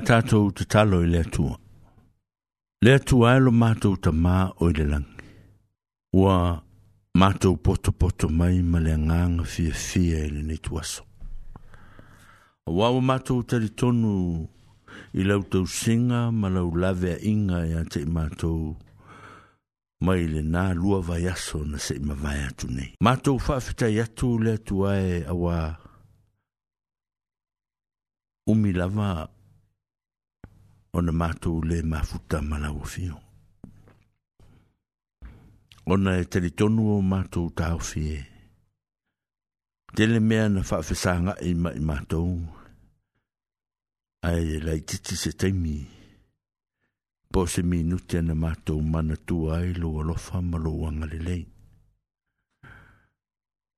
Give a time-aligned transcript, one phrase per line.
[0.00, 1.56] tātou te talo i le atua.
[2.84, 5.28] Le atua e lo mātou ta mā o i le langi.
[6.16, 6.54] Ua
[7.18, 11.04] mātou poto poto mai ma le nganga fia fia i le netu aso.
[12.68, 14.44] Ua o mātou tari tonu
[15.16, 18.74] i lau tau singa ma lau lave a inga i ante i mātou
[20.04, 22.92] mai le nā lua vai aso na se ima vai atu nei.
[23.04, 25.60] Mātou whaafita i atu le atua e awa
[28.52, 29.24] umi lava a
[30.96, 33.18] ona mātou le mafuta malau fio.
[35.92, 38.22] Ona e tele tonu o mātou tāo fie.
[39.96, 42.30] Tele mea na whaafesanga i ma i mātou.
[44.26, 45.76] Ai e lai titi se teimi.
[47.28, 51.42] Po se minuti ana mātou mana tua ai lo alofa ma lo wangalelei.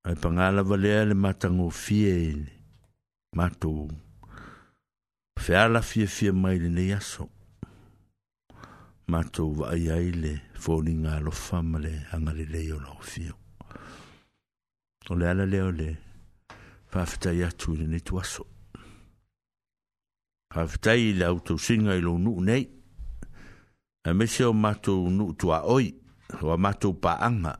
[0.06, 2.44] Ai pangalawa lea le mātango fie mātou.
[3.40, 4.04] Mātou.
[5.38, 7.28] Feala fie fie mai le nei aso.
[9.08, 13.34] Mātou wa ai ai le fōni ngā lo fama le angare leo la o fio.
[15.08, 15.88] O le ala leo le
[16.90, 18.44] pāwhitai atu le nei tu aso.
[20.52, 22.66] Pāwhitai le autou singa i lo nuu nei.
[24.04, 25.88] A mese o mātou nuu tua oi.
[26.42, 27.54] O a mātou pā anga.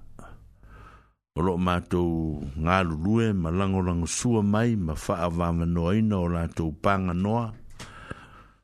[1.38, 6.28] O lo mātou ngā lulue ma langolango sua mai ma wha avama noa ina o
[6.28, 7.48] lātou pānga noa.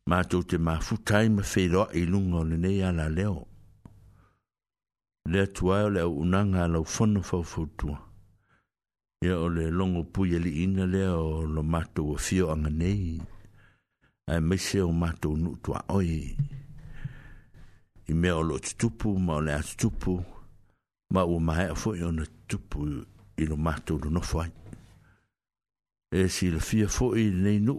[0.06, 3.46] ma mātou te mafutai ma wheroa e lunga o lenei ala leo.
[5.32, 7.88] le tua le unanga lo fono fo fo tu
[9.24, 13.18] e o le longo ye li in le o lo mātou o fio anga nei.
[14.26, 16.36] Ai se o nu tua oi.
[18.08, 20.22] I me o lo tutupu ma o lea tutupu
[21.14, 22.84] ma ma e fo i ona tupu
[23.38, 24.52] i lo mātou no fo ai.
[26.12, 27.72] E si le fia fo i nei nu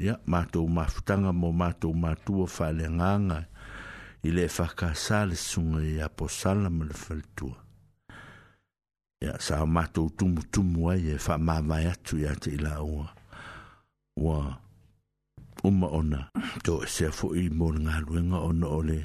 [0.00, 3.44] ya mato mafutanga mo mato matu o fale nganga
[4.24, 6.64] ile fa ka sal sun ya po sal
[9.20, 12.56] ya sa mato tum tum e wa ye fa ma ma ya tu ya te
[12.56, 13.04] la o
[14.16, 14.56] wa
[15.68, 16.32] uma ona
[16.64, 18.98] to se fo i mo nga lu nga ona ole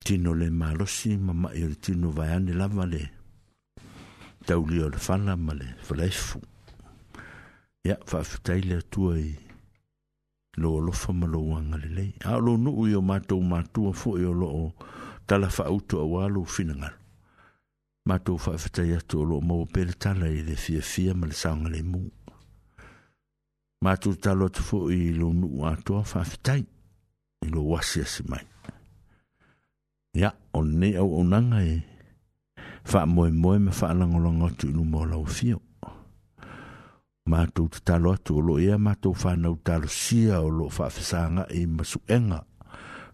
[0.00, 3.04] tino le malo si mama il tino va ya ne la vale
[4.48, 6.40] tau li o le fa la male fo
[7.84, 9.34] ya fa fitaile tua i
[10.56, 14.10] lo lo fa malo wanga le le a lo no u yo mato mato fo
[14.22, 14.48] yo lo
[15.26, 16.90] tala fa uto a walo finanga
[18.08, 21.78] mato fa fitaile to lo mo pel tala i le fia fia mal sang le
[21.90, 22.00] mu
[23.84, 26.62] mato talo to fo i lo no a to fa fitai
[27.42, 28.44] i lo wasi se mai
[30.20, 31.76] ya on ne o nanga e
[32.90, 35.58] fa mo mo me fa lango lango tu lo mo lo fio
[37.26, 42.38] matou tatalo atu o loo ia matou fanau talosia o loo faafesagaʻi e ma suʻega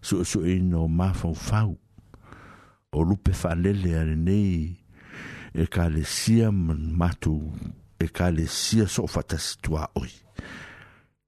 [0.07, 1.71] suʻesuʻeina o mafaufau
[2.91, 4.53] o lupe faalele a lenei
[5.53, 7.43] e kalesia matou
[7.99, 10.11] e kalesia so o fatasi tuaoi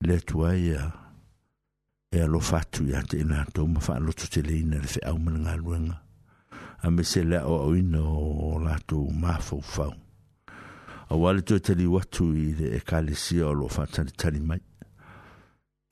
[0.06, 0.84] le atua ia
[2.10, 5.96] e alofa atu iā te inatou ma faaaloto teleina le feʻau ma le galuega
[6.84, 9.94] a me se le aʻoaʻoina o latou mafaufau
[11.12, 14.40] a wale tue tali watu i le e kale sia o lo wha tani tani
[14.40, 14.60] mai.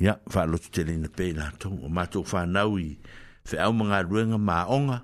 [0.01, 2.93] Ia, wha lotu tele ina pei na tau, o mātou wha nau i
[3.51, 4.97] whi au mga ruenga mā onga.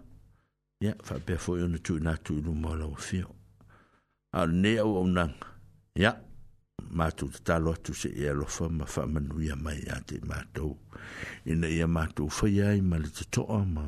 [0.83, 3.33] Ia, wha pia fwoi ona tui nā tui lu mā lau fio.
[4.39, 5.35] A ne au au nang.
[5.99, 6.13] Ia,
[7.01, 10.77] mātou te talo atu se e alofa ma wha manuia mai a te mātou.
[11.51, 13.83] Ina ia mātou whai ai ma le te toa ma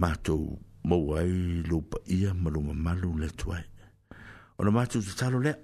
[0.00, 0.54] mātou
[0.88, 1.28] mauai
[1.68, 3.66] lupa ia ma lunga malu le tuai.
[4.58, 5.56] ona mātou te talo lea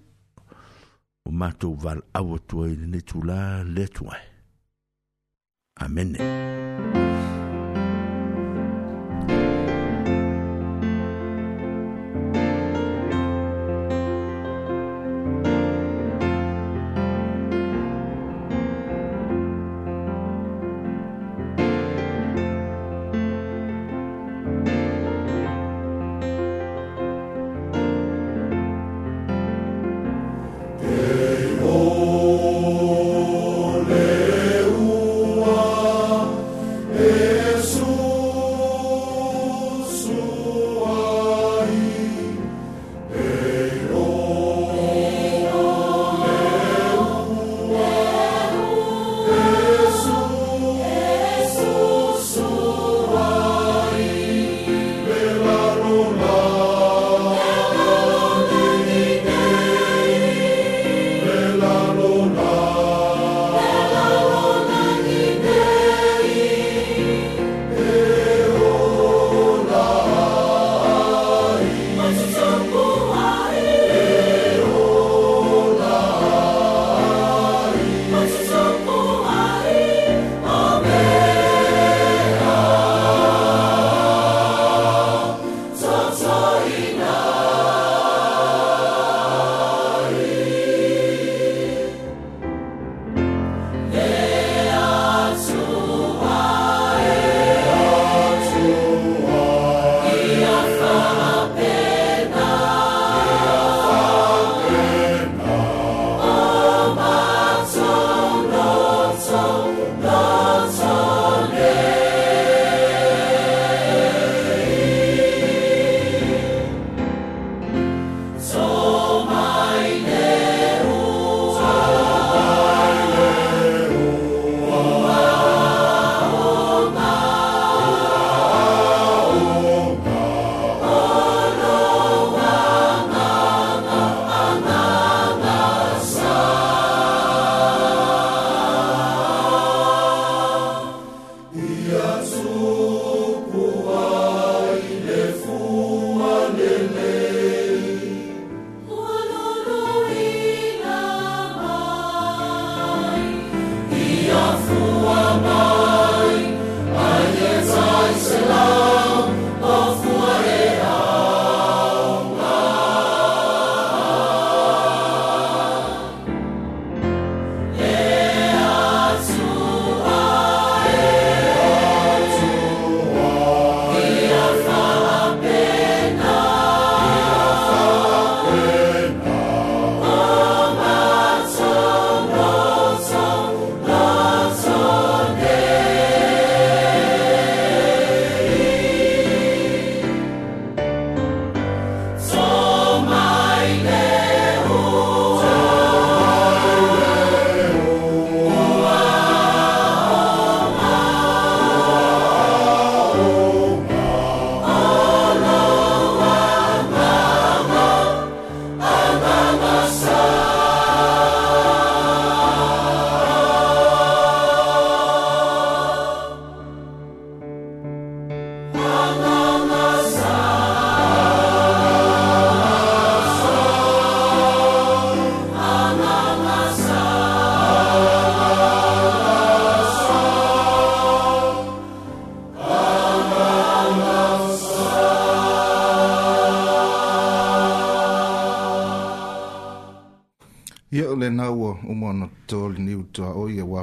[1.29, 3.41] o mātou val awa tua i ne tula
[3.75, 4.21] le tua
[5.85, 7.05] amene Amene.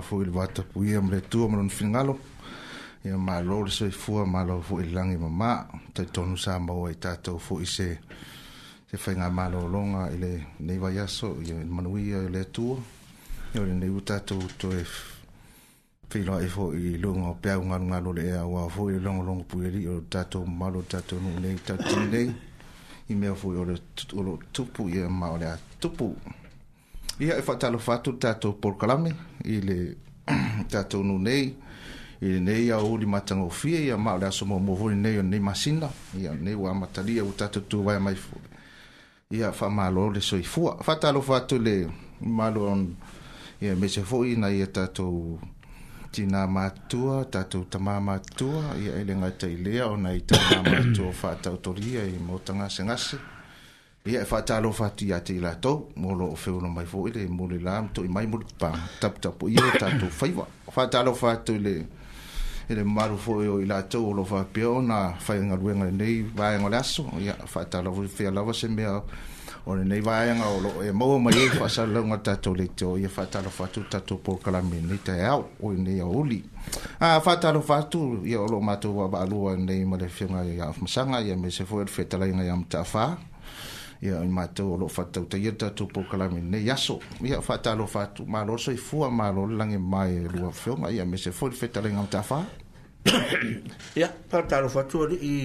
[0.08, 2.14] foʻi e le vata puia ma le atua ma lona finagalo
[3.06, 5.52] ia mālō le soifua mālō foʻi le lagi mamā
[6.14, 7.88] tonu sa mau tato tatou foʻi se
[8.90, 10.32] se faiga malōloga i le
[10.68, 12.78] nei vai aso ia manuia ia le atua
[13.54, 14.84] ia o lenei tato tatou toe
[16.10, 19.86] feiloa e fo i luga o pea ugalugalo le ea auā foʻi longa logologo puialii
[19.90, 22.30] e o tatou mamalo tato nuu nei tautini nei
[23.12, 23.58] i mea foʻi
[24.20, 26.08] o lo tupu ia ma o le a tupu
[27.26, 29.12] ia e faatalofa tato tatou kalame
[29.46, 29.78] i le
[30.72, 31.54] tatou nu nei
[32.22, 35.90] i lenei a oli matagofie ia ma o le aso momovoni nei onei masina
[36.22, 38.16] ia nei ua amatalia ua tatou tuavae mai
[39.32, 41.76] ia faamaloao le soifua faatalofa atu le
[42.22, 42.96] maloan
[43.62, 45.40] ia mese foʻi na ia tatou
[46.12, 52.70] tina matua tatou tamā matua ia ele gaitailea ona i tamā matua faatautolia i motanga
[52.70, 53.18] sengase
[54.06, 57.48] ia e faatalofa atu iā te i latou mo loo feola mai foʻi le mo
[57.50, 60.46] le la matoʻi mai mo le papaga taputapu ia tatou faiva
[60.76, 61.74] faatalofa atu i le
[62.70, 66.70] i le malu foʻi o i latou o loo faapea ona faigaluega lenei vaega o
[66.70, 69.02] le aso ia faatalofa lava se mea
[69.66, 73.64] o lenei vaega o loo e maua mai ai e faasalalauga tatou leiteo ia faatalofa
[73.66, 76.44] atu tatou polokalami lenei taeao o lenei auli
[77.00, 81.36] a faatalofa atu ia o loo matou vaavaalua lenei ma le fega ia masaga ia
[81.36, 83.18] me se foʻi o le feetalaiga ia mataafa
[84.04, 87.86] ia i mātou o loo whātou ta iata tō pōkalami nei aso ia whātā lo
[87.88, 91.56] whātou mālo so i fua mālo lange mai e lua whiunga ia me se fōri
[91.62, 92.42] whetā lenga o tāwhā
[94.00, 95.38] ia whātā lo whātou ali i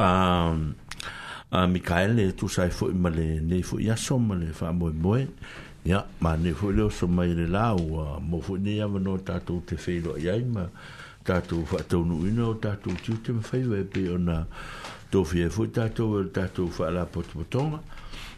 [0.00, 0.08] a
[1.70, 5.22] Mikaele tu sai fo imale nei fo ia so male fa moi moi
[5.86, 9.14] ia ma nei fo le so mai le la o mo fo nei ava no
[9.28, 10.66] tato te feilo ia ma
[11.24, 14.40] tato fa tonu ino tato tu te fai ve pe ona
[15.16, 17.80] to fi e fui tato e le tato u whaala po te potonga.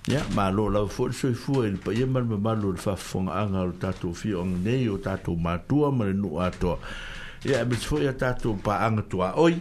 [0.06, 2.78] Ia, ma lo la u fuori sui fua e le pa iemar me malu le
[2.80, 6.78] whafonga anga le tato u fio ang nei o tato matua ma le nu atoa.
[7.44, 9.60] Ia, e mis fuori a tato pa anga tua oi,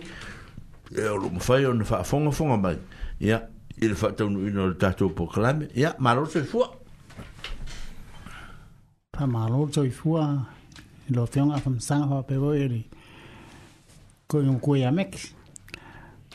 [0.94, 2.78] e o lo mfai o ne whafonga fonga mai.
[3.20, 3.42] Ia,
[3.80, 5.70] i le whaatau nu ino le tato u po kalame.
[5.74, 6.70] Ia, ma lo sui fua.
[9.10, 10.46] Pa ma lo sui fua,
[11.08, 12.86] lo fionga fam sanga fa pevoi eri.
[14.28, 14.92] Koi un kuia meki.
[14.92, 15.36] Koi un kuia meki.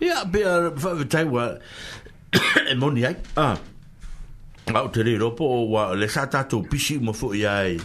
[0.00, 1.56] Ia, pia, whaetai wa,
[2.68, 3.16] e in ai.
[3.36, 3.58] Ah.
[4.74, 7.76] Au te ropo o wa, le sa tātou pisi mo fu i ai,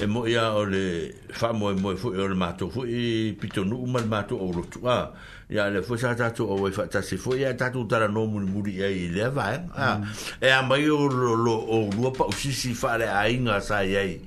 [0.00, 2.72] e mo ia o le, wha mo e mo e fu i o le mātou
[2.72, 4.82] fu i, pito nu umar mātou o rotu.
[4.88, 5.12] Ah.
[5.50, 8.74] Ia le fwe sa tatu o wei fatasi fwe Ia tatu tara no muri muri
[8.78, 10.04] ia i lea vai ah, mm.
[10.46, 14.20] E a mai o, lo, lo, o lua pa usisi fare a inga sa iei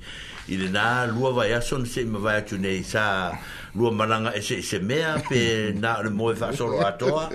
[0.51, 0.83] I le nā
[1.13, 3.05] lua vai aso se ima vai atu nei sa
[3.75, 7.29] lua malanga e se se mea pe na le moe fa solo a toa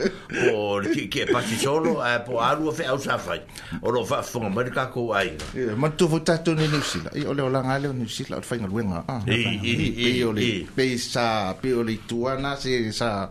[0.54, 3.42] o le ki ke pasi solo a po a lua fe au safai
[3.82, 5.34] o lo fa fonga mai ka ko ai
[5.76, 8.66] ma tu vo tato ni ni sila i ole ola ngale ni sila o fainga
[8.70, 13.26] luenga a pe o le pe sa pe o le tua na se sa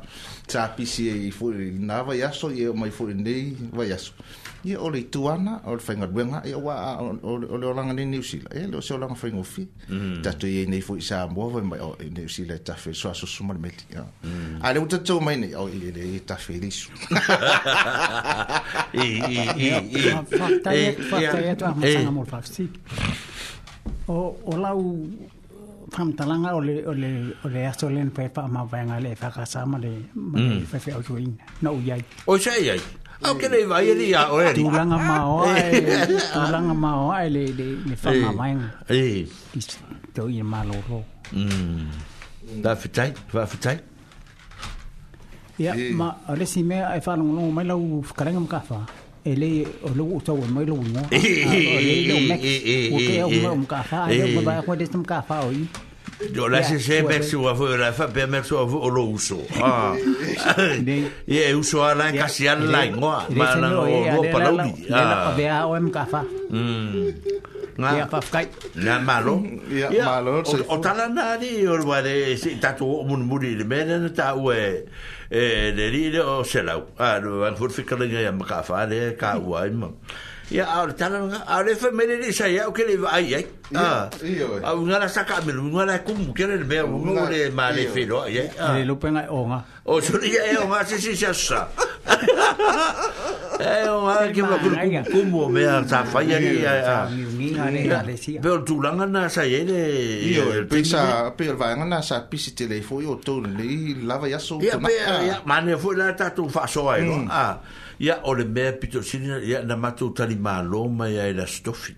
[0.48, 4.12] sa pisi e fu nava ya so e mai fu nei vai ya so
[4.66, 8.66] ia o le ituana o le faigaluega ia ua o le olaga ni niusila e
[8.68, 10.22] le se olaga faigofi mm.
[10.26, 14.60] tatou iai nei foʻi sa moa mai o niusila e tafe soasosoma le meli mm.
[14.62, 16.90] a le u tatou mai nei au i i tafe lisu
[20.34, 22.80] faataia tuamataga mo le faafesiki
[24.08, 24.82] o lau
[25.96, 27.10] faamatalaga uh, o le o le
[27.54, 28.26] le aso lena pai
[29.02, 29.98] le
[31.24, 31.80] e na u
[32.26, 32.36] o
[33.26, 34.54] Au ke le vai ni a o e.
[34.54, 35.66] Tu langa ma o e.
[36.06, 38.54] Tu langa ma o e le le le fa ma mai.
[38.90, 39.26] E.
[40.14, 41.00] Tu i ma lo lo.
[41.34, 41.90] Mm.
[42.64, 43.78] Da fitai, va fitai.
[45.58, 47.82] Ya ma le si me e fa longo longo mai lau
[48.18, 48.80] karanga mga fa.
[49.26, 49.50] E le
[49.86, 51.02] o lo uta o mai lo ngo.
[51.10, 55.50] E O ke o mga fa, e o mga va ko de mga fa o
[55.50, 55.64] i.
[56.34, 59.04] Yo la sé sé per su avo la fa per me su avo o lo
[59.10, 59.38] uso.
[59.62, 59.94] Ah.
[61.26, 63.28] Ye uso a la en casi al la ingoa.
[63.30, 64.86] Ma la no o pa la ubi.
[64.88, 65.36] Ya la ah.
[65.38, 66.24] pa o en cafa.
[66.50, 67.10] Mm.
[67.78, 67.92] Nga.
[67.98, 68.48] Ya pa fkai.
[68.76, 69.42] Na malo.
[69.70, 70.42] Ya malo.
[70.70, 74.10] O tala na di o lo vale si tatu o mun muri le mena na
[74.10, 74.86] ta ue.
[75.30, 76.88] Eh, de rire o selau.
[76.98, 79.92] Ah, no, an furfi kalinga ya mkafa, le ka uai, mam.
[79.92, 80.16] Mm.
[80.48, 83.46] Ya ar tala nga ar efa mele ni sa ya okele ai ai.
[83.76, 84.08] Ah.
[84.24, 84.64] Iyo.
[84.64, 87.84] Au ngala saka me lu ngala ku mu kere le be mu le ma le
[87.92, 88.48] fe lo ya.
[88.80, 89.60] Ni lu pena o nga.
[89.84, 91.68] O so ni ya o nga si si sa sa.
[93.60, 94.72] Eh o nga ki mo ku
[95.12, 97.12] ku mu me ar sa fa ya ni ya.
[98.40, 99.82] Be tu langa na sa ye le.
[100.32, 103.68] Iyo el pisa pe el vanga na sa pisi tele fo yo to le
[104.08, 104.64] lava ya so.
[104.64, 104.80] Ya
[105.44, 107.20] ma ne fo la ta tu fa so ai lo.
[107.20, 107.28] Mm.
[107.28, 107.60] Ah
[107.98, 111.98] ya ole me pito sini ya na matu tali malo ma ya la stofi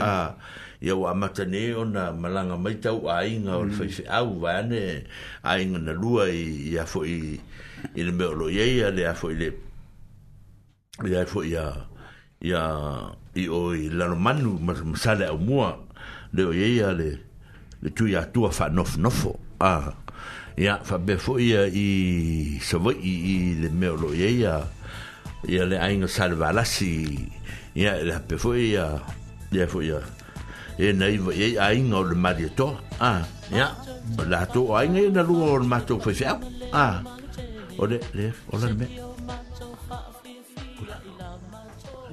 [0.00, 0.32] ah
[0.80, 3.96] ya wa matane ona malanga mai tau ai nga ol fai mm.
[4.00, 5.04] fai au vane
[5.44, 7.36] ai nga na lua i ya fo i
[7.96, 9.48] i le meo lo yei ale a fo i le
[11.04, 11.84] ya fo i a
[12.40, 12.60] ya
[13.36, 15.76] i o i lano manu masale au mua
[16.32, 17.20] le o yei ale
[17.84, 19.92] le tui atua fa nof nofo ah
[20.56, 21.88] ya fa be fo i a i
[22.60, 24.56] savoi i i le meo lo yei a
[25.46, 27.16] ia le ainga salvalasi
[27.78, 28.98] ia le hape fo ia
[29.54, 30.02] ia fo ia
[30.74, 33.22] ia nei va ia ainga o le marieto a
[33.54, 33.70] ia
[34.26, 36.34] la to ainga ia na lua o le mato fo ia
[36.74, 36.86] a
[37.78, 38.90] o le le o le me e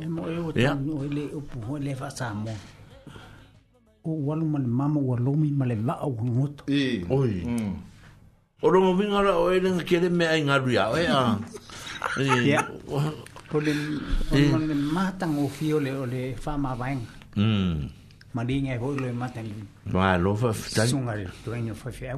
[0.06, 2.56] e ia ia ia
[4.04, 6.06] o walu mal mama o lomi mal va mm.
[6.06, 10.96] o ngot oi o e lo mo vinga o ele ngakele me ainga ruia o
[11.00, 11.40] ia
[13.50, 13.74] Ko le
[14.52, 17.00] mon le mata ngo fio le le fa ma vain.
[17.36, 17.88] Mm.
[18.34, 19.54] Ma di nge ho le mata ni.
[19.88, 20.84] Ba lo fa ta.
[20.88, 22.12] Sun ar to en fa fe.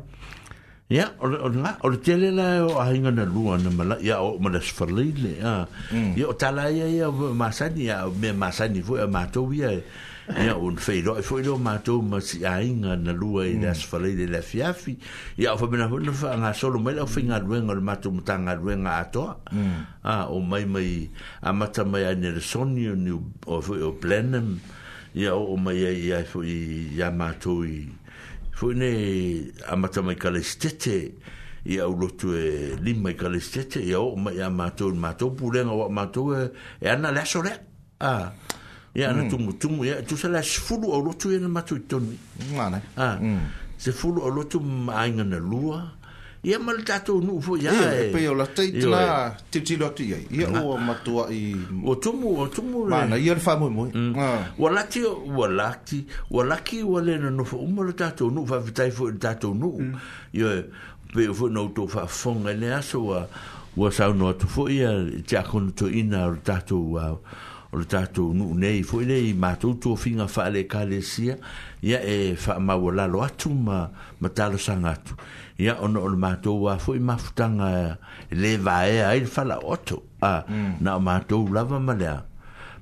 [0.89, 3.97] Ya, o o na o te le la o a hinga na lua na mala
[4.01, 5.31] ya o mala sfarli le.
[5.93, 6.13] Mm.
[6.17, 9.25] Ya o tala ya ya ma sa ni ya me ma sa ni fo ma
[9.27, 9.71] to wi ya
[10.33, 13.87] ia un feiro e foi lo mato ma si ainga na lua e das mm.
[13.89, 14.97] falei de la fiafi
[15.37, 18.97] ia o fomena hono fa nga solo mai o finga ruenga o mato mutanga ruenga
[18.97, 19.81] ato mm.
[20.01, 21.09] a o mai mai
[21.41, 24.57] a mata mai a nersonio ni o foi o plenem
[25.13, 27.85] ia o mai ia ia foi ia mato i
[28.51, 31.13] foi ne a mata mai kalestete
[31.69, 35.89] ia o lotu e lima i kalestete ia o mai a mato mato pulenga o
[35.89, 37.51] mato e, e ana lasore
[38.01, 38.33] a ah
[38.95, 39.29] ya na mm.
[39.29, 42.17] tumu tumu ya tu sala sfulu o lotu ya na matu toni
[42.57, 43.39] mana ah mm.
[43.77, 45.91] se fulu o lotu mainga na lua
[46.43, 50.15] ya mal tato nu fo ya e pe o la taitla ti ti lotu ya
[50.31, 51.51] ya o matua i
[51.85, 53.83] o tumu o tumu mana ya fa mo mo
[54.57, 58.91] wala ti wala ti wala ki wala na no fo mal tato nu va vitai
[58.91, 59.91] fo tato nu
[60.31, 60.63] Ya
[61.13, 63.27] pe fo no to fa fonga ne aso wa
[63.75, 64.91] wa sa no to fo ya
[65.27, 67.17] ja kon to ina tato wa
[67.75, 71.35] o le tatou nuu nei foʻi lei matou tuafiga faaleekalesia
[71.81, 73.89] ia e faamaua lalo atu ma
[74.21, 75.15] matalosaga atu
[75.59, 77.97] ia ona o le matou a foʻi mafutaga
[78.31, 80.75] e lē vaea ai le falaoto a mm.
[80.79, 82.19] na o matou lava ma lea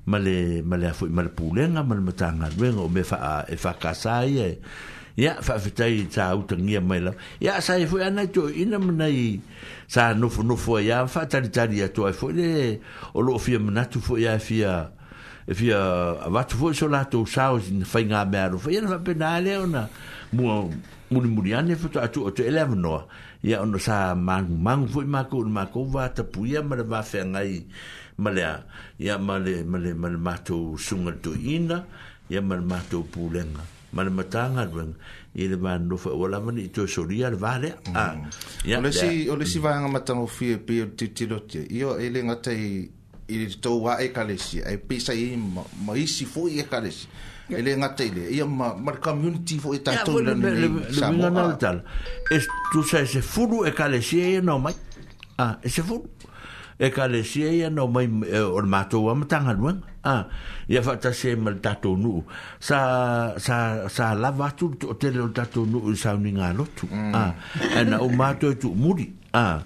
[0.06, 3.56] ma le ma lea foʻi ma le pulega ma le matagaluega o me faa e
[3.58, 4.56] fakasā ia e
[5.16, 9.38] ia faafetai sa utagia mai la ia sa e foi ana to ina manai
[9.86, 12.48] sa nofo nofo e ai a faatalitali atu ai foi le
[13.14, 14.90] o loo fia manatu foi a fia
[15.46, 15.78] e fia
[16.26, 19.86] avatu foi so latou sao si na faigā mea alofa ia na faapena lea ona
[20.34, 20.66] mua
[21.10, 23.06] mulimuli ane fato atu oto e le avanoa
[23.46, 27.54] ia ona sa magumagu foi makou ona makou vatapuia ma le vafeagai
[28.18, 28.66] ma lea
[28.98, 31.86] ia male male male matou suga letoiina
[32.30, 33.62] ia ma le matou pulega
[33.94, 34.92] ma le matanga rung
[35.34, 37.34] i le ma nofa o la mani i tō soria ah, mm.
[37.34, 37.54] mm.
[37.54, 41.96] e le vāle o le si vāanga matanga o fie pi o titirote i o
[41.98, 42.68] ele ngata i
[43.34, 47.08] i le tō wā e kalesi e pisa i ma isi fō i e kalesi
[47.48, 50.34] ele ngata i le i ma ma le community fō e i tā tō le
[50.42, 51.84] ni le minga nal tala
[52.30, 52.40] e
[52.72, 54.74] tu sa e se furu e kalesi e e nō mai
[55.38, 56.13] ah, e se furu
[56.78, 60.26] e ka le sia ia no mai e, o le matou amatanga luang ah,
[60.68, 62.22] ia fata se ma le tatou nuu
[62.58, 62.78] sa,
[63.38, 67.12] sa, sa lava atu o tele o le tatou nuu i sauni ngā lotu mm.
[67.14, 69.06] ah, e na o matou e tu muri
[69.38, 69.62] ah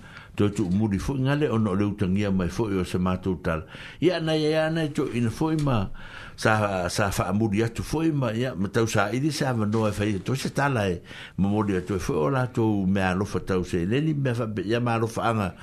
[0.46, 3.66] tu muri fo ngale ono le utangia mai fo yo se matu tal
[4.00, 5.90] ya na ya na tu in fo ma
[6.36, 10.04] sa sa fa muri tu fo ma ya mata sa idi sa ma no fa
[10.22, 11.02] to se tala e
[11.36, 14.46] muri tu e fo ola tu me alo fo tau se le ni me fa
[14.64, 15.54] ya ma alo fa anga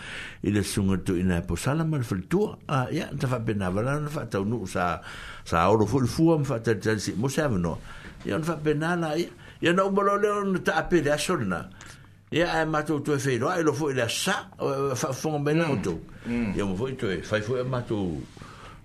[0.43, 3.71] ile sunga tu ina e po sala ma fo tu a ya ta fa bena
[3.71, 4.99] va na fa tau nu sa
[5.45, 7.79] sa oro fo fu am fa ta se mo se no
[8.25, 9.15] ya fa bena na
[9.63, 11.69] ya na umbolo le on ta apele a solna
[12.33, 14.33] ia ae matou toe feiloa i lofoi le asa
[14.97, 16.31] faafogamaina outou mm.
[16.33, 16.53] mm.
[16.57, 18.21] ia ma foi toe fai foi a matou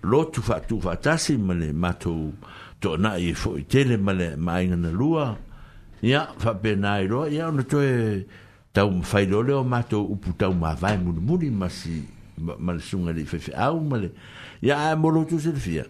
[0.03, 2.31] lotu faatu faatasi ma le matou
[2.81, 5.31] toanaʻi e foʻi tele ma le maaiga na lua
[6.05, 8.21] ia faapena iloa ia ona toe
[8.73, 12.03] taumafai lo leo matou upu taumavae mulimuli masi
[12.37, 14.13] ma le suga lii faifeʻau ma le
[14.61, 15.85] ia ae mo lotu silafia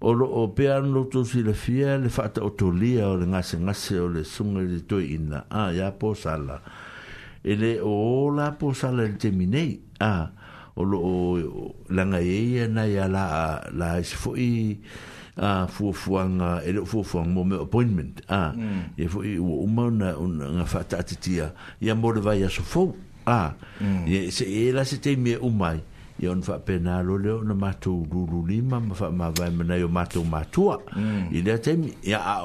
[0.00, 4.66] o loo pea ana loutou silafia le faataotolia o le gasegase o le suga i
[4.72, 6.60] le toeʻina a ia po sala
[7.44, 10.30] ele o la po sala el termine a
[10.74, 10.98] o lo
[11.38, 11.44] e
[11.94, 14.80] la ngaye na ya la la se foi
[15.36, 18.96] a fu fuang ele fu fuang mo me appointment a mm.
[18.96, 22.96] e foi o uma na na fata tia ya mo de vai a so fo
[23.26, 24.06] a mm.
[24.08, 25.76] e se ela se tem me uma
[26.18, 29.76] e on fa penalo le on mato lulu lima ma fa ma vai me na
[29.76, 30.80] yo mato matua
[31.30, 31.60] ele mm.
[31.62, 32.40] tem ya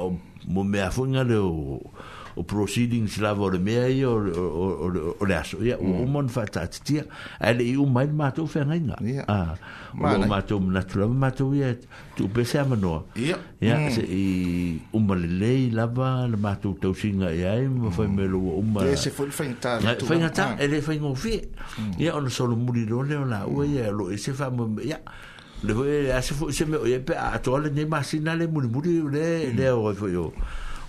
[0.49, 1.79] mo me afunga le o
[2.39, 6.15] o proceedings lava o le mea ia o le aso ia o uma mm.
[6.23, 7.03] ona faatatitia
[7.43, 8.95] ae leʻi uma ai le matou feagaiga
[9.27, 9.57] ah,
[9.93, 11.73] o matou manatu lava matou ia
[12.15, 13.89] tuupese a manoa ia mm.
[13.95, 14.25] seʻi
[14.95, 20.79] uma lelei lava le matou tausiga e ai ma fai mai loua umafaigatā e le
[20.81, 21.99] faigofie mm.
[21.99, 25.01] ia ona solomuli loa e le o laua ia o loo ese faamaia
[25.61, 28.47] le foi ase foi se me o ye pe a to le ne masina le
[28.47, 30.31] mulmuri le le o foi yo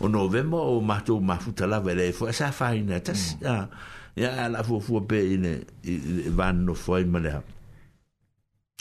[0.00, 3.44] o novema o mato ma futa la vele fo sa faina ta mm.
[3.44, 3.54] ya
[4.16, 5.52] ya la fo fo be ine
[6.32, 7.30] vanno fo in male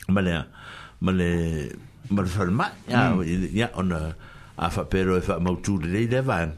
[0.08, 0.34] male
[1.00, 1.32] male
[2.10, 3.52] mal fal ma ya mm.
[3.52, 4.16] ya on a
[4.72, 6.56] fa pero e fa mo tu le le van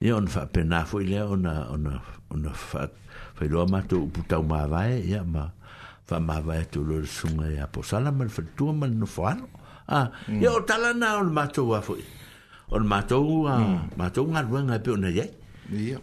[0.00, 1.92] ya on fa pena fo ile on a on a
[2.32, 2.88] on a fa
[3.36, 5.44] fa lo mato puta ma vae ya ma
[6.08, 9.04] fa ma vae tu lo sunga ya e po sala mal fa tu mal no
[9.04, 10.40] fo ah mm.
[10.40, 12.19] ya o tala na o mato wa fo ya
[12.70, 15.26] on matou a matou ngal wanga pe ona ye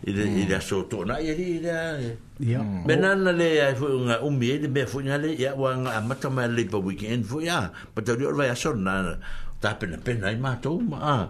[0.05, 2.01] ida ida so to na ye ida
[2.39, 6.47] ya benana le ai fu nga umi de be fu ngale ya wanga mata ma
[6.47, 9.15] le pa weekend fu ya pa dio vai so na
[9.61, 11.27] ta pena pena i matou ma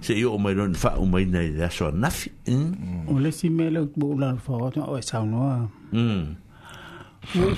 [0.00, 2.30] se yo mai don fa o mai na ida so na fi
[3.10, 6.22] o le si me le bu la fa o sa no mm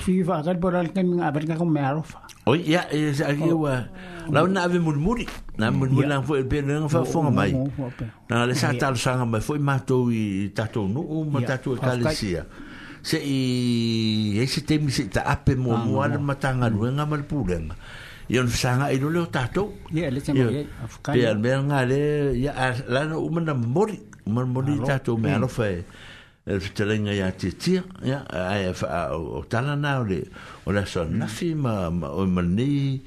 [0.03, 2.20] Fui fa kad boral kan ngabat ka ko merofa.
[2.43, 3.85] O ia, e se aki ua.
[4.33, 5.25] Lau na ave murmuri.
[5.57, 7.51] Na murmuri lang fo e pe nga fa fonga mai.
[8.29, 11.69] Na le sa tal sanga mai fo i mato i tato nu u ma tato
[11.77, 12.41] e kalesia.
[13.01, 13.41] Se i
[14.41, 17.65] e se temi se ta ape mo mo al matanga lu nga mal pulen.
[18.33, 19.63] I on sanga i lole o tato.
[19.93, 21.13] Ia, le tango i afkani.
[21.17, 22.01] Pe al mea nga le,
[22.43, 23.97] ia, la na u mana mori.
[24.25, 25.77] Mori tato me alofa e.
[25.77, 25.83] Ia,
[26.45, 30.23] el eh, fitelenga ya ti ti ya ai fa o tala na ole
[30.65, 31.17] ole so hmm.
[31.19, 33.01] na fi ma o mani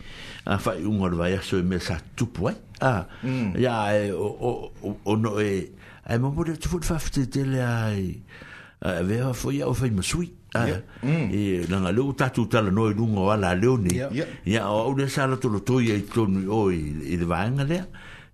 [0.47, 3.05] a fa un ol vaya so me sa tu po ah
[3.59, 3.75] ya
[4.15, 4.29] o
[4.83, 5.67] o o no e
[6.07, 8.23] ai mo pode tu fut fafte de le ai
[9.03, 11.67] ve ha fo ya o fa me sui e hmm.
[11.71, 13.99] na na lu ta tu tala no e dungo ala leoni
[14.47, 17.87] ya o de sala tu lo tu ye tu oi i de vanga le ah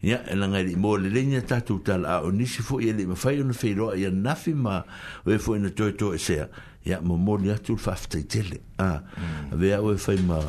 [0.02, 3.04] ya ela nga di mole le nya ta total a oni si fo ye le
[3.04, 4.82] ma fai un feiro ya nafi ma
[5.24, 6.48] we fo in to to e se
[6.84, 9.04] ya mo mo ya tu fafte tele a
[9.52, 9.76] ve mm.
[9.76, 10.40] a we fai ma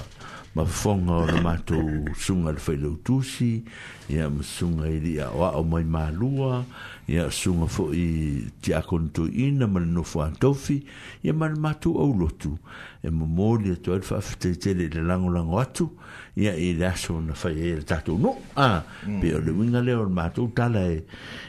[0.55, 1.75] ma fonga o ma to
[2.15, 3.63] sunga le fai lo tusi
[4.07, 6.63] ya ma sunga ili a wa o mai ma lua
[7.07, 10.79] ya sunga fo i ti a konto ina ma no fo antofi
[11.21, 12.55] ya ma ma to o lotu
[13.03, 15.91] e mo mo ya tu fafte tele le lango lango atu
[16.35, 19.19] ia e laso na fai e le tatou no a mm.
[19.19, 21.03] pe o le winga leo le matou tala e,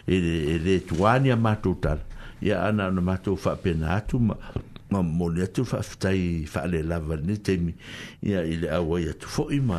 [0.06, 0.14] e,
[0.54, 2.02] e le tuani a matou tala
[2.42, 4.36] ia ana na matou faapena atu ma
[5.02, 7.74] moni atu faafetai faale lava lene taimi
[8.22, 9.78] ia i le auai atu foʻi ma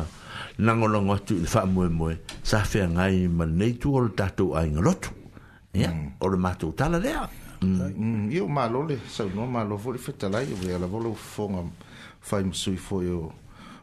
[0.58, 5.10] lagolago atu i le faamoemoe sa feagai ma lenei tua o le tatou aiga lotu
[5.76, 6.12] ia mm.
[6.24, 7.28] o le matou tala lea
[7.60, 8.30] mm.
[8.32, 11.60] ia o malole saunoa malo foʻi le fetalai ua e lava o lou fofoga
[12.24, 13.34] faimasui foi o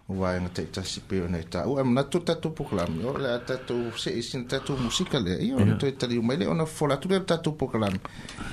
[0.10, 3.40] ua e ngate tasi pe ona e tāu e manatu tatu pokalami o le a
[3.40, 7.08] tatu se isi na tatu musika lea ia ona toe taliu mai lea ona folatu
[7.10, 8.00] lea tatu pokalami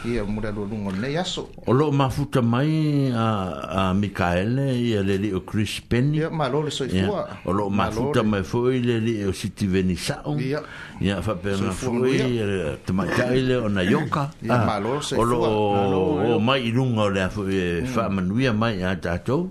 [0.06, 5.34] ia mo le lungo lenei aso o loo mafuta mai a mikaele ia le lele
[5.34, 7.36] o chris penny ia malo le soifua ya.
[7.44, 10.60] o loo mafuta mai foi le lii o sitiveni saʻu ia
[11.00, 14.78] ya, faapena foi tamaitaʻi le ona ioka ah.
[15.16, 17.86] o loo o mai i luga o lea foi e mm.
[17.88, 19.50] faamanuia mai a tatou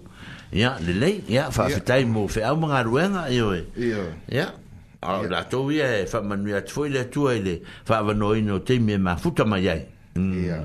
[0.54, 3.66] ya le le ya fa fa tai mo fe au manga ruenga yo e
[4.30, 4.54] ya
[5.02, 8.14] a la to vi e fa manu ya tfoi le tu e le fa va
[8.14, 9.76] noi no te me ma futa ma ya
[10.16, 10.64] ya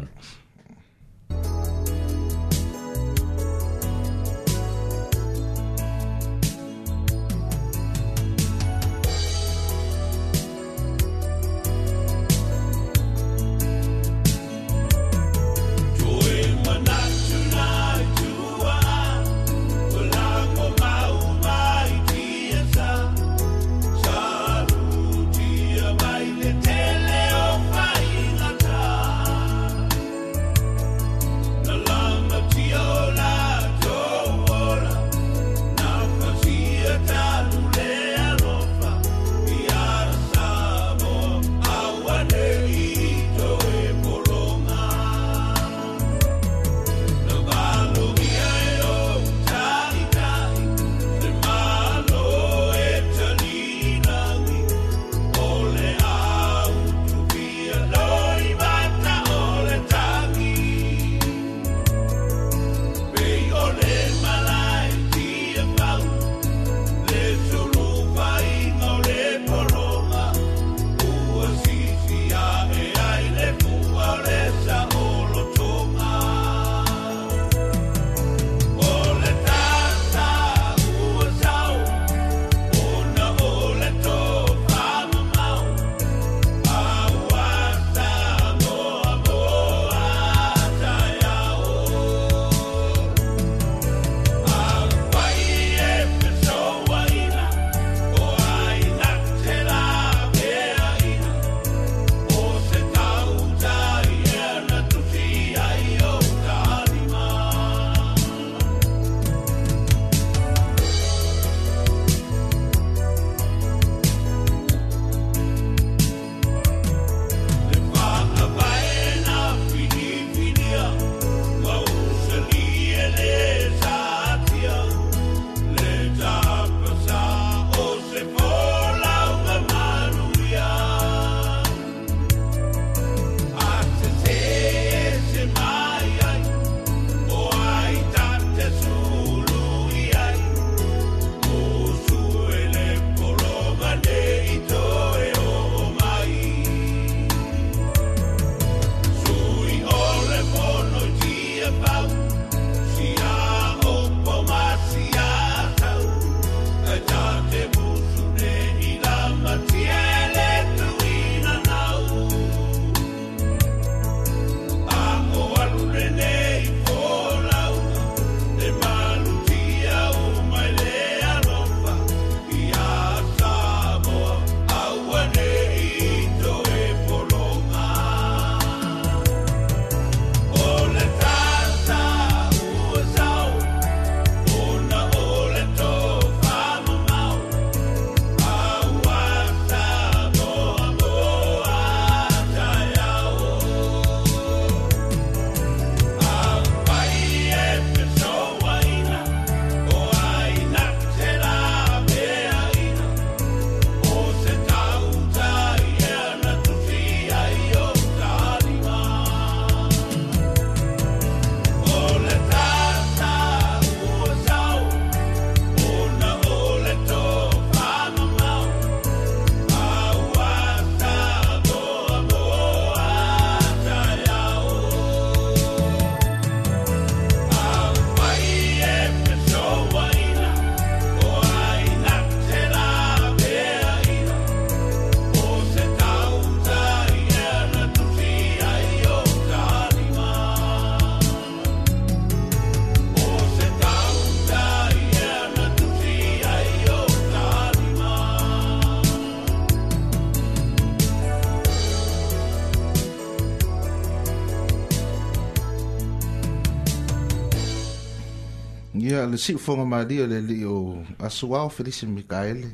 [259.33, 262.69] le si fonga ma dio le li o asua o felice micaele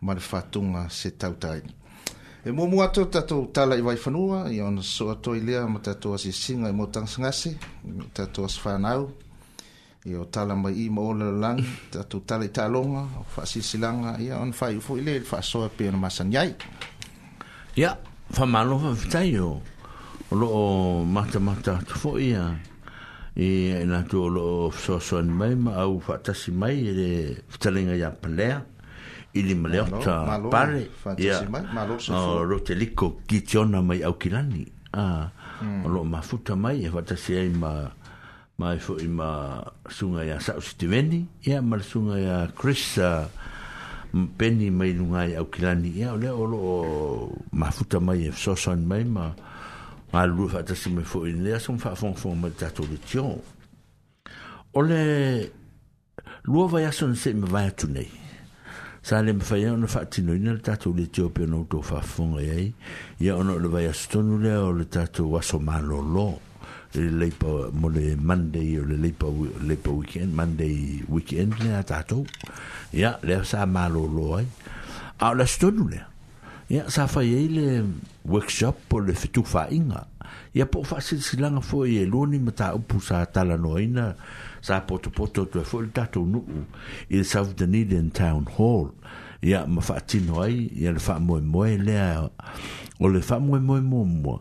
[0.00, 1.60] ma le fatunga se tau tai
[2.42, 5.66] e mo mua to tato tala i vai fanua i on so to i lea
[5.68, 7.58] ma tato as i singa i mo tangsngase
[8.14, 9.12] tato as fanau
[10.08, 11.60] i o tala mai i mo ola lang
[11.90, 15.42] tato tala i talonga o fa si silanga i on fai ufo i le fa
[15.42, 16.54] soa pe on masan yai
[17.76, 17.92] ya
[18.32, 19.60] fa malo fa fitai o
[20.32, 20.64] lo o
[21.04, 22.56] mata mata tu fo ia
[23.40, 27.08] e na to lo so so ni mai ma au fa ta si mai e
[27.48, 28.60] fatalinga ya plea
[29.32, 31.40] i li mleo ta pare ya
[32.12, 34.60] no ro te liko ki tiona mai au kilani
[34.92, 35.32] a
[35.64, 35.88] mm.
[35.88, 37.88] lo ma futa mai e fa ta si ai ma
[38.60, 39.56] ma e fo i ma
[39.88, 43.24] sunga ya sa si te veni ya ma sunga ya chris a
[44.36, 46.60] peni mai nungai au kilani ya o le o lo
[47.56, 49.48] ma futa mai e so so ni mai ma mm.
[50.12, 52.84] ma lu fa ta sime fo in le som fa fon fon ma ta to
[54.80, 55.00] ole
[56.44, 58.10] lu va ya son se me va tu nei
[59.02, 61.46] sa le me fa ya no fa ti no in le ta to vitio pe
[61.46, 62.72] no to fa fon e ai
[63.20, 66.40] ya ono le va ya le o le ta to wa so ma lo lo
[66.94, 69.26] le le pa mo le monday o le le pa
[69.62, 72.24] le pa weekend monday weekend le ta to
[72.92, 74.46] ya le sa ma lo lo ai
[75.20, 75.46] a le
[76.70, 77.82] ia sa fai ai le
[78.30, 80.06] workshop po le fitu fa'iga
[80.54, 84.14] ia po o fa'asilasilaga foi e lua ni mataupu sa talanoaina
[84.62, 86.62] sa potopoto atu e foi le tatou nu'u
[87.10, 88.94] i le south danidian town hall
[89.42, 92.22] ia ma fa'atino ai ia le fa'amoemoe lea
[93.02, 94.38] o le fa'amoemoe muamua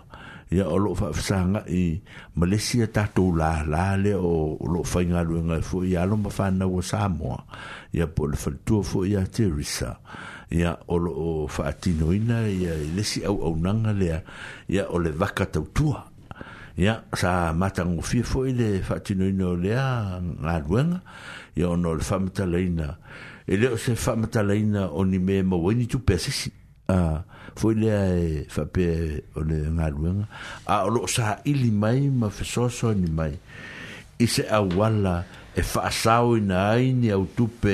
[0.53, 1.97] ia o loo fa'afasāga'i
[2.37, 7.41] malesia tatou lālā lea o loo faigaluega e foi ia lo ma fanau a samoa
[7.89, 9.97] ia po o le falitua foi ia terisa
[10.49, 14.19] ia o lo o faatinoina ia i lesi auaunaga lea
[14.67, 16.09] ia o le vaka tautua
[16.79, 19.85] ia sa matagofie foʻi le faatinoina o lea
[20.41, 21.01] galuega
[21.53, 22.87] ia ona e e o le faamatalaina
[23.45, 26.49] e lea o se faamatalaina o ni me mauaini tupe a sisi
[27.53, 28.93] foʻi lea e faapea
[29.37, 30.25] o le galuega
[30.65, 33.37] a o loo saʻili mai ma fesoasoani mai
[34.19, 35.21] i se auala
[35.55, 37.69] e faasaoina ai ni autupe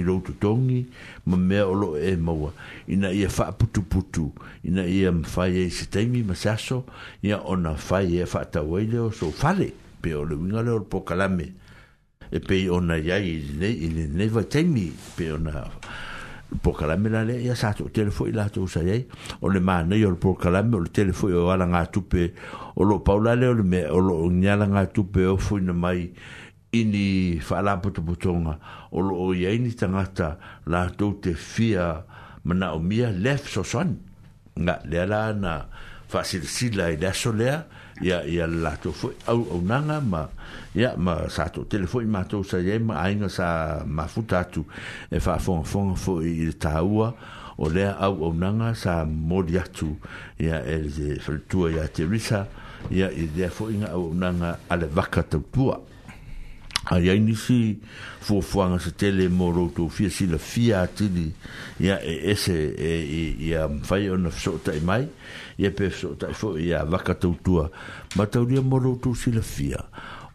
[0.02, 0.86] lou totogi
[1.26, 2.52] ma mea olo e maua
[2.88, 4.30] ina ia fa putu putu
[4.62, 6.84] ina ia mfaye se taimi masaso
[7.22, 9.72] ia ona faye fa ta waile o so fale
[10.02, 11.52] pe o le winga le o po kalame
[12.30, 15.64] e pe ona ia i ne i ne ne va taimi pe ona
[16.62, 19.06] po kalame la le ia sa to telefoni la to sa ye
[19.40, 22.34] o le mana yo po kalame o le telefoni o ala nga tupe
[22.76, 26.12] o lo paula le o le me o lo nga nga tupe o fu mai
[26.74, 28.58] ini fala puto putonga
[28.90, 32.02] o lo o ye ni tangata la to te fia
[32.42, 34.02] mana o mia left so son
[34.58, 35.70] nga le la na
[36.10, 37.66] fasil sila e da solea
[38.02, 40.26] ya ya la to fo au au nanga ma
[40.74, 44.66] ya ma sa to telefoni ma to sa ye ma ainga sa ma futatu
[45.14, 47.14] e fa fon fon fo i taua
[47.56, 49.94] o lea au au nanga sa mori atu
[50.42, 52.46] ya el de fritua ya terisa
[52.90, 55.80] ya i dea fo inga au au nanga ale vaka tautua
[56.84, 57.80] a ia ni si
[58.20, 61.32] fo fo fuanga se tele moro to fi si la fia tili
[61.80, 65.08] ia ya e, ese e ia fai ona so tai mai
[65.56, 67.64] ya pe so tai fo ia vaka tau tua
[68.16, 69.80] ma tau ria moro to si la fia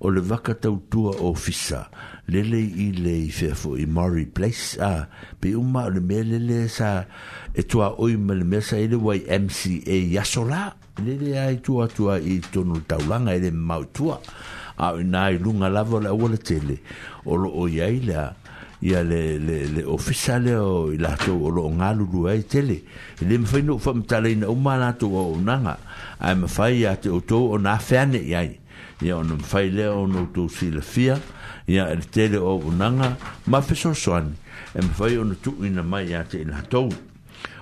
[0.02, 1.86] o le vaka tau tua o fisa
[2.26, 5.06] lele i le i fia fo i Murray Place a
[5.38, 7.06] be pe ma le me lele sa
[7.54, 10.64] e tua oi ma le mesa ele wai MCA yasola
[11.04, 16.00] lele ai tua tua i tonu taulanga ele mautua tua a ina i lunga lava
[16.02, 16.80] le awa le tele
[17.26, 18.34] o lo o iai le
[18.82, 22.44] ia le le le ofisa le o i lato o lo o ngalu lua i
[22.48, 22.80] tele
[23.20, 25.78] le mwhai no ufa mtale ina uma lato o o nanga
[26.20, 28.56] a mwhai a te oto o na fane iai
[29.04, 31.20] ia o na mwhai le o no to si le fia
[31.68, 33.18] ia le tele o o nanga
[33.52, 34.32] ma fiso soani
[34.74, 36.88] e mwhai o na tu ina mai a te ina hato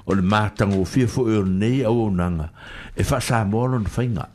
[0.06, 2.52] o le mātango o fia fo e o nei au o nanga
[2.94, 4.30] e fa sa mo lo na whainga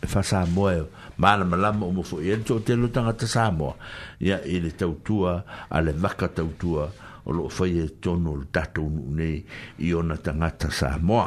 [0.00, 0.86] e fa sa mo e o
[1.18, 3.74] mana malama o mofo ia to te lo tanga tasa mo
[4.22, 6.86] ia ile tau tua ale vaka tau tua
[7.26, 9.42] o lo fai e tono o tato unune
[9.82, 11.18] i ona tanga tasa mo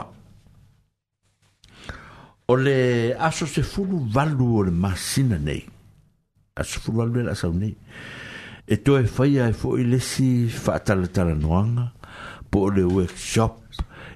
[2.47, 5.67] o le aso se fulu valu o le masina nei
[6.55, 7.75] aso fulu valu e la sau nei
[8.63, 11.91] e to e fai e fo i lesi fa tala tala noanga
[12.49, 13.59] po le workshop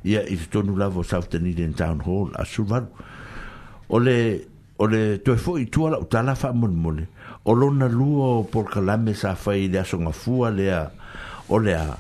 [0.08, 2.88] ia i tonu lavo sau tenide in town hall aso valu
[3.92, 4.16] o le
[4.78, 7.08] o le toe foʻi itua la utala faamolemole
[7.46, 10.82] o lona lua o polokalame sa fai i le asogafua lea
[11.50, 11.96] o lea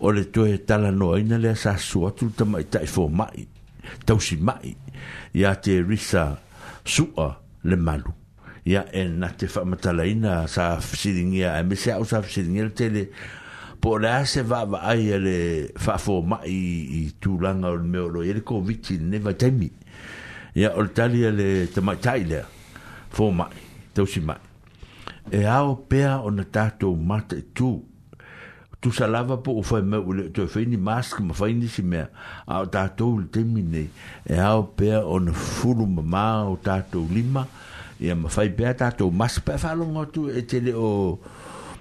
[0.00, 3.46] o le toe talanoaina lea sa asu atu tamaʻitaʻi fomaʻi
[4.06, 4.74] tausimaʻi
[5.38, 6.38] iā te risa
[6.84, 8.12] suʻa le malu
[8.66, 13.08] ia e na te faamatalaina sa fesiligia e mese aʻu sa fesiligia le tele
[13.80, 15.38] po e o le a se vaavaai e le
[15.78, 16.66] faafomaʻi
[16.98, 19.70] i tulaga o le mea o loi e le koviti lenei vaitaimi
[20.58, 22.44] ia o le tali a le tamaitaʻi lea
[23.14, 23.58] fomaʻi
[23.94, 27.68] tausi maʻi e ao pea ona tatou mata i e tu
[28.82, 31.82] tusalava po o fai mau le to fai e ni mask ma fai ni si
[31.82, 32.08] mea
[32.46, 33.86] a o tatou le temi nei
[34.26, 37.46] e ao pea o na fulu mama o tatou lima
[38.00, 41.18] e a ma fai pea tatou mask pa fai longa tu e te le o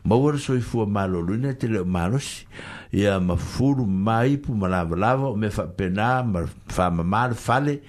[0.06, 2.46] mawara soi fua malo luina e te le o malosi
[2.92, 6.92] e a ma fulu mama ipu ma lava lava o me fai pena ma fai
[6.92, 7.82] mama le fale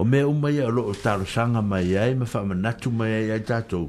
[0.00, 0.94] o mea uma ia o loo
[1.26, 3.88] sanga mai ai me ma faamanatu mai ai ai tatou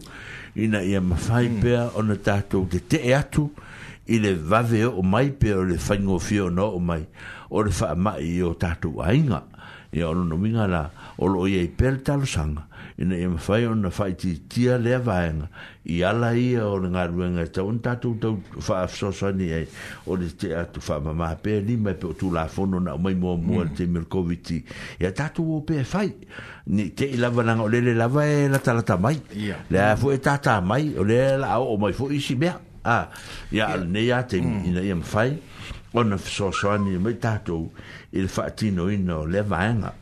[0.55, 1.61] ina ia mafai mm.
[1.61, 3.45] pea ona tatou te tee atu
[4.11, 7.05] i le vave o mai pea o le faigofia ona o mai
[7.49, 9.39] o le fa mai o tatou nga
[9.93, 10.83] ia o lonomiga la
[11.17, 12.67] o lo ia i pea le sanga
[13.01, 15.47] ina ia e mawhai o na whai ti tia lea vaenga
[15.93, 18.37] i ala ia o ngā ruenga tau un tātou tau
[18.67, 19.65] wha afsosani ei
[20.05, 22.93] o le te atu wha mamā pē ni mai pe o tū la fono na
[22.97, 23.73] umai mua mua mm.
[23.77, 24.59] te mil COVID i
[25.07, 26.11] a tātou o pē whai
[26.77, 29.17] ni te i lava nanga o le le lava e la talata mai
[29.71, 32.53] le a fu e tātā mai o le la au o mai fu isi mea
[32.83, 33.05] a
[33.53, 34.67] ia ala ne ia te mm.
[34.69, 35.39] ina ia mawhai
[35.93, 37.71] o na afsosani mai tātou
[38.13, 39.95] il fatino ino le vaenga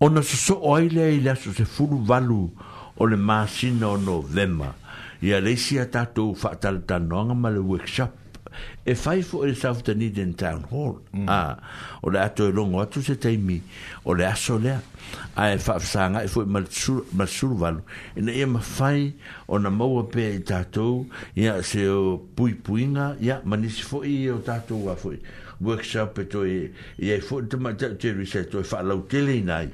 [0.00, 2.50] ona so so oi le ile so se fulu valu
[2.98, 4.72] o le masina o novema
[5.22, 8.14] ia le si atato fa tal tanonga ma le workshop
[8.86, 11.26] e fai fo e sa fta in town hall mm.
[11.28, 11.58] ah,
[12.02, 13.58] o le ato e longo atu se teimi
[14.06, 14.78] o le aso lea
[15.34, 17.82] a e fa fsanga e fo e malsuru valu
[18.14, 19.14] e na ia ma fai
[19.50, 24.30] o na maua pe e tatou ia se o pui puinga ia manisi fo e
[24.30, 25.18] o tatou a fo e
[25.60, 29.40] workshop e toi i e fu te ma tau te risa toi wha lau tele
[29.44, 29.68] nai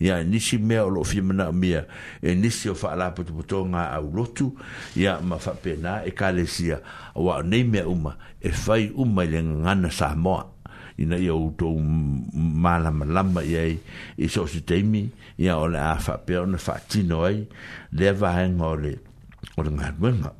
[0.00, 1.84] i a nisi mea o lo fi mana mea
[2.22, 4.50] e nisi o wha lapa tu puto ngā au lotu
[4.96, 6.80] i a ma wha pe nā e kāle sia
[7.14, 10.44] o a nei mea uma e fai uma i le ngana sa moa
[11.00, 13.78] i na i au tau mālama lama i ei
[14.20, 15.06] i so si teimi
[15.40, 17.46] i a ole a wha pe ona wha tino ei
[17.96, 18.98] le vahenga ole
[19.56, 20.34] ole ngā ruenga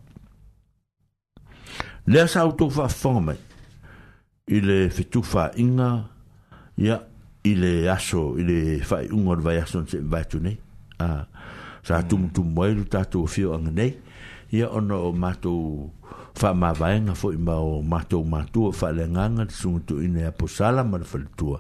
[2.11, 3.37] Lea sa auto fa fonga mai
[4.51, 6.05] ile fitufa inga
[6.79, 7.01] ya
[7.45, 10.59] ile aso ile fa ungor vai aso se vai tuni
[10.99, 11.25] a
[11.83, 12.31] sa tum mm.
[12.35, 13.95] tum mai ta to fio ang nei
[14.51, 15.91] ya ono mato
[16.35, 20.25] fa ma vai nga fo ma o mato mato fa le nganga sun tu ine
[20.27, 21.55] a posala mar fa tu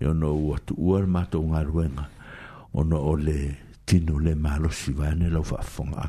[0.00, 2.08] yo no o tu o mato nga ruenga
[2.72, 6.08] ono ole tino le malo si va ne lo fa fonga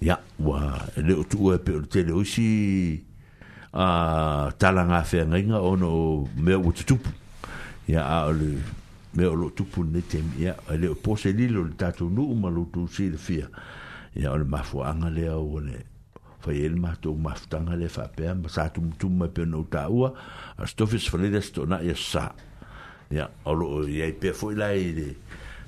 [0.00, 1.02] ya wa mm.
[1.06, 2.46] le tu o e pe o te le o si
[3.76, 7.10] a ah, talanga whengainga ono mea ututupu
[7.88, 8.56] ia a ole
[9.14, 12.34] mea o lo tupu ne te ia a le o pose lilo le tatu nuu
[12.34, 13.48] ma tu si le fia
[14.16, 14.46] ia ole
[14.84, 15.84] anga lea o le
[16.40, 20.12] fai ele matou mafutanga le whapea ma sa tumutumu e mai ta tāua
[20.56, 21.10] a stofis
[21.44, 22.32] sto na ia sa
[23.10, 25.12] ia o lo ia i pēr fo lai le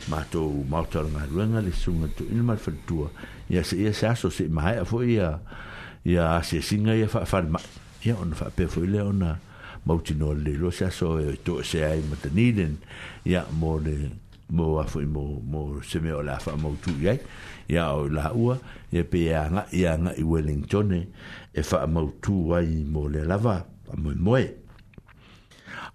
[0.08, 2.58] matou mautaranga ruenga le sunga tu ina mal
[3.50, 5.38] ia se ia se aso se mahai a fo ia
[6.04, 9.36] ia se singa ia whafarma ia ia ona faapea foʻi lea ona
[9.86, 12.76] mautinoa lelua e se aso e toʻase ai ma taniden
[13.26, 13.96] ia mo le
[14.50, 17.18] mo a foʻi mo mo semea o le a faamautuʻi ai
[17.74, 18.58] ia o i laʻua
[18.94, 21.00] ia pe ia agaʻi ia agaʻi wellingtone
[21.54, 24.46] e faamautū ai mo le lava faamoemoe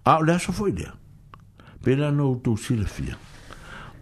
[0.05, 0.91] a o le aso foʻi lea
[1.83, 3.15] pe la no outou silafia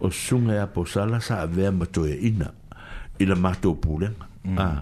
[0.02, 2.48] o suga e aposala sa avea ma toeaʻina
[3.22, 4.78] i la matou pulega mm.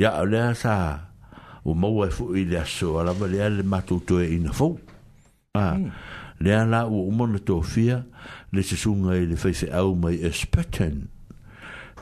[0.00, 0.84] ia o lea sa mm.
[0.88, 1.07] ah
[1.68, 4.78] o mau e fu i le aso alama lea le matoto e ina fau
[5.54, 5.90] ah, mm.
[6.40, 8.04] lea la ua umona tofia
[8.52, 11.08] le sasuga i le faifeau mai espetan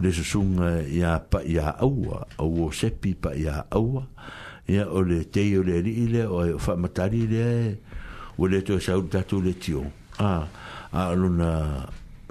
[0.01, 4.05] le sasuga ia paiāaua auō sepi paiāaua
[4.71, 7.75] ia o le tei o le alii lea o ae o faamatali lea e
[8.39, 9.83] ua lea toe saulu tatou le tio
[10.23, 10.47] ah,
[10.93, 11.89] a alona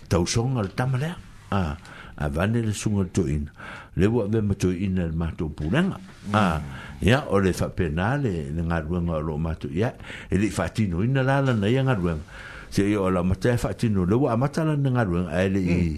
[0.08, 1.16] tausoga le tama lea
[1.52, 3.52] avane ah, le suga le toina
[3.96, 5.98] le wa ve mato ina mato punanga
[6.30, 6.36] mm.
[6.36, 6.62] a ah,
[7.02, 9.90] ya o le fa penale le nga ruanga lo mato ya
[10.32, 12.26] e le fatino ina la la na ya nga ruanga
[12.70, 15.98] se yo la mata fatino le wa mata la nga ruanga ai e le mm.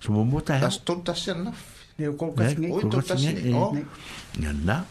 [0.00, 1.52] so mo mota ya ston ta sen na
[1.98, 4.84] ne ko ka sin ne ko ta sin ne na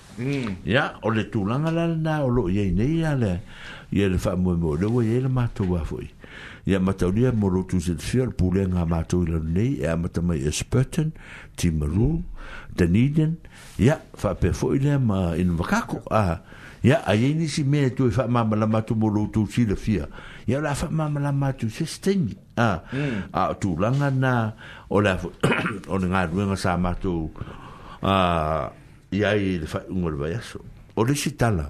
[0.68, 3.40] ya o le tu lang ala na o lo ye ne ya le
[3.92, 6.10] ye le fa mo mo le wo ye le mato wa foi
[6.68, 9.96] ya mato ni mo lo tu se fiel pou le nga mato le ne ya
[9.96, 11.12] mato mai esperten
[11.56, 12.22] timru
[12.76, 13.38] deniden
[13.80, 16.42] ya fa pe foi le ma in vakako a
[16.84, 19.64] ya a ye ni si me tu fa ma la mato mo lo tu si
[19.66, 20.08] le fiel
[20.48, 21.58] ia la fa ma la ma hmm.
[21.60, 21.84] tu se
[22.56, 22.80] a
[23.36, 24.34] a tu langa na
[24.88, 25.20] o la
[25.92, 27.28] o nga ruenga sa ma tu
[28.02, 28.14] a
[29.12, 30.60] ia i fa un le vayaso
[30.96, 31.68] o le sitala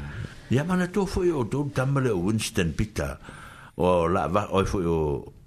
[0.56, 3.12] ya mana tu foi o tu tamale Winston Peter
[3.76, 4.98] o la va o foi o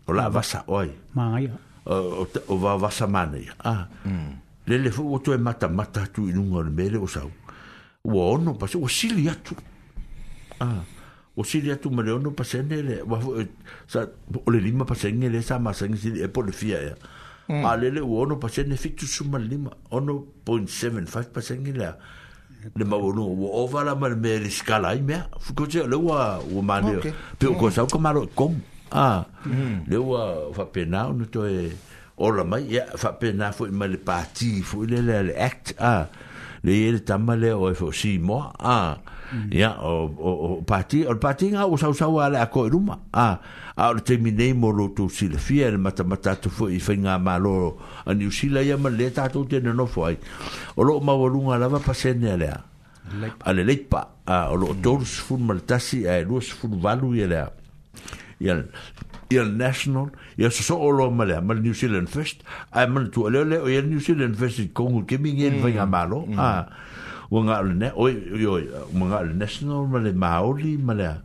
[0.09, 1.55] o la vasa oi ma ia ya.
[1.89, 4.33] o va va sa mane ah mm.
[4.67, 8.33] le le fu o e mata mata tu in un or mele o sa o
[8.35, 9.55] ono pa o silia tu
[10.61, 10.85] ah
[11.37, 13.49] o silia tu mele ono pa se nele va e,
[13.87, 14.05] sa
[14.45, 16.95] o le lima pa se nele sa ma se nele e po le fia ya
[17.49, 17.65] mm.
[17.65, 21.41] ah le le o ono pa se ne fitu su ma lima ono 0.75 pa
[21.41, 21.93] se nele
[22.77, 25.97] le ma o no o va la mele scala i me fu ko je le
[25.97, 26.99] wa o mane
[27.39, 27.71] pe o ko mm.
[27.73, 28.29] sa ko maro
[28.93, 29.89] ah mm-hmm.
[29.89, 30.23] le ah, wa
[30.57, 31.73] fa pena no to e
[32.19, 36.07] ola mai ya fa pena fo i mal parti fo le le act ah
[36.65, 38.97] le ye le tamale o e fo si mo ah
[39.53, 40.21] ya mm-hmm.
[40.25, 43.37] o o parti o parti nga o sa sa wa le ko e ruma ah
[43.77, 46.69] a o te mi nei mo lo to si le fiel mata mata to fo
[46.73, 47.77] i fa nga malo
[48.09, 50.17] a ni si la ya ma le ta to te no fo ai
[50.77, 52.49] o lo ma volunga la va pasene le
[53.45, 54.53] a le leipa ah, mm-hmm.
[54.53, 57.41] a o e lo tors fu mal tasi a lo fu valu ya le
[58.41, 62.41] ia national ia so solo male male new zealand first
[62.73, 65.63] a man tu ale ale o new zealand first con un kemingen mm.
[65.63, 66.39] vai malo mm.
[66.39, 66.65] a ah,
[67.31, 68.61] unga ne o yo
[68.95, 71.21] unga national male maori male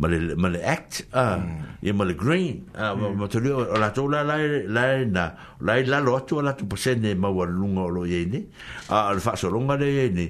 [0.00, 1.84] male male act a ah, mm.
[1.84, 3.12] ia male green a ah, mm.
[3.18, 4.36] motori o la to la la
[4.68, 5.24] la na
[5.60, 8.46] la la lo to la to pesene e ma wa lungo lo yene
[8.88, 10.26] a ah, fa so longa le yene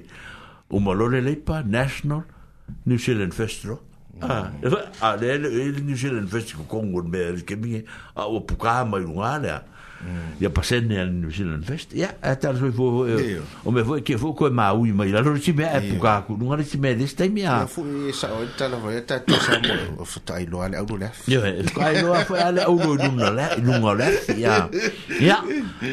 [0.69, 2.25] o male le pa national
[2.85, 3.79] new zealand festival
[4.21, 7.83] Ah, ah a ah, le le New Zealand Festival Congo me el que mi a
[8.15, 9.53] ah, o puka mai lunga le
[10.39, 14.15] ya pasen ya New Zealand Fest ya atar so fo o me fo e ke
[14.15, 16.79] fo ko ma u ma la ro si me e puka ku nu ngari si
[16.79, 19.35] me des tai mi a fo e sa o ta la vo e ta to
[19.35, 22.15] sa mo o fo tai lo ale au lo lef yo e ko ai lo
[22.15, 24.07] a fo ale au lo dum la lu ngo le
[24.39, 24.71] ya
[25.19, 25.43] ya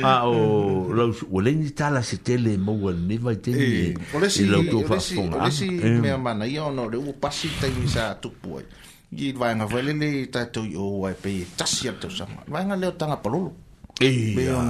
[0.07, 3.51] a o lo o le ni ta la se tele mo o ni vai te
[3.51, 6.95] ni e lo to fa fo nga e si me a mana ya no le
[6.99, 8.63] u pasi tai mi sa tu puoi
[9.07, 12.43] Gid vai na velini tatu yo wa pe tasia tu sama.
[12.51, 13.55] Vai na le tanga palulu.
[14.01, 14.61] Ia.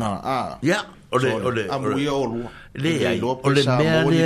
[0.63, 0.81] Ia.
[1.07, 1.63] Ole, ole.
[1.71, 2.51] Amu ia olua.
[2.75, 2.93] Le,
[3.47, 4.23] ole mea le,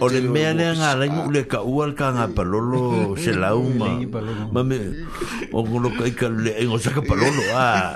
[0.00, 3.90] ole mea le ngā rengu le ka ua le ka ngā palolo se lauma.
[4.54, 4.78] Ma me,
[5.50, 7.42] o ngolo ka ika le ingo saka palolo.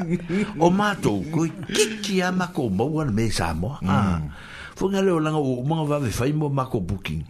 [0.62, 3.78] O mātou, koi kiki a mako maua le me Samoa.
[3.80, 4.28] Mm.
[4.76, 7.22] Fua ngā leo langa o mga vave fai mo mako booking.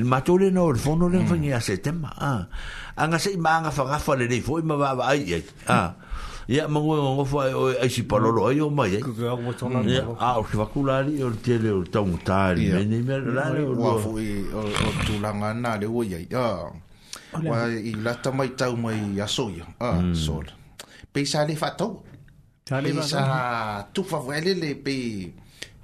[0.00, 1.58] Le mātou le nao le fono le fangi mm.
[1.60, 2.10] a setema.
[2.96, 5.44] Anga se ima anga fangafa le nei fo ima vava ai.
[5.68, 5.92] Ah
[6.48, 9.02] ia mangu e ngofu ai o eisi palolo ai o mai ai
[10.18, 13.76] a o ki wakulari o te le o tau ngutari me ne me rare o
[13.76, 14.64] wafu i o
[15.04, 16.26] tulanga nā le oi ai
[17.44, 20.14] wa i lata mai tau mai aso ia a mm.
[20.16, 20.48] sol
[21.12, 22.00] pe sa le fatau
[22.64, 24.96] pe sa tu fawele le pe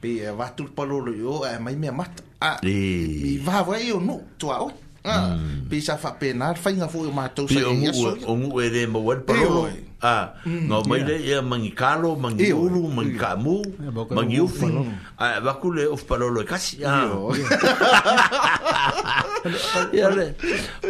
[0.01, 3.85] pe eh, watu palolo yo e mai mea mata a i wawe mm.
[3.89, 4.73] i o nu tua oi
[5.05, 5.37] Ah,
[5.69, 8.17] pisa fa pena, fa inga fu ma to sa ia so.
[8.17, 9.69] E Pio mu, o mu ere mo wal parola.
[10.05, 11.09] Ah, mm, no mai yeah.
[11.17, 13.57] le ia mangi kalo, mangi Eo, mangi kamu,
[14.13, 14.69] mangi ufi.
[15.17, 15.89] Ah, waku iya, oh, iya.
[15.89, 16.77] ya, le of palolo e kasi.
[16.85, 17.09] Ah.
[19.97, 20.37] Ia le.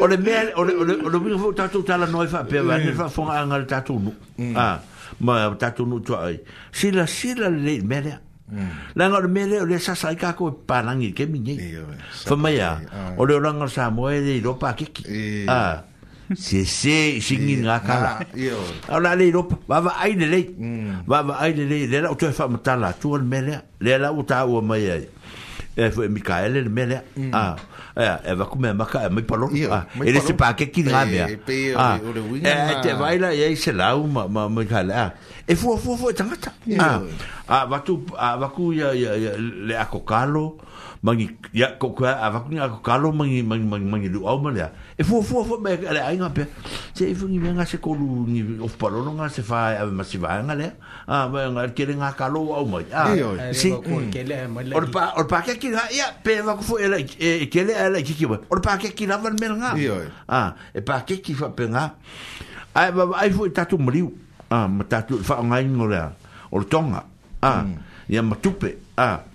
[0.03, 2.43] O le mea, o le, o le, o le winga fuk tatu tala noi fa,
[2.43, 2.99] pe wane iya.
[2.99, 4.11] fa fonga anga le tatu nu.
[4.59, 4.83] Ah,
[5.23, 6.43] ma tatu nu tua ai.
[6.75, 8.19] Sila, sila le mea lea.
[8.99, 11.55] Langa o mele o le sasai kako e parangi ke mingi.
[12.27, 13.15] Fa mai a, ah.
[13.15, 13.15] ah.
[13.15, 15.03] o le oranga sa moe le i ropa keki.
[15.47, 15.87] Ah,
[16.33, 18.21] se se singi nga kala
[18.89, 21.05] au la le lopa wawa ai le le mm.
[21.07, 24.63] wawa ai le le le la utoe fa matala tuan melea le la uta ua
[24.63, 25.09] mai ai
[25.77, 27.03] e fue Micaele el Mele
[27.33, 27.57] ah
[27.99, 30.83] eh e va come ma ca mi parlo ah e le se pa che chi
[30.83, 31.73] grave ah e, e, e,
[32.41, 35.13] e ah, te vai la e se la ma ma Micaele ah
[35.45, 37.03] e fu fu fu tanta ah
[37.51, 40.57] ah va tu ah va cu ya ya le a cocalo
[41.05, 44.73] mangi ya ko ko ava ko ko kalo mangi mangi mangi mangi lu au malia
[44.97, 46.33] e fu fu fu me ale ai nga
[46.97, 49.77] se e fu ngi nga se ko lu ni of palo no nga se fa
[49.77, 50.73] ave ma si va nga le
[51.05, 53.13] ah ba nga ke nga kalo au mai ya
[53.53, 57.69] si or pa or pa ke ki ya pe va ko ele e, e ke
[57.69, 59.77] le ale ki ki or pa ke ki na va me nga
[60.25, 62.01] a e pa ke ki fa pe nga
[62.73, 64.09] ai ba ai fu e, ta tu mriu
[64.49, 66.17] a ma ta tu fa nga ngola
[66.49, 67.05] or tonga
[67.45, 67.61] ah
[68.09, 68.29] ya mm.
[68.33, 69.34] ma tupe a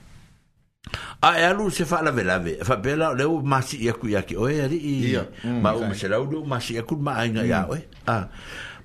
[1.22, 2.54] A e alu se fa'a lave lave.
[2.64, 4.38] Fa bela le u masi i aku i aki.
[4.38, 4.80] O e ari
[5.64, 7.80] Ma u mese lau du masi i aku ma ainga i aoe.
[8.08, 8.26] Mm.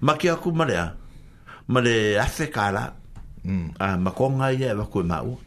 [0.01, 0.89] Ma ki aku male lea.
[1.69, 2.95] Ma le afe kala.
[3.45, 3.73] Mm.
[4.03, 5.39] Ma konga i e wako i ma u.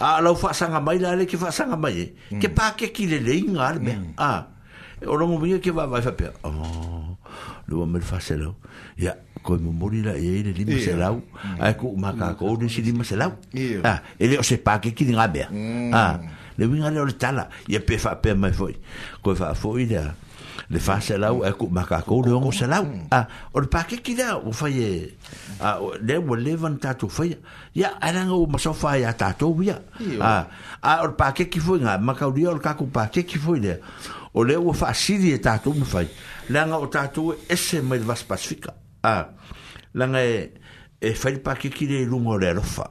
[0.00, 2.06] A lau fa'a sanga mai la le ki fa'a sanga mai e.
[2.40, 2.54] Ke mm.
[2.54, 3.94] pa ke ki le le inga al me.
[5.00, 6.32] E o rongo mi e ke va va fa'a pia.
[6.46, 7.18] O.
[7.68, 8.54] Lua me le fa'a se lau.
[8.98, 10.84] Ia ko mo morira e ele lima yeah.
[10.84, 11.60] selau mm.
[11.60, 13.80] ai ko ma ka ko ni si lima selau yeah.
[13.84, 15.92] ah ele o se pa ke ki nga be mm.
[15.96, 16.20] ah
[16.56, 18.76] le winga le ole tala ye pe fa pe mai foi
[19.24, 20.12] ko fa foi da
[20.70, 23.08] le fa selau ai ko ma ka ko le ngo selau mm.
[23.16, 23.24] ah
[23.56, 25.08] ole pa ke ki da o fa ye
[25.64, 27.40] ah le mo levan ta tu fa ya
[27.72, 30.20] ya ara ngo ma so fa ya ta to ya yeah.
[30.44, 30.44] ah
[30.84, 33.24] ah ole pa ke ki foi nga ma ka ri ole ka ko pa ke
[33.24, 33.80] ki foi le
[34.36, 36.04] ole o fa si di e ta tu mo fa
[36.50, 39.26] Lenga o tatu e ese mai vas pacifica a
[39.94, 40.52] langa e
[41.00, 42.90] e fai pa ke kire lungo le rofa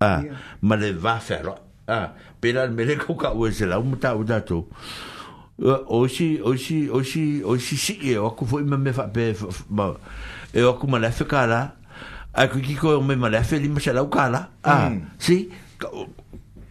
[0.00, 0.22] a
[0.62, 1.54] ma le va fero
[1.88, 4.68] a pera me le ko ka o se la umta o dato
[5.60, 9.08] o si o si o si o si si e o ku foi me fa
[9.08, 9.32] pe
[9.70, 9.88] ma
[10.52, 11.76] e o ku ma le fe kala
[12.32, 14.90] a ku ki ko e me ma le fe li ma se la kala a
[14.92, 15.00] hmm.
[15.18, 15.48] si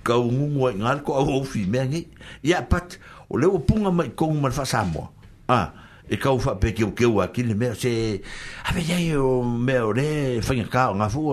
[0.03, 2.07] ka o ngungo ngal ko o fi me ngi
[2.45, 2.99] ya pat
[3.29, 5.13] o le o punga mai ko ma fa samo
[5.49, 5.67] a ah
[6.09, 8.19] e kau fa pe ke ke wa ki le me se
[8.65, 11.29] a ve yai o me o le fa nga ka nga fu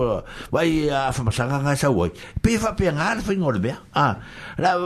[0.53, 2.11] vai a fa ma sanga nga sa wai
[2.41, 4.07] pe fa pe nga fa ngor be a
[4.61, 4.77] la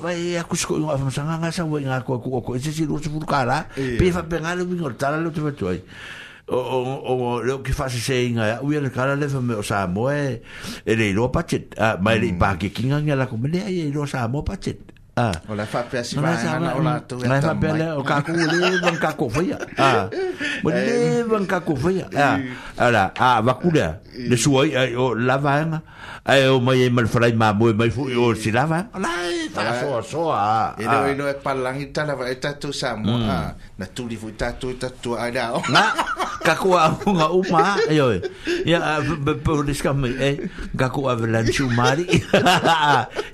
[0.00, 2.40] vai a ku sko nga e fa ma sanga nga sa wai nga ko ko
[2.40, 4.96] ko se si ru se fu ka la pe fa pe nga le mi ngor
[4.96, 5.84] tala lo te vetu ai
[6.48, 6.58] o
[7.04, 8.00] o le ki fa se
[8.32, 10.40] nga u ye ka la le fa me o sa mo e
[10.88, 12.38] le ro pa chet a mai le mm.
[12.40, 14.96] pa ke kinga nga la ko me le ai e ro sa mo pa chet
[15.48, 16.02] o le whapea
[16.74, 17.82] o lātou e tau mai.
[17.96, 19.58] O kākou lewa ngā kōwhaia.
[20.64, 23.90] O lewa ngā a wakurea.
[24.18, 25.64] le sua ai o lava
[26.24, 30.02] ai o mai mal frai ma mo mai fu o si lava ai ta so
[30.02, 33.14] so a e no e no e palangi ta lava e ta tu sa mo
[33.16, 33.28] mm.
[33.28, 35.94] a ah, na tu li fu ta tu ta tu ai da o na
[36.42, 38.18] ka ku a mo nga u ma ai oi
[38.66, 38.98] ya
[39.44, 40.36] po le ska mai e eh,
[40.76, 42.04] ka ku a vela chu mari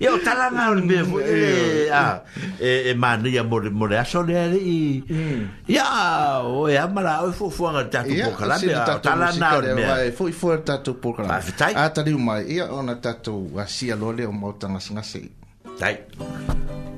[0.04, 2.20] ya ta la na o me fu e a
[2.60, 4.52] e e ma ni ya mo mo le aso le ai
[5.64, 6.44] ya mm.
[6.44, 8.58] o ya e mala o fu fu nga ta tu po kala
[9.00, 11.30] ta la na o me fu fu ta tato program.
[11.30, 11.72] Ah, tai.
[11.74, 12.42] Ah, tali umai.
[12.52, 15.30] Ia ona tato asia lole o mautangas ngasei.
[15.78, 15.78] Tai.
[15.78, 16.93] Tai.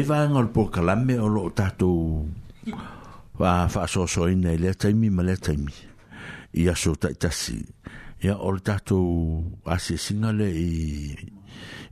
[0.00, 2.26] le vaega o le pokalame o loo tatou
[4.08, 5.72] so in lea taimi ma lea taimi
[6.60, 7.58] i aso taʻitasi
[8.24, 10.70] ia ol le tatou asiasiga le i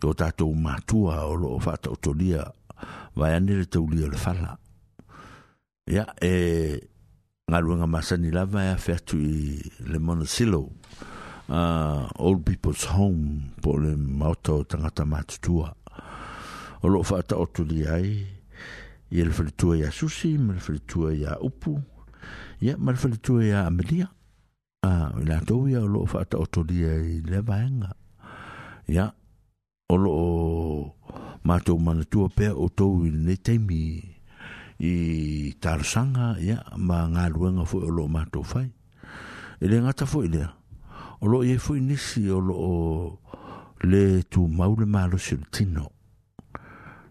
[0.04, 2.42] o tatou matua o loo faataʻotolia
[3.18, 4.56] vae ane le taulia o le fala
[5.88, 6.32] ia e
[7.50, 9.18] galuega masani lava e afe atu
[9.90, 10.62] le monasilo
[11.52, 15.04] uh, old people's home po le maota o tagata
[16.82, 18.10] o lo fata o tu li ai
[19.10, 21.74] i le fritua ia susi ma le fritua ia upu
[22.62, 24.06] ia ma le fritua ia amelia
[24.86, 27.90] a o la tou ia o lo fata o tu li ai le vaenga
[28.94, 29.06] ia
[29.90, 30.16] o lo
[31.48, 33.82] matou manatua pea o tou i le teimi
[34.78, 34.94] i
[35.60, 38.68] tarasaga ia ma galuega foi o loo matou fai
[39.60, 40.50] i le gata foi lea
[41.20, 43.18] o loo iai foi nisi o loo
[43.90, 45.97] le tumau le malosi o le tino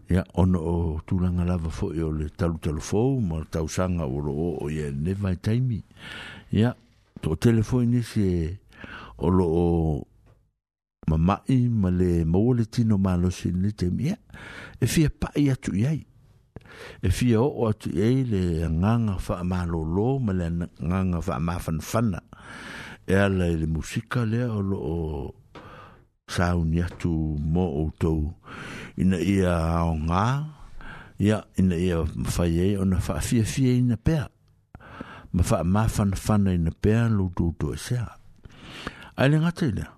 [0.09, 4.19] ya ono o tulanga lava fo yo le talu talu fo ma tau sanga o
[4.23, 4.31] lo
[4.63, 5.83] o ye ne vai taimi
[6.51, 6.71] ya
[7.21, 8.55] to telefoni ni se
[9.19, 9.67] o lo o
[11.11, 14.15] mama i ma le mole tino ma lo se ni te mia
[14.79, 15.99] e fia pa ia tu yai
[17.03, 20.47] e fia o o tu yai le nganga fa ma lo lo ma le
[20.85, 22.11] nganga fa ma fan fan
[23.03, 24.97] e ala le musika le o lo o
[26.27, 28.35] sauni atu mo outou
[28.99, 30.25] ina ia aogā
[31.23, 34.27] ia ina ia mafai ai ona faafiafia ina pea
[35.33, 38.07] ma faamafanafana ina pea loutou toesea
[39.17, 39.89] ae le gata i lea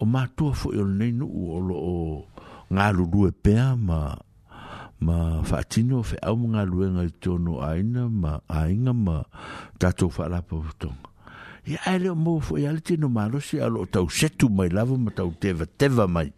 [0.00, 2.28] o matua foʻi o lenei nuu o loo
[2.70, 3.98] galulue pea ma
[5.00, 5.16] ma
[5.48, 9.16] faatino feʻau ma galuega i tonu ina ma aiga ma
[9.80, 11.15] tatou faalapa fotoga
[11.66, 14.94] e ai le mo fo ia le tino malo si alo tau setu mai lava
[14.96, 16.30] ma tau teva teva mai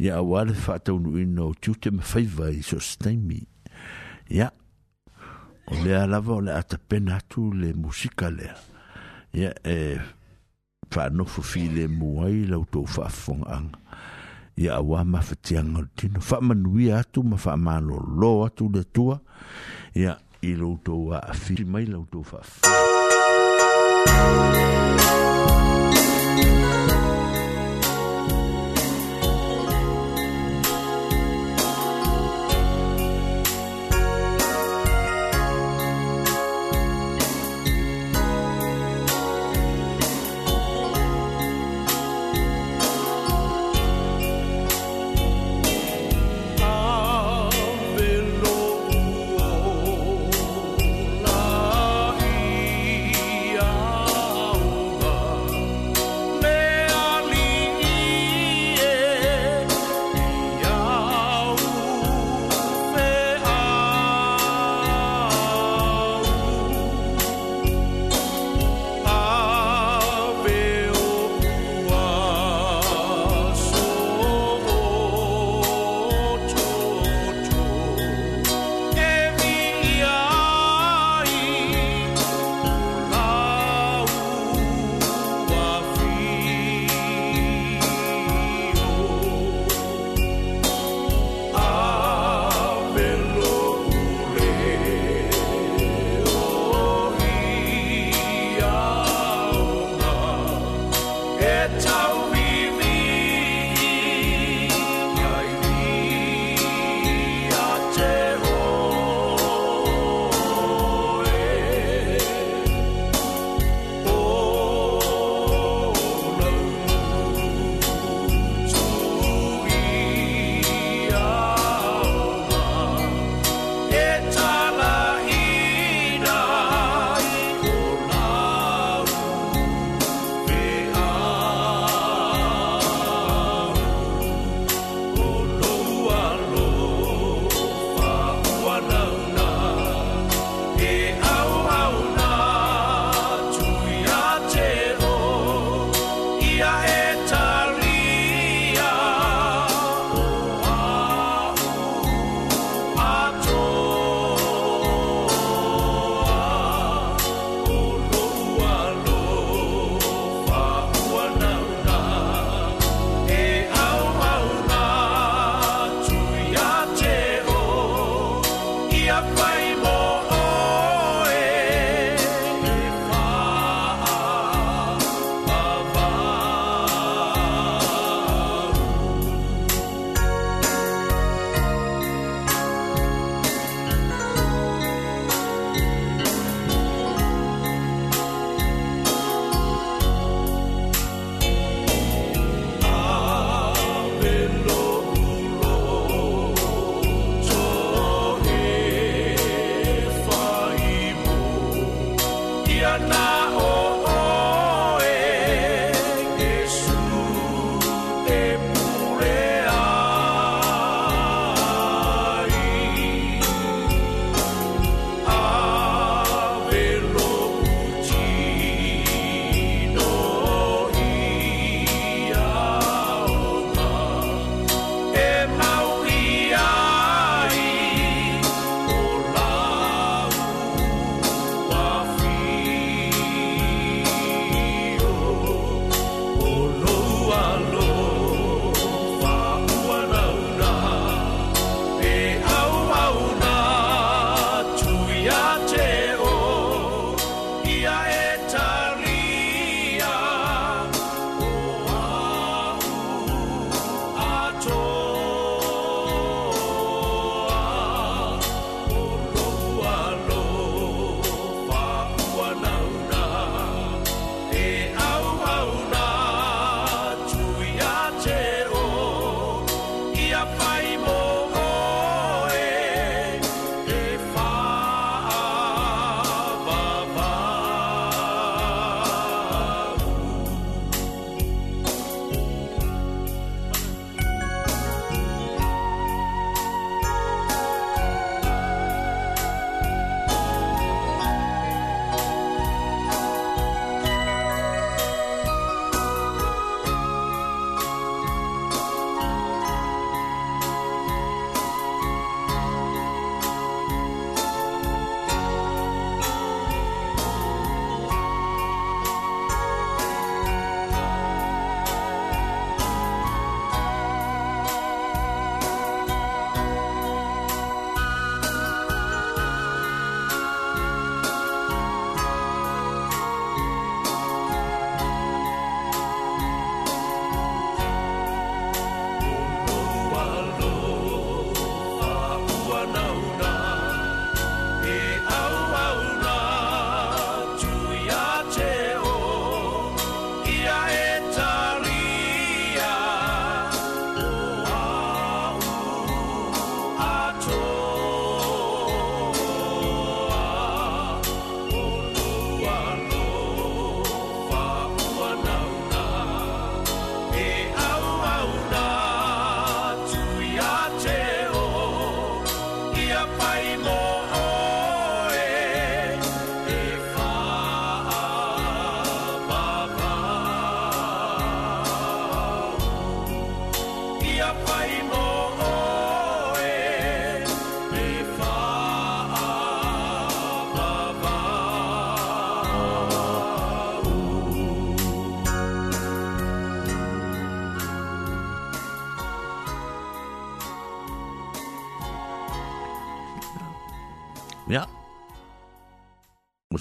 [0.00, 3.42] ia wale fa tau nu ino tute me faiva i so stemi
[4.32, 4.48] ia
[5.68, 8.48] o le alava o le ata penatu le musika le
[9.36, 9.76] ia e
[10.88, 13.44] fa no fo fi le muai lau tau fa fong
[14.56, 18.84] ia awa ma fa tianga tino fa manui atu ma fa malo lo atu le
[18.90, 19.20] tua
[19.92, 22.93] ia ilo tau a fi mai lau tau fa fong
[24.06, 25.33] Thank you.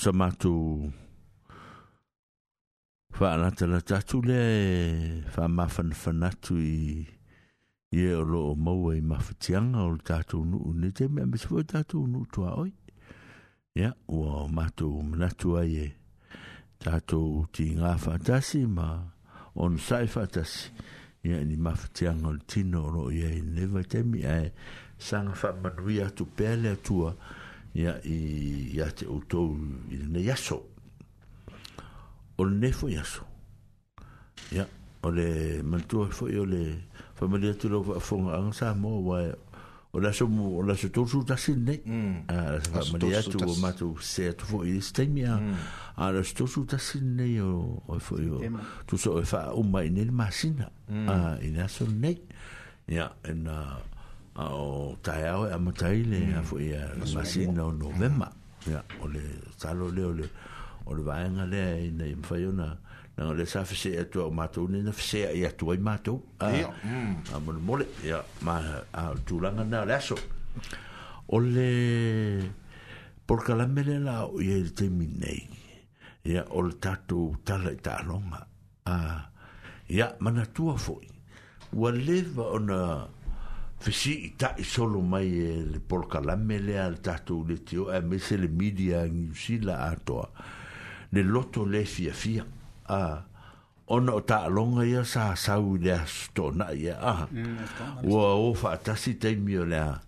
[0.04, 0.84] sa matu
[3.16, 4.42] fa anata na tatu le
[5.34, 6.78] fa e mafan fanatu i
[7.96, 11.60] i e o loo maua i mafatianga o tatu unu ne te mea me sifo
[11.72, 12.72] tatu unu tua oi
[13.80, 15.88] ya ua o matu manatu ai e
[16.84, 17.20] tatu
[17.56, 18.88] ti ngā fatasi ma
[19.64, 20.62] on sai fatasi
[21.32, 24.52] ia ni mafatianga o tino o loo i e neva te mea e
[25.08, 27.22] sanga fa manuia tu pele atua ia
[27.74, 28.18] ia i
[28.76, 29.56] ia te outou
[29.90, 30.62] i lene iaso
[32.38, 33.26] o lenei foi aso
[34.52, 34.68] ia
[35.04, 39.34] o le manatua foi o le familia tu lau faafogaaga sa mo uae
[39.94, 42.20] o le aso o le aso tousu tasi lenei a mm.
[42.30, 45.38] le aso faamalia atu ua matou se atu foi i staimi a
[45.98, 47.18] a le aso tousu tasi mm.
[47.18, 48.40] lenei oe foi o
[48.88, 51.10] tusoo e faauma i nei le masina mm.
[51.10, 52.22] a i le aso lenei
[52.88, 53.82] ia ena
[54.36, 56.38] o tae au a e amatai le mm.
[56.40, 57.60] afu ia masin mm.
[57.62, 58.32] o novema
[58.70, 59.22] ya o le
[59.60, 60.04] talo le
[60.86, 62.78] o le vaenga le e na i mwhaio na
[63.18, 66.20] na o le sa fese e atua o ni na fese e atua i mātou
[66.40, 66.48] a
[67.40, 67.66] mwne mm.
[67.66, 68.60] mole ya ma
[68.94, 70.16] a tūranga na le aso
[71.30, 72.50] o le
[73.28, 75.48] porkalamele la o ia i te minei
[76.24, 78.48] ya o le tatu tala i tālonga
[78.86, 79.24] a
[79.90, 81.12] ya mana tua fwoi
[81.74, 82.60] wa leva o
[83.84, 87.92] fisi i ta i solo mai e le polka lame le al tatu le tio
[87.92, 90.32] e me se le media ngusila atoa
[91.10, 93.28] le loto le fia fia a ah
[93.88, 98.56] ona o taʻalonga ia sa sau i lea sotona ia aha mm, e ua ō
[98.56, 100.00] faatasi taimi o lea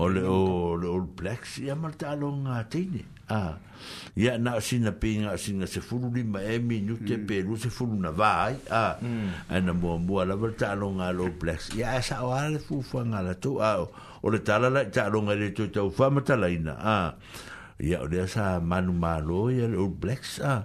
[0.00, 3.58] o le o le old blacks ia ma le taʻalogaga teine a
[4.16, 7.26] ia na osina peiga osiga sefulu lima e minute mm.
[7.28, 8.96] pelu sefulu na vā ai a
[9.52, 9.76] ena mm.
[9.80, 13.78] muamua lava le taʻalogaga le old blacks ia e saʻoala le fuafuaga latou a
[14.22, 17.12] o le tala lai taʻalogaga i le toe taufamatalaina a
[17.78, 20.48] ia o lea sa manumālo ia le old blacks a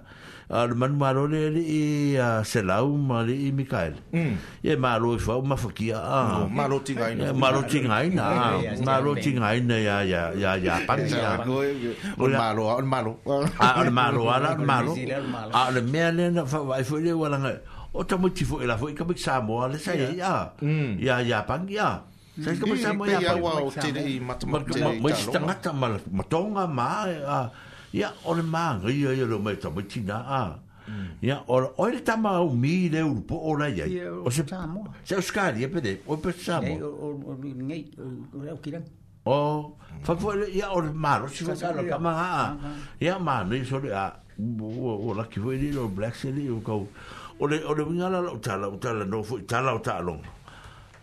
[0.50, 3.94] ar man maro le e a selau mari e Mikael.
[4.12, 4.34] Mm.
[4.64, 5.98] E maro e fa ma fakia.
[6.00, 6.38] Ah.
[6.42, 7.30] No, maro tingaina.
[7.34, 8.24] Maro tingaina.
[8.84, 11.42] Maro tingaina ya ya ya ya pandia.
[12.18, 13.12] Maro maro.
[13.60, 14.94] Ah al maro ala maro.
[15.54, 17.38] Ah le mele na fa vai fo le wala.
[17.94, 19.06] O ta motivo e la fo e ka
[19.42, 20.10] mo ale sa ya.
[20.10, 20.34] Ya
[20.98, 22.02] ya ya pandia.
[22.32, 24.90] Sai ka bixa mo ya pandia.
[24.98, 26.90] Mo tangata mal matonga ma.
[27.26, 27.48] Ah
[27.92, 30.42] ia ole manga ia ia lo mai tama tina a
[30.88, 31.06] mm.
[31.22, 35.20] ia ole ole tama o mi le urpo ola ia o se tamo se o
[35.20, 37.84] skari e pede o pe tamo o ngai
[38.50, 38.82] o kiran
[39.26, 39.74] o
[40.04, 42.56] fa fo ia ole maro si fa lo kama a
[42.98, 44.08] ia ma no i so le a
[44.40, 46.88] o la ki foi dilo black city o o,
[47.44, 50.16] ole ole wingala o tala o tala no fo tala o talo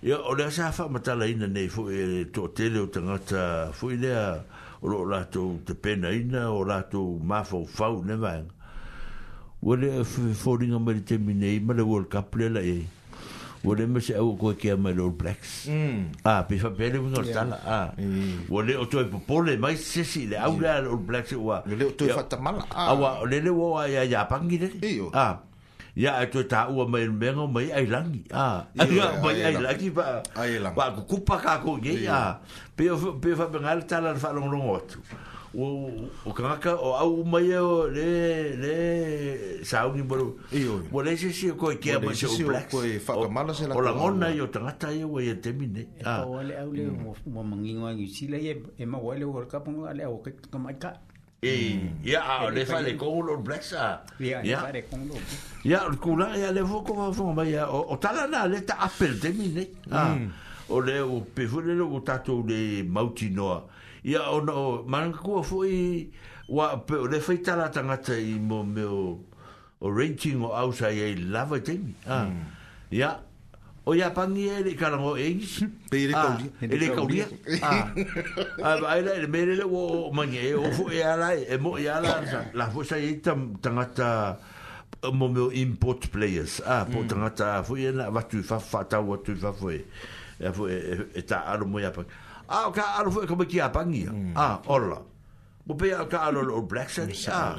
[0.01, 3.91] ia ole sa fa matala ina nei fo e to tele o tanga ta fo
[3.93, 4.41] ile a
[4.81, 8.53] o rātou te pena ina, o rātou mafau fau, ne vāenga.
[9.61, 12.85] Ua le in the te minei, ma World Cup le la e.
[13.65, 15.65] Ua le me se au koe kia mai le All Blacks.
[15.67, 16.05] Mm.
[16.23, 17.79] A, ah, pe fa pere wunga o tala, a.
[17.91, 17.93] Ah.
[18.49, 21.61] Ua le o toi popole, mai le au le All Blacks e ua.
[21.65, 22.93] Le le o toi fatamala, ah.
[22.95, 23.19] a.
[23.19, 24.71] A, le le ua ia ia pangi le
[25.99, 29.55] ya ai tu ta u ma in mengo mai ai langi a ya mai ai
[29.67, 32.39] langi ba ai langi ba ku pa ka ko ye ya
[32.75, 32.87] pe
[33.19, 34.87] pe fa bengal ta la fa long long ot
[35.59, 35.91] o
[36.25, 38.07] o ka ka o au mai e o le
[38.63, 38.75] le
[39.67, 42.79] sa u ni bro io bo le si ko ke ma se o black ko
[43.03, 45.39] fa ka mala se la o la mona yo ta ta ye o ye e
[45.43, 47.27] te mine a o le au le mm.
[47.27, 50.05] mo mangingo ai si la ye e, e ma o le o ka pon le
[50.07, 50.77] o ka ka mai
[51.41, 52.45] e ya mm.
[52.47, 53.43] a le fa le kongo lo
[54.19, 59.17] ya ya le kula ya le vo ko vo ma ya o le ta apel
[59.21, 60.31] de a mm.
[60.69, 63.33] o le o le lo tato de mauti
[64.03, 64.83] ya o no
[65.43, 66.09] fo i
[66.49, 69.17] wa le fa tala tanga te i mo me o
[69.79, 70.67] o rating o a
[72.91, 73.23] ya mm
[73.89, 75.65] o ia pangi e le karango e ingis
[76.13, 77.25] ah, e le kauria
[78.61, 81.57] a ila e le mele le o mangi e o fu e ala e, e
[81.57, 82.21] mo e ala
[82.57, 84.37] la fu sa e tangata
[85.01, 87.07] uh, mo meo import players a ah, po mm.
[87.09, 89.81] tangata uh, fu e na watu fa fa tau watu fa fu e
[90.37, 90.77] e, e
[91.17, 92.09] e ta alo mo ia pangi
[92.45, 94.33] a o ka alo fu e kama ki a pangi a mm.
[94.37, 95.01] ah, orla
[95.69, 97.57] o pe ka alo o black set a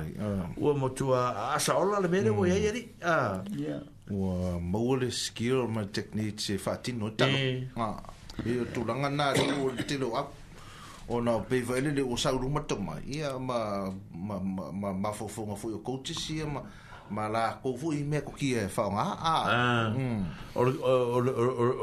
[0.60, 2.62] o mo tua asa orla le mele o ia mm.
[2.70, 3.16] ieri a
[3.58, 7.38] ia ua mole skill ma technique se fatino tanga
[8.44, 10.30] e tu langa na ri o te lo ap
[11.08, 12.62] o na pe vele le o sa ru ma
[13.06, 16.60] ia ma ma ma ma fo fo ma fo yo coach si ma
[17.10, 19.34] ma la ko fu i me ko ki e fa nga a
[20.58, 20.66] o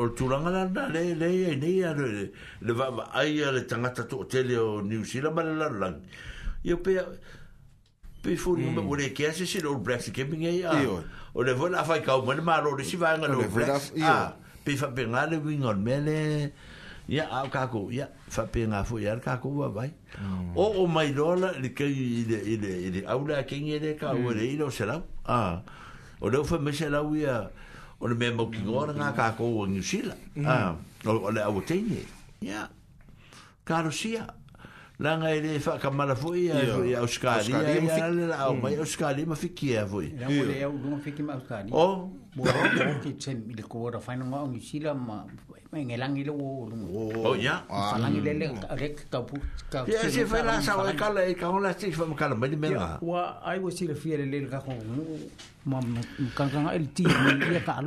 [0.04, 3.36] o tu langa na na le le e ne ia le le va va ai
[3.40, 5.96] le tanga ta to tele o new zealand ma la la
[6.64, 6.96] yo pe
[8.22, 10.72] pe fu no ma wole ke ase se lo black keeping ia
[11.38, 14.34] o le vona fai kau mo le maro le siva nga flex ah
[14.66, 16.50] pe fa pe nga le wing on mele
[17.08, 20.58] ya a ka ya fa pe nga ya ka ko wa vai mm.
[20.58, 24.18] o o mai dola le ke ile ile ile au la ke ni le ka
[24.18, 24.54] o le mm.
[24.58, 25.62] ilo sala ah
[26.22, 27.22] o le fa me sala wi
[28.02, 30.42] o le me mo ki ngora nga ka ko o ni sila mm.
[30.48, 30.74] ah
[31.06, 32.02] o le au te ni
[32.50, 32.66] ya
[33.64, 34.26] ka sia
[35.00, 36.56] la nga ele fa ka mala fu ia
[36.90, 37.62] ia auskali ia
[38.34, 38.62] la au mm.
[38.62, 42.46] mai auskali ma fikia fu ia ia ia u fikia ma auskali o mo
[43.06, 45.22] ki tem ile ko ra fa nga ngi sila ma
[45.70, 46.66] ma ngelang ile wo
[47.30, 49.06] o ya fa lang ile le rek mm.
[49.14, 49.38] ka pu
[49.70, 52.10] ka ia se fa la sa wa e ka le ka ona si fa
[57.46, 57.78] ia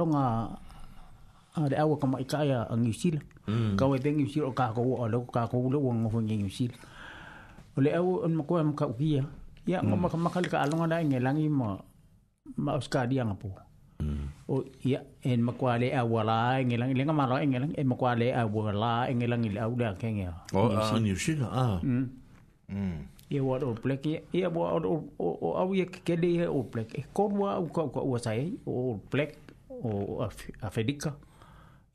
[1.50, 2.86] ada awa kama ikaya ang
[3.74, 4.86] Kau ada New Zealand, kau mm.
[4.94, 6.78] kau ada kau kau lewa ngopo New Zealand.
[7.80, 9.24] o le au on ko am ka ukia
[9.66, 10.12] ya ngoma mm.
[10.12, 11.78] ka makal ka alonga da ngelangi ma
[12.56, 13.48] ma uska dia ngapo
[14.04, 14.26] mm.
[14.52, 19.60] o ya en makwale awala ngelang lenga ma malo ngelang en makwale awala ngelang le
[19.64, 21.66] au da kenge o a ni shila a
[22.72, 22.98] mm.
[23.32, 24.04] ye ua o black
[24.36, 28.52] ye ua o au ye ke de ye o black e korua au kaukaua sai
[28.66, 28.76] o
[29.10, 29.32] plek
[29.88, 29.90] o
[30.24, 30.26] a
[30.66, 31.10] afedika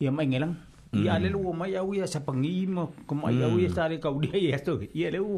[0.01, 0.55] ia maigelag
[1.03, 4.73] ia le lua mai au ia sapagi ma komai au ia sale kaulia ia to
[4.97, 5.35] ia le u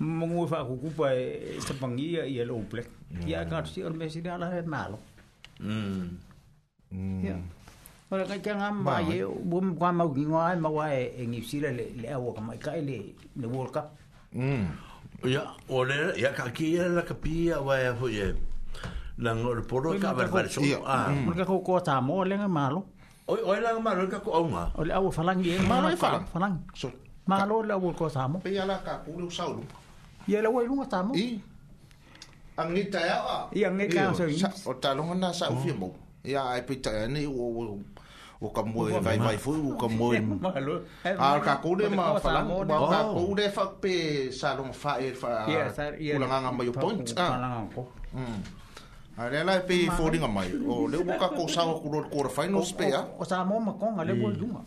[0.00, 1.06] mongu fa e ku ku pa
[1.62, 2.82] se e pangi ya ya lo ple
[3.30, 3.50] ya mm.
[3.50, 4.98] ka tsi or mesi na la na lo
[5.60, 6.08] mm.
[6.90, 7.42] mm
[8.10, 11.14] ora ka kan am ba ye bu mo ka ma ngi ngai ma wa e
[11.22, 13.82] ngi e, si le le le wo ka ma ka ile le wo ka
[14.34, 14.64] mm
[15.30, 18.34] ya ole ya ka ki ya la ka pi ya wa ya fo ye
[19.22, 20.58] la ngor poro ka ba ba so
[20.90, 22.82] ah mo ka ko ko ta mo le ngai ma lo
[23.24, 24.68] Oi, oi la ma ka ko au ma.
[24.76, 25.56] Oi, au falangi e.
[25.64, 26.60] Ma lo falangi.
[27.24, 28.36] Ma lo la wo ko sa mo.
[28.44, 29.48] Pe ya la ka ku lu sa
[30.28, 31.12] Ia la wai lunga tamo.
[31.16, 31.40] I.
[32.56, 33.36] Angi tae awa.
[33.52, 34.48] Ia angi tae awa.
[34.66, 35.92] O talonga na sa ufia mo.
[36.24, 37.78] Ia ai pe tae ane o...
[38.44, 40.20] O ka mua e vai vai fui, o ka mua e...
[41.22, 43.94] A ka kone ma falang, ma ka kone fa pe
[44.32, 45.46] sa long fa e fa
[46.18, 47.14] ulanganga mai o point.
[47.16, 47.62] Ah.
[48.12, 48.38] Mm.
[49.16, 50.50] A rea lai pe fōringa mai.
[50.66, 54.14] O le buka ko sawa kuro le kora finals pe O sa mō makonga le
[54.20, 54.60] kua dunga.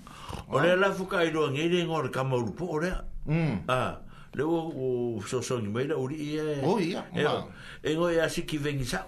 [0.50, 2.80] O rea lai fuka i roa ngere ngore ka maurupo, o
[3.28, 3.60] Mm.
[3.68, 4.00] Ah
[4.34, 7.46] le o so so ni mai la uri e o ia e ma
[7.82, 9.06] e o ia si ki veni sa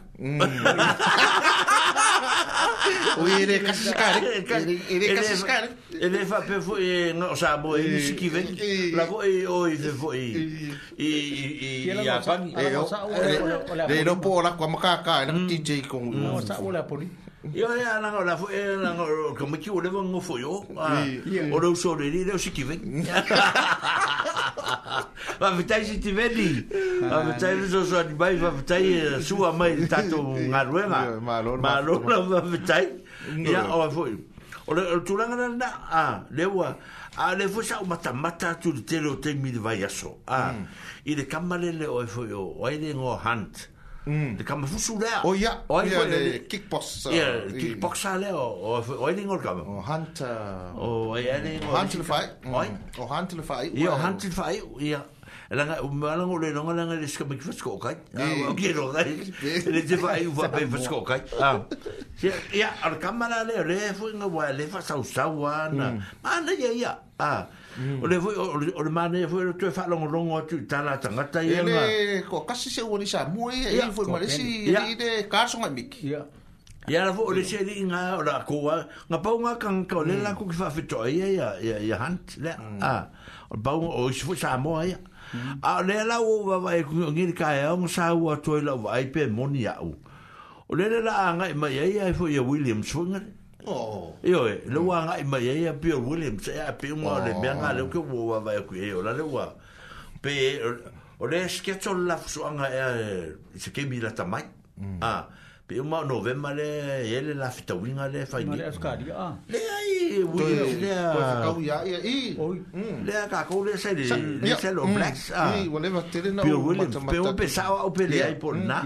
[3.18, 4.30] o ire ka skare
[4.90, 5.70] ire ka skare
[6.00, 8.92] e le fa pe fo e no sa bo e, e- si ki veni e-
[8.96, 10.26] la vo e o i ve vo e
[10.98, 11.08] e
[11.88, 12.86] e ia pan e o
[13.86, 15.48] le no po la kwa maka ka la mm.
[15.48, 19.32] ti je ko no sa o la poli Yo ya na ngola fu na ngola
[19.34, 20.60] komiki ole vongo fu yo.
[21.56, 22.76] Ole usore ni le sikive.
[25.42, 26.48] Whawhitai si ti veni.
[27.04, 28.36] Whawhitai si so so ni mai.
[28.36, 31.20] Whawhitai eh, sua mai tato ngā ruenga.
[31.22, 32.86] Mā rōna whawhitai.
[33.48, 34.16] Ia o fwoi.
[34.68, 35.70] O le tūranga na na.
[35.92, 36.76] A lewa.
[37.18, 40.18] A le fwoi sa o mata mata tu te reo te mi vai aso.
[40.28, 40.52] A.
[40.52, 40.68] Mm.
[41.08, 42.48] I le kamalele o e fwoi o.
[42.60, 43.68] O aile ngō hant.
[43.76, 44.46] O de mm.
[44.48, 45.20] kama fusu lea.
[45.24, 47.12] O ia, o ia le kickboxer.
[47.12, 47.28] Ia,
[47.60, 49.62] kickboxer lea, o oi ni ngol kama.
[49.68, 50.74] O hunter.
[50.80, 51.76] O oi ane ngol.
[51.78, 52.26] Hunter le fai.
[52.44, 52.54] Mm.
[52.56, 52.68] Oi.
[52.98, 53.68] O hunter le fai.
[53.76, 55.04] Ia, o hunter le fai, ia.
[55.52, 57.96] Elanga, o mwala ngol e longa langa le ska miki fasko kai.
[58.18, 58.42] Ia, e.
[58.42, 59.08] ah, o kia ro kai.
[59.50, 59.64] E.
[59.72, 61.20] Le te fai uwa pe fasko kai.
[61.42, 61.60] Ah.
[62.24, 65.92] Ia, ia, ar kama la lea, le fwe nga wai, le fa sau sau wana.
[65.92, 66.02] Mm.
[66.24, 66.98] Mana ia, ia.
[67.20, 67.46] Ah.
[67.80, 68.02] Mm.
[68.04, 71.24] o le foi o le mane foi o tue falo ngolo ngo tu tala tanga
[71.32, 74.66] ta ye ma e ko kasi se woni sa mo e e foi ma lesi
[75.00, 76.20] de kaso ngai mik ya
[76.90, 78.68] ya la foi le se di nga o ko
[79.08, 81.26] nga pa nga kan ka le la ku fa fe toi ya
[81.62, 82.50] ya ya hant le
[82.84, 83.08] a
[83.50, 84.98] o pa o se foi sa mo ya
[85.64, 88.76] a le la o va va ku ngir ka e o sa wa toi la
[88.76, 89.96] va i pe moni ya o
[90.76, 93.08] le la nga ma ya ya foi ya williams foi
[93.68, 94.16] Oh.
[94.24, 97.34] Yo, eh, le wa nga ima ye eh, ya Bill Williams, ya pe mo le
[97.44, 97.90] me nga le oh.
[97.92, 99.52] ko wa va ku ye, la le wa.
[100.24, 100.32] Pe
[101.20, 104.44] o le sketcho la fu nga ya eh, se ke la ta mai.
[104.80, 105.00] Mm.
[105.04, 105.28] Ah.
[105.68, 108.56] Pe mo no ve ma le ye le la fita winga le fa ni.
[108.56, 109.36] Le askari, ah.
[109.52, 110.92] Le ai Williams le.
[112.40, 112.98] Mm.
[113.04, 114.08] Le ka ko le se le
[114.56, 114.94] se lo mm.
[114.96, 115.34] blacks.
[115.36, 115.60] Ah.
[115.60, 116.44] Ni wale va tele na.
[116.48, 118.80] Bill Williams, pe o pesa o pe le ai por na.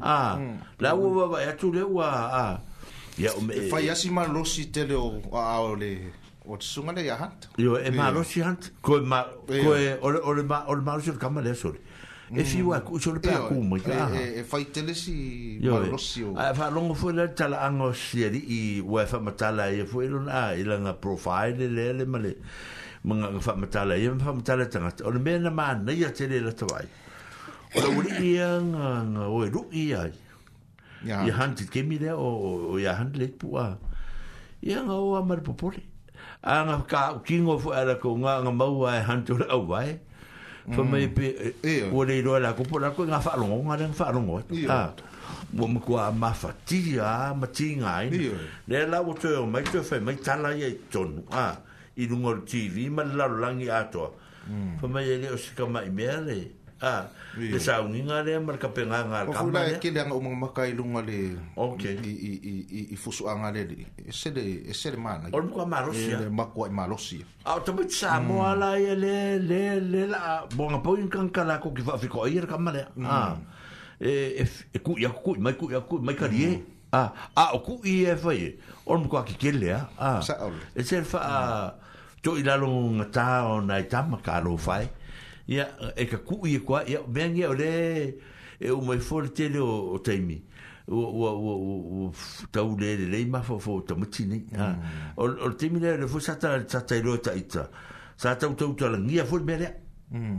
[0.00, 0.38] Ah.
[0.80, 2.56] La wa va ya e tu le wa, ah.
[3.20, 3.52] Ya o me.
[3.68, 5.90] Fa ya si ma lo si te o a o le
[6.46, 7.48] o te sunga le ya hant.
[7.58, 8.24] Yo e ma lo e mm.
[8.24, 8.70] e, e si hant.
[8.80, 11.28] Ko e ma ko e o o le ma o le ma lo si ka
[11.28, 11.74] ma le so.
[12.32, 14.08] E fi wa ku so le pa ku mo ya.
[14.16, 16.32] E fa te le si ma lo si o.
[16.32, 20.00] Fa longo fu le tala ango si di i wa fa ma tala e fu
[20.00, 22.32] lo na i la na profile le le ma le.
[23.04, 24.94] Manga ka fa ma tala e fa ma tala tanga.
[25.04, 26.88] O le me na ma na ya te le la tawai.
[27.76, 30.06] O le uri ia nga nga o e ru ia.
[30.08, 30.12] Ia
[31.04, 33.76] ya han ti ke mi de o o ya han le pu a
[34.62, 35.80] ya nga o a mar popole
[36.42, 39.98] a ka king of era ko nga nga mau a e han tu au vai
[40.74, 43.76] fo me pe e o le ro ala ko pu ko nga fa longo nga
[43.76, 43.78] e.
[43.80, 43.92] nga ah.
[43.98, 44.92] fa longo ta
[45.56, 48.10] mo mo ko ma fa ti a ma ti nga ai
[48.66, 49.86] la o te o mai te mm.
[49.88, 51.56] fa mai ta la ye ton Ah.
[51.96, 54.12] i lungo tv ma la langi a to
[54.78, 56.04] fo me ye le o sikama i me
[56.80, 57.52] Ah, yeah.
[57.52, 59.36] le sauni nga le mar ka penga nga ka.
[59.44, 61.36] Ko la ke le nga umu makai lu nga le.
[61.52, 61.92] Okay.
[62.00, 63.84] I i i i, i fusu nga le.
[64.00, 65.28] Ese e de ese de mana.
[65.28, 66.16] Ol ku ma Rusia.
[66.16, 67.20] E le ma ku ma Rusia.
[67.44, 68.24] Ah, to mit sa mm.
[68.24, 72.00] mo ala ye le le le la bon apo in kan kala ko ki va
[72.00, 72.88] fi ko ier ka male.
[72.96, 73.04] Mm.
[73.04, 73.36] Ah.
[74.00, 76.64] E e, e ku ya ku mai ku ya ku mai ka die.
[76.64, 76.96] Mm.
[76.96, 78.56] Ah, ah, ku i e fai.
[78.88, 79.76] Ol ku ki ke le.
[80.00, 80.24] Ah.
[80.24, 80.56] Sa ol.
[80.72, 81.20] Ese fa.
[81.20, 81.66] Ah,
[82.24, 84.88] tu ilalo ngata o nai tamaka lo fai.
[84.88, 84.98] Mm
[85.50, 85.66] ia
[85.98, 87.72] e ka ku i kwa ia venga ole
[88.62, 90.38] e o mai forte le o taimi
[90.88, 92.10] o o o o
[92.54, 95.18] ta ule le le ma fo fo ta mutti ni ha mm.
[95.18, 97.66] o o taimi le fo sa ta sa ta lo ta ita
[98.16, 99.70] sa ta ta ta le ngia fo mele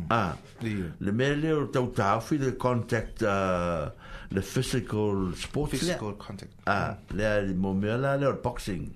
[0.09, 0.31] ah
[0.63, 1.59] le mele mm.
[1.59, 3.91] o ta ta fi le contact uh,
[4.31, 8.23] le physical sport physical contact ah le mo mele mm.
[8.23, 8.88] le boxing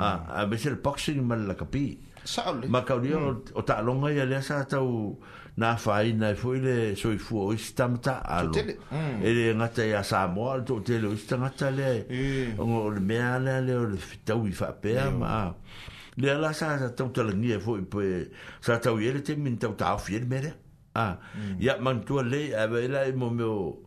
[0.00, 2.66] ah a mesel boxing mal la capi Saul.
[2.68, 4.76] Ma kaulia o ta longa ia le sa ta
[5.56, 7.46] na fai na foi le soi fu mm.
[7.52, 12.06] o stamta alo e le ngata ya sa mo al to te lo stamta le
[12.58, 15.52] o le meana le o le fitau i fa pe ma
[16.16, 18.28] le ala sa sa to to le nie foi pe
[18.60, 20.52] sa tau ye le te min tau ta fi le mere
[20.94, 21.18] a
[21.58, 21.82] ya mm.
[21.82, 23.78] man to le a ve la mo me o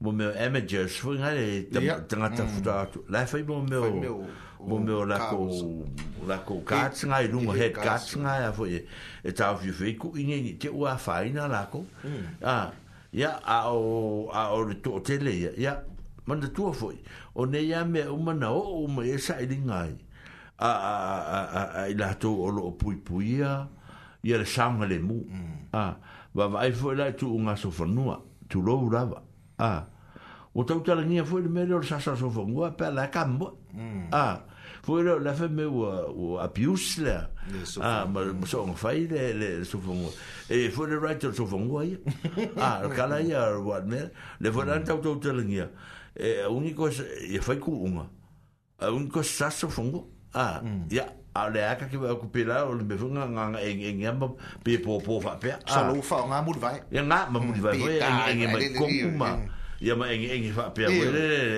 [0.00, 2.48] mo me images fu ngale tanga ta mm.
[2.48, 4.28] futa la fai mo me o
[4.60, 5.84] o meu o lako o
[6.26, 8.84] lako o kats ngai e lungo he kats ngai a foi e,
[9.24, 12.22] e tau fiu fei ku inge ni te ua faina lako hmm.
[12.42, 12.72] a
[13.12, 15.82] ya a o a o le ya
[16.26, 16.98] manda tua foi
[17.34, 19.94] o ne ya me o mana o o me e sa i ngai
[20.58, 23.68] a a a a i lato o lo pui pui ya
[24.22, 25.22] ya le sanga le mu
[25.72, 25.94] ah hmm.
[26.34, 28.18] va vai foi lá tu unga so fanua
[28.48, 29.22] tu lo urava
[29.58, 29.84] a
[30.54, 33.06] o teu talangia foi le melor sa sa so fanua pe la
[33.78, 34.08] Mm.
[34.10, 34.36] a ah,
[34.82, 37.18] foi lo la fame o abuse la
[37.78, 40.02] a ah, ma so un fai le le so fun
[40.50, 41.96] e foi le right so fun wai
[42.56, 44.00] a kala ya what me
[44.40, 44.68] le foi mm.
[44.84, 45.70] tanto auto telnia
[46.12, 48.04] e unico e foi cu unha
[48.82, 49.92] a unico sasso fun
[50.34, 50.58] a
[50.90, 51.06] ya ah, mm.
[51.34, 54.28] a le aka ki va kupela o le befunga nga nga en en yamba
[54.64, 58.10] pe po po fa pe a lo fa nga mudvai ya nga ma mudvai ya
[58.10, 59.30] nga ma kuma
[59.80, 61.06] ia ma engi engi fa pe ele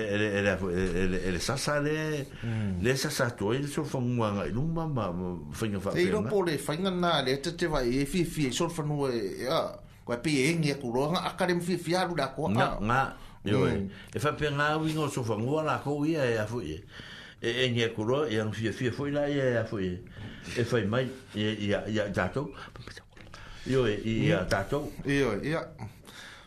[0.05, 0.57] ele ele
[1.03, 2.81] ele ele sa sa le hmm.
[2.85, 5.09] le sa sa to ele so fa mua nga lu ma ma
[5.51, 8.05] fa nga fa pe ele po le fa nga na le te te vai e
[8.05, 9.73] fi fi so fa no e a
[10.05, 13.13] ko pe engi ku ro nga akare mi fi fi alu da ko nga nga
[13.43, 14.13] yo hmm.
[14.13, 16.61] e fa pe nga wi nga so fa mua la ko wi e a fu
[16.61, 16.77] e
[17.41, 19.97] e engi ku ro e ang fi fi fo ina e a fu e
[20.57, 22.53] e fa mai e ya ya ta to
[23.65, 25.65] yo e ya ta to yo ya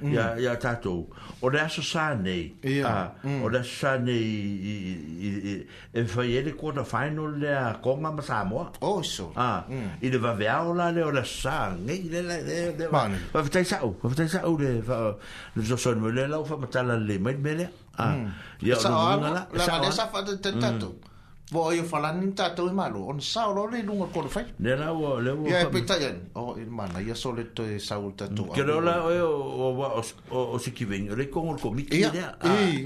[0.00, 0.12] mm.
[0.14, 1.06] ya ya tato
[1.42, 2.86] o da so sa nei yeah.
[3.12, 3.42] ah, mm.
[3.44, 8.70] o da sa nei e foi ele quando final le a coma ma sa mo
[8.80, 10.00] o so ah mm.
[10.02, 10.76] e deva ver o ah, mm.
[10.76, 14.14] la le o da sa nei le le de va va tai sa o va
[14.14, 15.16] tai sa o le va
[15.56, 17.68] le so so le la o fa ma tala le mai mele
[17.98, 18.14] ah
[18.60, 21.15] ya o la sa sa fa tato mm.
[21.50, 24.46] Vo ai falan ni tata o malo, on saulo le lunga kor fai.
[24.58, 25.46] Ne e la o le o.
[25.46, 28.46] Ya pe tayan, o il mana, ya sole to e saul tata o.
[28.52, 30.02] Ke o o o
[30.34, 32.34] o o si ki ven, le kon or komi ki da.
[32.42, 32.82] Eh.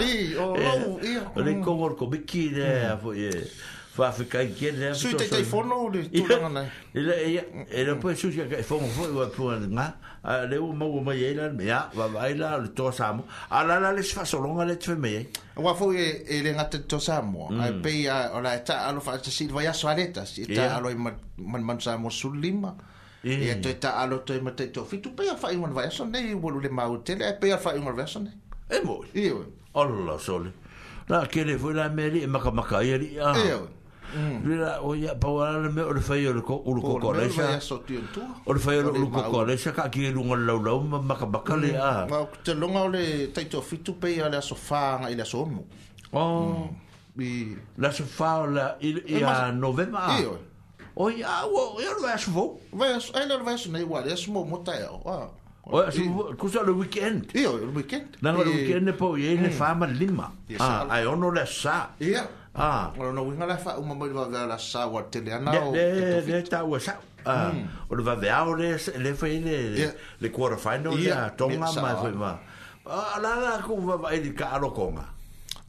[0.00, 0.40] Eh.
[0.40, 0.80] o ah.
[0.88, 1.20] o e.
[1.44, 1.62] Le mm.
[1.62, 3.00] kon or komi ki da, mm.
[3.04, 3.30] fo ye
[3.94, 6.62] fa fa kai kien le su te telefono le tu nga
[7.74, 9.42] e le pues su ya que fomo foi wa pu
[9.72, 9.86] nga
[10.22, 13.64] a le u mo mo ye la me ya va baila le to samo a
[13.66, 15.26] la la le fa solo nga le tu me ye
[15.56, 15.98] wa foi
[16.34, 19.48] e le nga to samo a pe ya ola ta a lo fa te si
[19.48, 22.74] va ya soaleta si ta a lo man man samo su lima
[23.24, 25.72] e to e ta e a lo to e te to fitu pe fa un
[25.78, 28.32] va ya so ne wo le ma hotel pe fa un va so ne
[28.68, 29.32] e mo e
[29.72, 30.50] Allah sole.
[31.08, 33.14] Na kere foi la meri e maka maka yeri.
[33.22, 33.34] Ah.
[34.14, 34.84] Vira mm.
[34.86, 37.58] o ia paura na me o le fai o le ko ko le sha.
[38.44, 40.58] O le fai o le ko ko le sha ka ki e lu ngol lau
[40.62, 42.06] lau ma ka baka le a.
[42.10, 45.10] Ma o te longa o le tai to fitu pe ia le so fa nga
[45.10, 45.64] ile so mu.
[46.12, 46.70] O
[47.14, 50.18] bi la so fa o la ile ia e novema.
[50.18, 50.26] E
[50.96, 52.58] o ia o ia le so vo.
[52.72, 55.04] Vas ai le vas nei wa le so mo ta o.
[55.70, 57.30] O ia so ku sa le weekend.
[57.34, 58.16] Io le weekend.
[58.22, 59.78] Na le weekend po ye le fa mm.
[59.78, 60.32] ma lima.
[60.58, 61.92] Ah ai ono le sa.
[62.00, 62.08] Ia.
[62.10, 62.26] Yeah.
[62.54, 62.90] Ah.
[62.98, 65.72] Ora no winga la fa uma mai va ver la sawa tele ana o.
[65.74, 66.96] De de ta u sa.
[67.24, 67.52] Ah.
[67.90, 68.68] Ora va ver ore
[68.98, 72.32] le fe le le quarter final ya tonga mai fe va.
[72.86, 75.06] Ah la la ku va va di caro conga.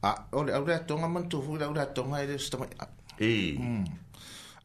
[0.02, 2.68] Ah, ole ora tonga man tu fu la ora tonga e sto mai.
[3.20, 3.54] Eh.
[3.60, 3.86] Mm.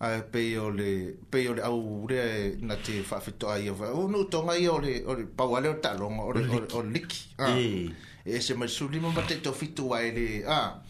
[0.01, 0.23] Ah hmm.
[0.33, 0.91] pe yo le
[1.31, 3.93] pe yo le au re e na te fa fe to ai va.
[3.93, 7.23] O no tonga yo le ore pa wale ta longa ore ore liki.
[7.39, 7.51] Ah.
[7.59, 7.93] Eh.
[8.25, 10.45] E se mai sulimo mate to fitu wa ele.
[10.49, 10.81] Ah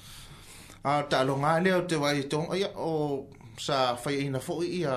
[0.87, 3.27] a ta lo nga le te vai to ya o
[3.67, 4.97] sa fa i na fo i a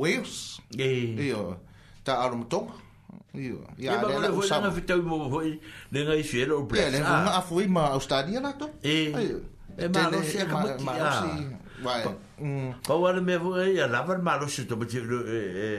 [0.00, 0.34] Wales
[0.76, 0.88] e
[1.32, 1.42] yo
[2.04, 2.60] ta arum to
[3.32, 5.40] yo ya le le vo na fi te mo vo
[5.92, 8.50] le nga i fiel o ble le nga a fo i ma au stadia na
[8.60, 8.96] to e
[9.84, 11.28] e ma lo se ka mo ti ya
[11.84, 12.00] vai
[12.88, 14.74] pa wa le me vo e ya la va ma lo se to
[15.36, 15.70] e e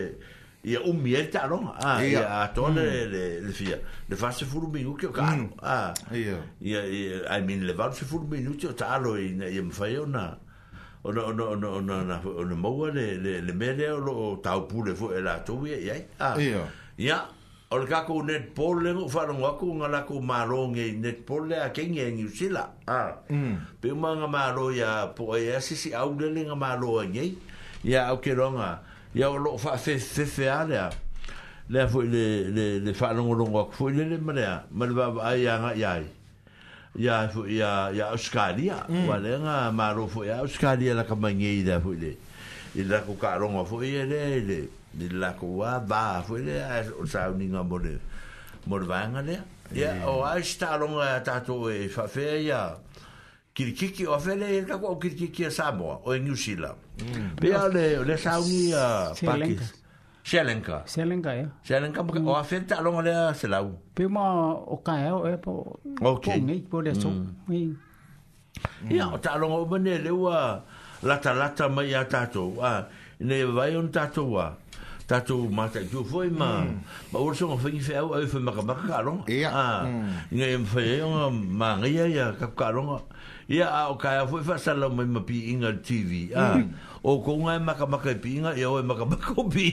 [0.65, 2.81] ia o mi ta no ah ia a tone
[3.13, 3.45] de mm.
[3.45, 3.77] le fia
[4.09, 5.61] le fa se furu minu ke ka mm.
[5.61, 5.93] ah.
[6.11, 9.71] a ia ia i mean le va se furu minu ta lo i ne me
[9.71, 10.25] fa ona
[11.05, 14.65] ona ona ona ona ona ona mo le le le me le o ta o
[14.67, 15.93] pu le fo la to vi ia
[16.41, 16.65] ia
[16.97, 17.17] ia
[17.69, 20.65] o le ka ko net pol le fa no wa ko ngala ko ma lo
[20.73, 23.13] nge net pol le a ke nge ni si la a
[23.81, 27.05] pe ma nga ma lo ya po ia si si au le nga ma lo
[27.05, 27.25] nge
[27.85, 28.81] ia o ke ronga a
[29.15, 30.89] ia o loo faafefefeale a
[31.69, 36.05] lea foi le faalogologo aku foi lele malea ma le vaavaai agai ai
[36.99, 39.23] ia foi ia ia ausikalia ua mm.
[39.23, 42.11] leaga malo foi a ausikalia lakamaigei lea foi le
[42.75, 44.59] i le lako kaaloga foi e lea i le
[44.99, 47.97] i le lakou a va foi le ae o sauniga mo le
[48.67, 50.07] mo le vaega lea ia mm.
[50.11, 52.61] o ae sitaaloga a e tatou e faafea ia
[53.55, 57.35] kirikiki o fele e kako o kirikiki a Samoa o e New Zealand mm.
[57.41, 59.69] pia le le saungi a Pakistan
[60.23, 62.27] Sri Lanka Sri Lanka ya Sri Lanka mm.
[62.27, 65.37] o a fele ta longa le a Selau pia ma o ka e o e
[65.39, 66.35] po okay.
[66.39, 67.23] po ngi po le so mm.
[67.47, 68.91] mm.
[68.91, 70.59] ia o ta longa o mene le ua
[71.07, 72.83] lata lata mai a tatou a
[73.23, 74.51] ne vai on tatou a
[75.07, 76.75] tatou mataitu foi ma mm.
[77.15, 80.11] ma ora soga faigi feau au fai makamaka kaaloga ia mm.
[80.31, 83.14] e ngai mafaiaiga magaia ia kakukaloga
[83.47, 86.11] ia a o kai afu fa e sala mai ma pi inga tv
[86.43, 86.63] a mm.
[87.09, 89.05] o ko nga e ma ka ma e ka pi inga ia o ma ka
[89.09, 89.65] ma ko pi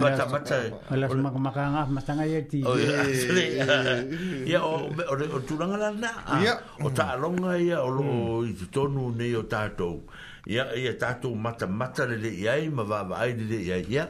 [0.00, 0.58] ma ta ma ta
[0.92, 2.76] ala ma ka ma ma tanga ia tv oh,
[4.52, 6.12] ia o o o tu langa la na
[6.84, 8.52] o ta longa ia o lo mm.
[8.52, 9.90] i tonu nei o ta to
[10.44, 13.78] ia ia ta mata ma ta le ia i ma va va ai le ia
[13.92, 14.04] ia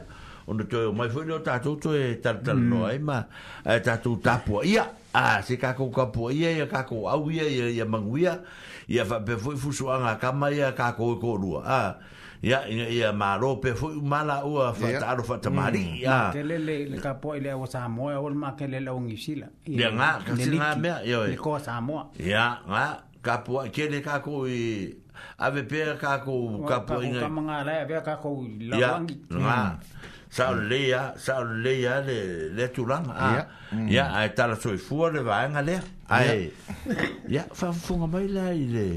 [0.49, 2.59] ona o mai foi le ta to to e ta ta mm.
[2.69, 3.23] no ai ma
[3.63, 4.19] eh, ta to
[4.67, 4.83] ia
[5.17, 8.45] Ah, se ka ko ka po ia ia au ia ia ia manguia
[8.85, 11.97] ia fa pe foi fu suanga ka mai ka ko e ko ru ah,
[12.41, 15.49] ia ia ia ma ro pe foi mala ua a fa ta ro fa ta
[15.49, 16.31] mari ia mm.
[16.37, 19.49] te le le ka po ile o sa mo o ma ke le long isila
[19.65, 21.09] ia nga ka si nga me mm.
[21.09, 22.85] ia le ko sa mo ia nga
[23.25, 24.59] ka po le ka i
[25.41, 28.37] ave pe ka ko ka po ia ka mangala ia ve ka ko
[28.69, 29.81] la
[30.37, 30.69] sa o mm.
[30.69, 33.45] leia sa o leia le le tulanga ya ah,
[33.89, 34.17] ya mm.
[34.21, 35.79] ai tala so i fuor le vanga le
[36.13, 36.51] ai
[37.27, 38.87] ya fa funga mai la i le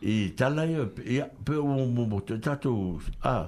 [0.00, 0.80] i tala i
[1.18, 3.44] ya pe o mo mo tato a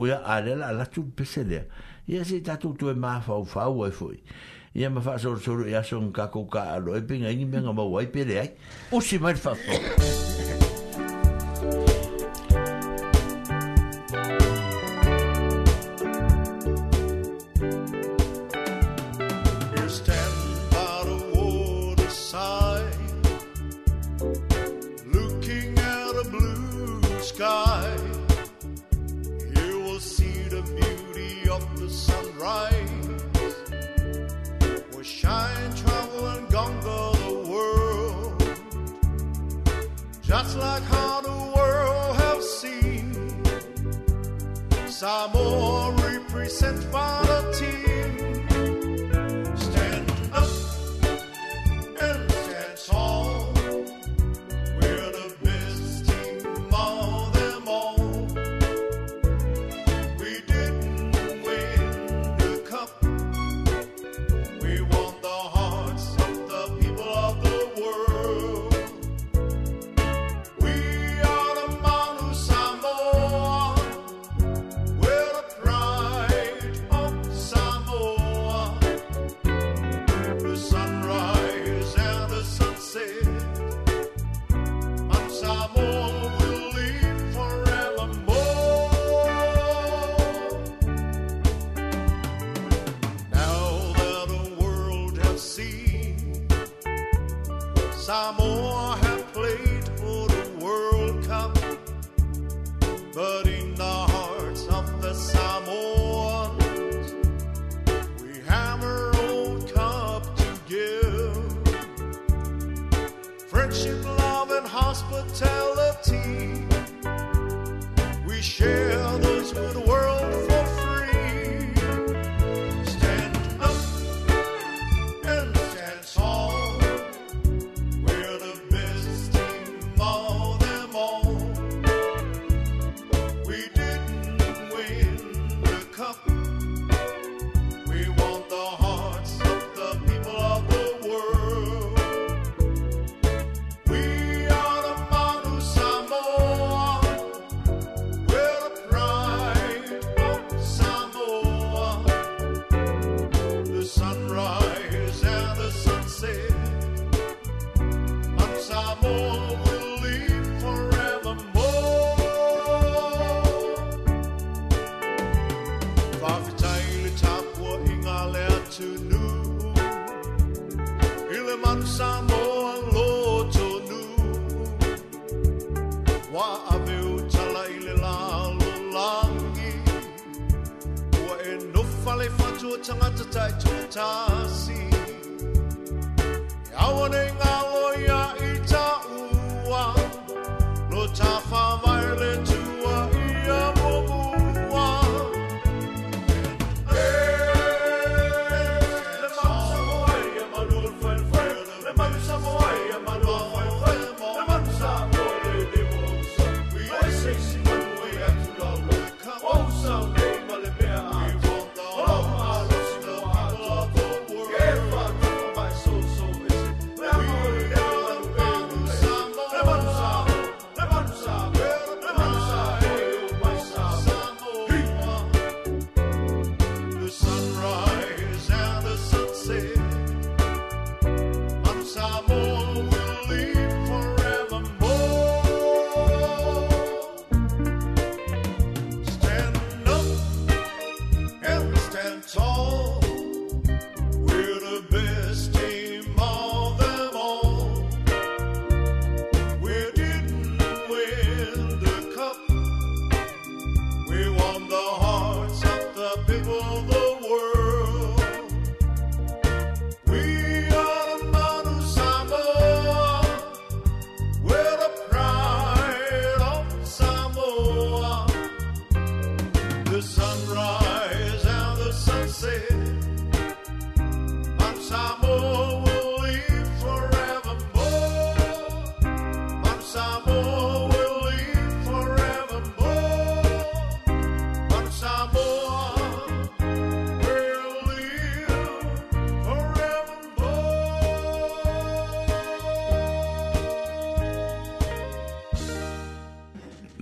[0.00, 1.66] o ya ale la la tu pese le
[2.08, 4.22] ya si tato tu e ma fa o fa o e foi
[4.74, 7.72] ia ma fa so so ya son ka ko ka lo e pinga ingi menga
[7.76, 8.50] mo wai pe le ai
[8.90, 10.64] o si mai fa fa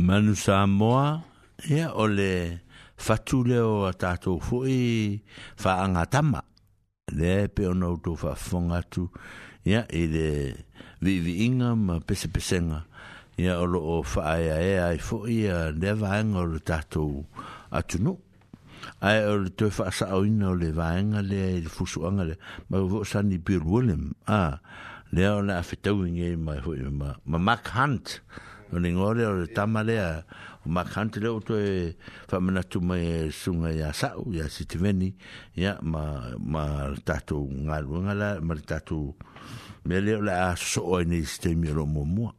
[0.07, 1.19] Manu Samoa,
[1.69, 2.61] ia o le
[2.97, 5.19] fatu leo a tātou fui
[5.59, 6.45] whaangatama.
[7.11, 9.09] Le pe ona outou faafofoga atu,
[9.67, 10.29] ia i le
[11.03, 12.85] viivi'iga ma pesepesega
[13.39, 17.27] Ia o loo faaeaea ai foʻi a lea vaega o le tatou
[17.69, 18.17] atunuu
[19.05, 22.39] ae o le toe whaasa o le vaega lea i le fusuaga le,
[22.71, 24.51] ma vo sani Bill William, a ah,
[25.13, 28.21] mai fui ma, ma Mark Hunt,
[28.73, 30.23] no ni ngore o ta male e e a
[30.67, 31.95] ma kantre o te
[32.27, 35.15] fa mena tu me sunga ya sa u ya si te veni
[35.55, 39.15] ya ma ma tatu ngal ngala ma tatu
[39.87, 42.35] me le la so o ni ste mi ro mo mo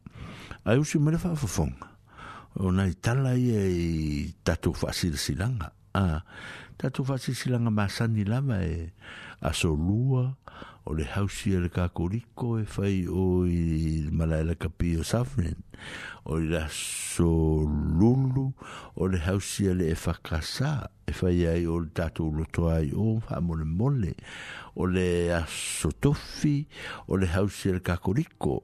[0.68, 1.76] ai usi me fa fa fong
[2.60, 3.64] o nai tala ye
[4.44, 6.22] tatu fa sil silanga a ah
[6.78, 8.92] tatu fasisilaga masani lava e
[9.42, 10.38] asolua
[10.86, 13.62] o le hausi e le kakoliko e fai o i
[14.18, 15.58] malaela kapi o safrin
[16.30, 18.46] o i la solulu
[19.02, 20.70] o le hausi e le e fakasa
[21.10, 24.14] e fai ai o le tatu loto ai o mole mole
[24.78, 26.56] o le asotofi
[27.10, 28.56] o le hausi e le kakoliko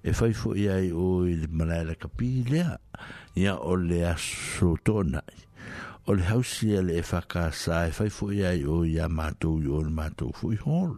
[0.00, 2.72] e fai fo i ai o i malaela kapi lea
[3.36, 5.47] ia o le asotona ia
[6.08, 9.08] o le hausi e le e whakasa e whai fo i ai o i a
[9.12, 10.94] mātou i o le mātou fo i hōl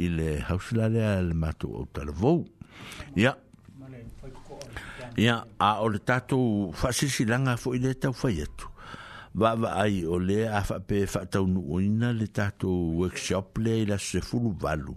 [0.00, 2.40] i le hausi la lea le mātou o tala vau.
[3.20, 3.34] Ia.
[5.20, 8.72] Ia, a o le tātou whasisi langa fo i le tau whai atu.
[9.36, 13.90] Wa wa ai o le a whape whatau nu oina le tātou workshop le i
[13.92, 14.96] la se furu valu.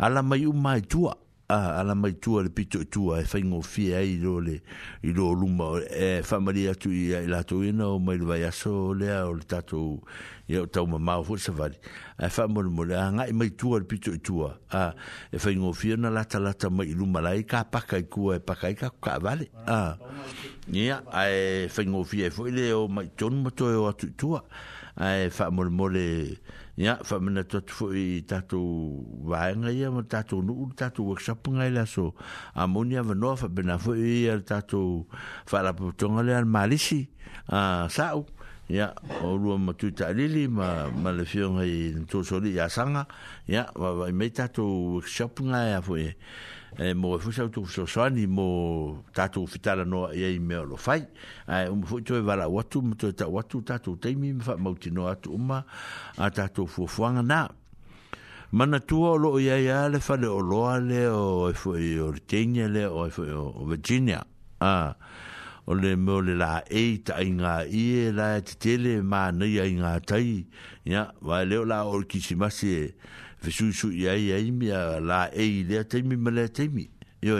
[0.00, 1.12] Ala mai umai tua.
[1.18, 4.00] Ia a ah, ala mai tua le pito i e tua e whaingo fie a
[4.02, 4.56] i le
[5.02, 8.42] i lo luma e fa whamari tu i la lato ina o mai le vai
[8.42, 10.02] aso lea o le tato
[10.48, 11.76] i au tau ma mao fuu savari
[12.18, 14.92] e fa mo le a ngai mai tua le pito i e a
[15.30, 18.40] e whaingo fie na la lata mai i luma lai ka paka i kua e
[18.40, 19.96] paka i ka kua a vale a
[20.74, 24.40] ia a e whaingo fie e le o mai tonu matoe o tu i
[24.96, 26.40] a e fa mo le
[26.76, 28.60] ia fa mana tatu foi tatu
[29.24, 32.14] vaenga ia ma tatu nu tatu workshop ngai la so
[32.54, 35.06] a moni ava no fa bena foi ia tatu
[35.46, 37.08] fa la potonga le al malisi
[37.48, 38.26] a sau
[38.68, 38.92] ia
[39.24, 43.06] o lua matu talili ma ma le fionga i tō soli i asanga
[43.48, 44.62] ia ma mai tatu
[44.96, 46.12] workshop ngai a foi
[46.78, 50.34] Eh, e mo fu sa tu so so ni mo ta tu fitala no e
[50.36, 51.00] i me lo fai
[51.48, 54.34] e mo fu tu va la watu mo tu ta watu ta tu te mi
[54.40, 55.64] fa mo ti no atu ma
[56.18, 57.48] a ta tu fu fuanga na
[58.52, 61.72] mana tu o lo ia ia le fa le o lo ale o e fu
[61.80, 64.20] i o tenia le o e fu e o virginia
[64.60, 64.92] a
[65.64, 69.56] o le mo le la e ta inga i e la te tele ma nei
[69.64, 70.44] inga tai
[70.84, 72.84] ya va le o la o kisimasi e
[73.42, 76.88] fe su su ia ya mi la e le te mi me le te mi
[77.22, 77.38] yo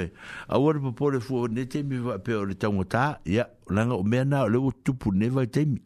[0.48, 3.18] a wor po po le fu ne te mi va pe o le tango ta
[3.24, 5.81] ya la nga o me na le o tu pu ne va te mi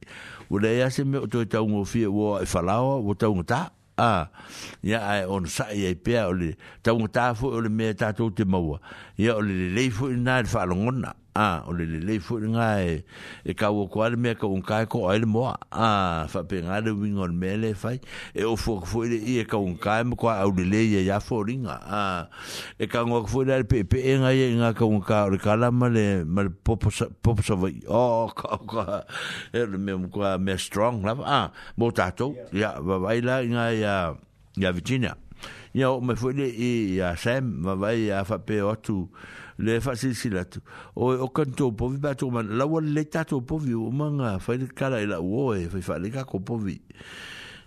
[0.51, 3.15] o le ya se me o ta un o fie o e fala o o
[3.15, 4.29] ta un ta a
[4.83, 8.13] ya on sa ya pe o le ta un ta fo o le me ta
[8.13, 8.81] tu te mo
[9.17, 12.81] ya o le le fu na fa lo ngona a o le le fu nga
[12.83, 13.05] e
[13.45, 16.59] e ka o kwal me ka un kai e ko ail mo a fa pe
[16.63, 18.01] nga le wing on me le fai
[18.35, 20.83] e o fu fu le e ka un kai e mo kwa au le le
[20.83, 22.29] ye ya fo ringa a
[22.79, 25.31] e ka ngo fu le pe pe e nga ye nga ka un ka o
[25.31, 26.91] le kala ma le ma le popo
[27.23, 29.07] popo so vai o ka ka
[29.55, 33.71] e le me kwa me strong la a mo tato ya va vai la nga
[33.73, 33.95] ya
[34.59, 35.15] ya vitina
[35.75, 39.07] ya o me fu le e ya sem va vai a fa pe o tu
[39.61, 40.61] le fa si si la tu
[40.97, 43.91] o o kanto po vi ba man la wa le ta to po vi o
[43.91, 46.79] manga fa le kala e la wo e fa fa le ka ko po vi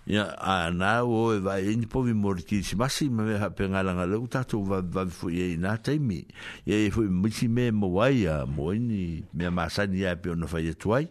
[0.07, 3.38] ya a na wo e va e ni po vi morti si ma si me
[3.38, 6.26] ha pe ngala ngala u ta to va va fu ye na te mi
[6.65, 10.15] ye fu mi si me mo wa ya mo ni me ma sa ni ya
[10.18, 11.07] pe no fa ye tuai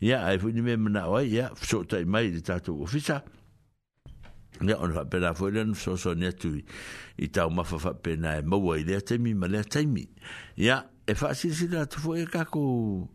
[0.00, 3.22] ya ai fu ni me na wa ya so ta mai ta to fu sa
[4.60, 6.54] ne on va pela folen so so netu
[7.18, 9.62] i ta e ma fa fa pena e mo e wai le mi ma le
[9.64, 10.04] te mi
[10.56, 13.08] ya e fa si si da tu foi ka ko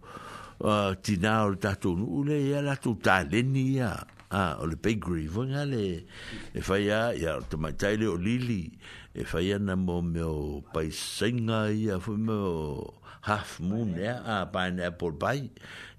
[1.01, 3.95] ti na o ta tu nu le ya la tu ta le ni ya
[4.31, 6.05] a o le big grief on ya le
[6.53, 8.69] e fa ya ya to ma ta le o lili
[9.13, 13.97] e fa ya na mo me o pai senga ya fo me o half moon
[13.97, 15.49] ya a pa na por bai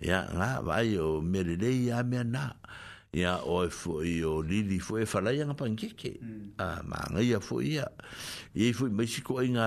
[0.01, 2.55] ya na vai o me le ya me na
[3.13, 6.57] ia o e fo i o lili fo e falai anga pankeke mm.
[6.57, 7.85] a ah, maanga ia fo ia
[8.57, 9.67] i e fo i maisi ko ai nga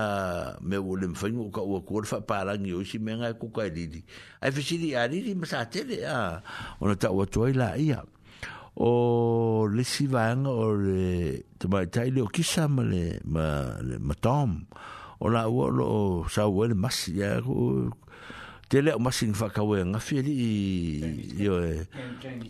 [0.66, 3.70] me o le mwhaingo ka ua kua rfa parangi o isi me ngai kuka e
[3.70, 4.02] lili
[4.42, 6.42] ai fesiri a lili masa tele a
[6.82, 8.02] ona ta ua toa la ia
[8.82, 13.78] o le si vanga o le te mai tai le o kisa ma le ma,
[13.78, 14.66] le, ma tom
[15.22, 17.94] o la ua lo o sa ua le masi ia ko
[18.68, 20.32] te leo masing whakawea ngawhia li
[21.38, 21.74] i o e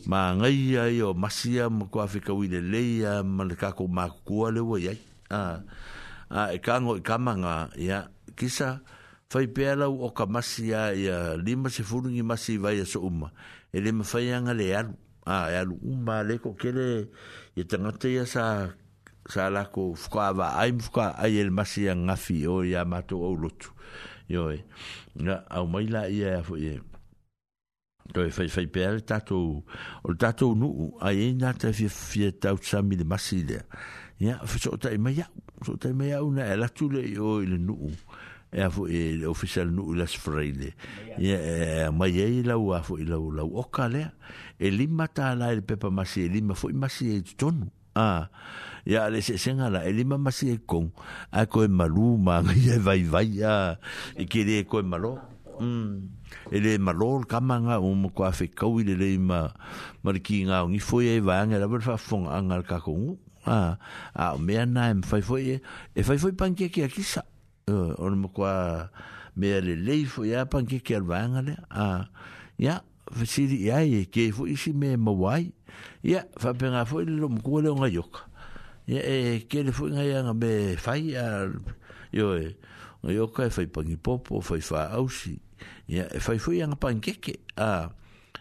[0.08, 4.48] mā ngai ai o masia mā kua whika wile leia mā le kako mā kua
[4.48, 5.60] le wai ai a,
[6.32, 8.80] a e kāngo i e kamanga ia kisa
[9.34, 13.28] whai pēlau o ka masia ia lima se furungi masi vai a so umma
[13.72, 14.94] e le mawhaianga le alu
[15.28, 17.12] a e alu umma le ko kele
[17.60, 18.72] i tangata ia sa
[19.28, 23.68] sa lako fukawa ai mfukawa ai el masia ngafi o ia mātou au lotu
[24.28, 24.64] yo e
[25.14, 26.80] na au mai la ia fo ye
[28.12, 29.38] to e fai fai pel tato
[30.02, 33.62] o tato nu a e na ta fi fi ta u sami de masile
[34.20, 35.26] ya fo so ta mai ya
[35.64, 37.76] so ta mai au na la tu le yo le nu
[38.52, 40.74] e fo e official nu las freile
[41.18, 44.10] ya mai e la u a fo i la u la u o ka le
[44.58, 48.28] e lima ta la e pepa masile lima fo i masile tonu Ah,
[48.84, 50.92] ya le se nga la ele mama si e kon
[51.32, 53.80] a ko e malu ma ye vai vai ya
[54.12, 55.16] e ke le ko e malo
[55.56, 56.04] mm
[56.52, 59.48] ele malo ka manga o mo ko afi ko ile le ma
[60.04, 63.16] mar ki nga ngi fo ye va nga la fa fon nga ka ko
[63.48, 63.80] a
[64.12, 65.56] a me na em fa fo e,
[65.96, 67.24] e fa foi pan ke ke ki sa
[67.64, 68.44] e, o mo ko
[69.40, 72.12] me ele le foi ya pan ke ke va nga le a
[72.60, 75.54] ya Vesiri ai, ke fu isi me mawai
[76.02, 78.14] ya fa penga fo il lo mku le nga yok
[78.86, 81.50] ia e ke le fo nga yanga be fai a
[82.12, 82.56] yo e
[83.02, 85.36] nga yok e fai pangi popo fai fa ausi
[85.88, 87.90] ya e fai fo yanga pankeke a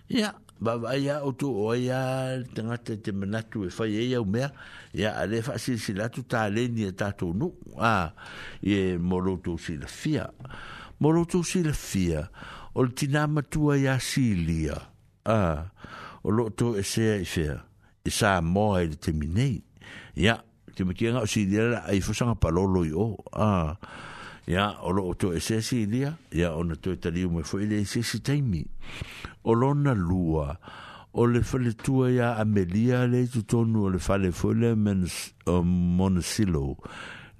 [0.07, 4.01] ia ba ba ia o tu o ia tanga te te manatu e fai e
[4.13, 4.53] ia o mea
[4.93, 7.51] ia a fa si si la tu ta le ni ta e tu nu
[7.81, 8.13] a
[8.61, 10.29] ia moro tu si la fia
[11.01, 12.29] moro tu si la fia
[12.75, 14.77] o le tina matua si lia
[15.25, 15.61] a ah
[16.25, 17.45] o lo to e se e fe
[18.03, 19.61] e sa mo e te mine
[20.17, 20.41] ya
[20.73, 23.77] te me kia ngau si dira e fo sanga pa lolo i o a
[24.49, 27.45] ya o lo to e se si dira ya o na to e tali ume
[27.45, 28.65] fo ele e se si taimi
[29.45, 30.57] o lo na lua
[31.13, 35.05] o le fale tua ya amelia le tutonu o le fale fo le men
[35.45, 36.73] o monsilo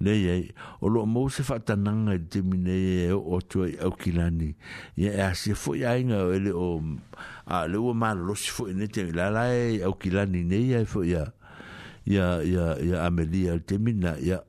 [0.00, 0.50] nei ai
[0.80, 4.54] o lo mo se fata nanga de mine o to e o kilani
[4.96, 6.82] ya e se fo ya inga o le o
[7.48, 10.74] a le o ma lo se fo ne te la la e o kilani nei
[10.76, 11.24] ai fo ya
[12.04, 14.42] ya ya ya amelia te mina ya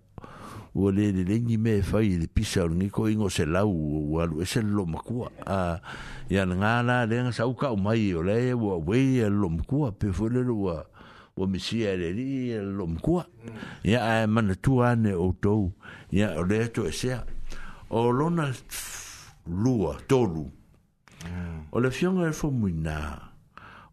[0.75, 3.63] o le le ni me fa i le pisa o ni ko ingo se la
[3.63, 5.79] o o lo e se lo ma ku a
[6.27, 9.29] ya nga na le nga sa u ka o mai o le o we e
[9.31, 10.77] lo ma ku pe fo le lo wa
[11.37, 13.25] wa misi ere ri lo mkua
[13.83, 15.71] ya a mana tuane o tou
[16.11, 17.13] ya o le to ese
[17.89, 18.49] o lona
[19.47, 20.49] lua tolu
[21.29, 21.71] mm.
[21.71, 23.21] o le fiong e fo muina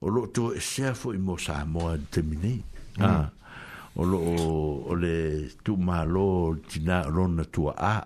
[0.00, 2.64] o lo to ese fo i mo sa mo termine
[2.96, 3.04] mm.
[3.04, 3.28] a ah.
[4.00, 4.18] o lo
[4.88, 8.00] o le tu ma lo tina lona tua a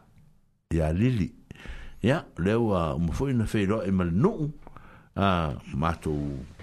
[0.75, 1.31] ya lili
[2.03, 4.51] ya le wa mo fo ina fe lo e mal no
[5.15, 5.95] a ah, ma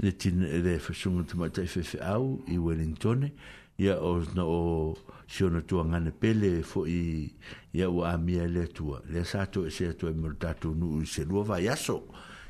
[0.00, 3.30] le tin le fashung tuma tai fe fe au i Wellington
[3.78, 4.96] ia o no o
[5.26, 7.32] shona tu anga ne pele fo i
[7.74, 11.24] ia o amia le tua le sa e to se to e mortatu nu se
[11.24, 12.04] lo va yaso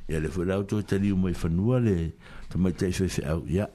[0.08, 2.12] ia le fora to tali mo i fanua le
[2.50, 3.66] tuma tai fe fe au ia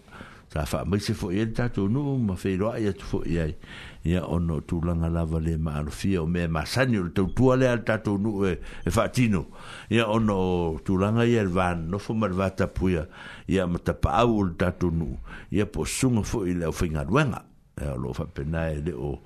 [0.53, 3.47] sa fa mai se fo i tatu nu ma fe ro ia tu fo ia
[4.03, 8.17] ia ono tulanga lava le maarofia o mea masani o le tautua lea le tatou
[8.19, 9.45] nuu e, e faatino
[9.89, 13.05] ia ono tulanga tūlanga ia le vanofo ma le vatapuia
[13.47, 15.15] ia ma tapaau o le tatou nuu
[15.51, 16.75] ia po suga foʻi le au
[17.81, 19.17] e o loo faapena e le o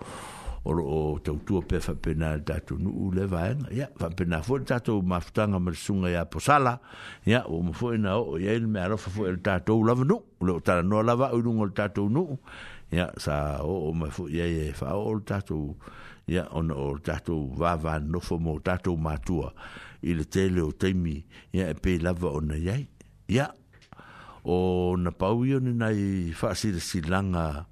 [0.68, 5.02] o loo tautua pea faapena le tatou nuu le vaega ia faapena foʻi le tatou
[5.02, 6.78] mafutaga ma le suga iā posala
[7.26, 10.52] ia ua ma foʻi na oo iai le mealofa foʻi le tatou lava nuu le
[10.54, 12.38] o talanoa lava au iluga o le tatou nuu
[12.92, 15.76] ya sa o ma fu ye ye fa o tato
[16.28, 19.52] ya on o tato va va no fo mo tato ma tua
[20.02, 22.88] il tele o temi ya pe lava on ye
[23.28, 23.52] ya
[24.46, 27.68] o na pauio ni nai fa si si langa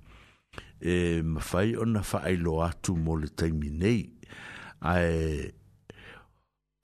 [0.81, 4.03] e ma fai on na fa ai lo atu mo le temi nei
[4.83, 5.47] ai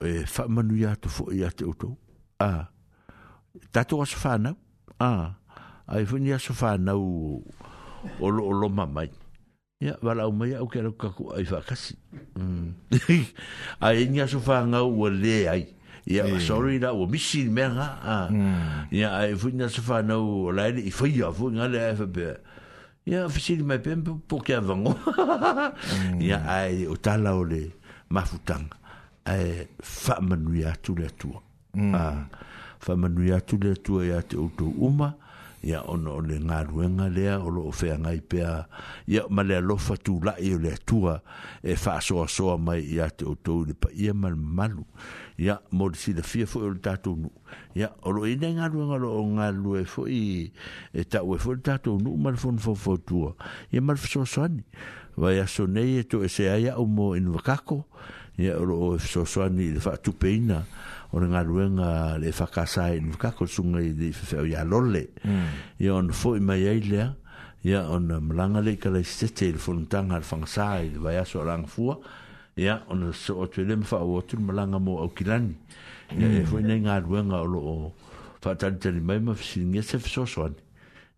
[0.02, 2.00] e fa manu ya to fo ya te oto
[2.40, 2.64] a
[3.72, 4.56] tato as fa na
[4.96, 5.36] a
[5.92, 7.44] ai fu ni as fa na u
[8.20, 9.10] o lo lo mamai
[9.80, 11.96] ya wala o mai o ke ro kaku ai fa kasi
[12.36, 12.68] mm.
[13.86, 15.62] ai nya so fa nga o le ai
[16.06, 16.38] ya mm.
[16.42, 17.88] sorry da o misi me nga
[18.90, 21.78] ya ai fu nya so fa no o le i fa ya fu nga le
[21.98, 22.24] fa be
[23.06, 24.94] ya fa si me pem po ke avango
[26.22, 26.46] ya mm.
[26.46, 27.74] ai o tala o le
[28.12, 28.70] mafutang
[29.26, 31.34] ai fa manu ya tu le tu
[31.94, 32.26] ah
[32.82, 34.46] fa manu ya tu le tu ya te o
[34.78, 35.18] uma
[35.62, 38.66] ya on on le ngā ruenga lea o lo o whea ngai pēa
[39.06, 41.20] ya ma lea lofa tū lai o lea tua
[41.62, 44.82] e fa so so mai ya to to tau le pa ia mal malu
[45.38, 47.30] ya mo le sida fo o le tātou nu
[47.78, 50.50] ya o lo ina ngā nga lo o ngā lue fo i
[50.90, 53.30] e tau e fo le tātou nu ma le fo fo tua
[53.70, 54.66] ya ma le fo soa soani
[55.14, 57.84] vai a sonei e to e se aia o mo inu wakako
[58.34, 60.81] ya o lo o fo soa soani le fa tupeina ya
[61.12, 65.60] o le galuega le fakasā i lefakakosuga i lei fefeʻo iā lole hmm.
[65.84, 67.08] ia ona foʻi mai ai lea
[67.68, 71.42] ia ona malaga um, lei kalaisitete i le folomataga a le fagasā i le vaeaso
[71.42, 71.98] a lagafua
[72.56, 75.54] ia ona uh, so atu e lē ma faaua atu le malaga mo aukilani
[76.16, 76.68] ia e foʻi hmm.
[76.68, 77.92] nai galuega o loo
[78.42, 80.60] faatalitali mai ma fesiligia se fesoaso ani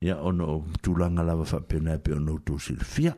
[0.03, 3.15] ia ona o tulaga lava faapena e pe ona outusi le fia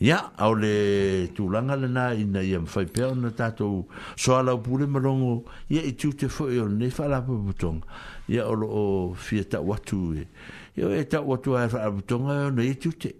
[0.00, 6.28] Ya, ao le tulaga lenā ina ia mafaipea ona tatou soalaupule malogo ia i tute
[6.30, 7.82] foi olenei faalapaputoga
[8.28, 10.28] ia o loo fia taʻu atu e,
[10.76, 12.62] e taʻu atu ae faalapotoga e ona mm.
[12.62, 13.12] ia tute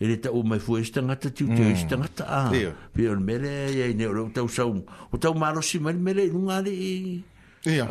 [0.00, 2.50] e le o mai fuai se tagata tiute se tagata a
[2.96, 4.72] pei ona mea leaiai nei ole o tausau
[5.12, 7.24] o taumalosi mali mea le iluga alii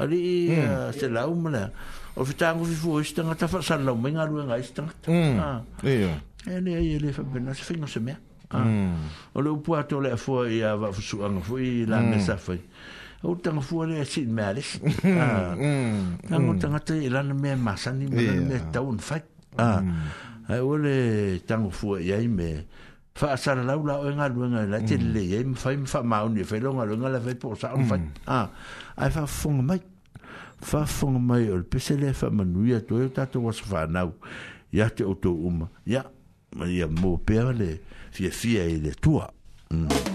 [0.02, 0.64] alii
[0.97, 1.69] se lau ma lea
[2.15, 6.18] o le fetagofi fuai se tagata faasalalaumai galuegai se tagata mm
[6.48, 7.24] e le ai le fa
[7.54, 8.18] se fingo se mea
[8.52, 8.60] ah.
[8.60, 9.36] mm.
[9.36, 12.10] o le upua to le afua i a wa fusu anga fu i la mm.
[12.10, 12.62] me sa fai
[13.24, 16.28] o tanga fua le si me a lesi mm.
[16.30, 19.24] tanga o tanga te i lana mea masani me lana mea taun fai
[19.58, 19.82] ah.
[20.50, 22.66] ai o le tanga fua i ai me
[23.16, 25.88] fa asana lau la o inga luenga la te le i ai me fai me
[25.88, 28.50] fa mauni fai longa luenga la fai po sa on fai ah.
[28.98, 29.82] ai fa funga mai
[30.62, 34.14] fa funga mai o le pese le fa manuia to e tato wasu fa anau
[34.72, 36.06] ya te o to uma ya yeah
[36.64, 39.27] ia mo pe le fie fie e le tua
[39.73, 40.15] mm.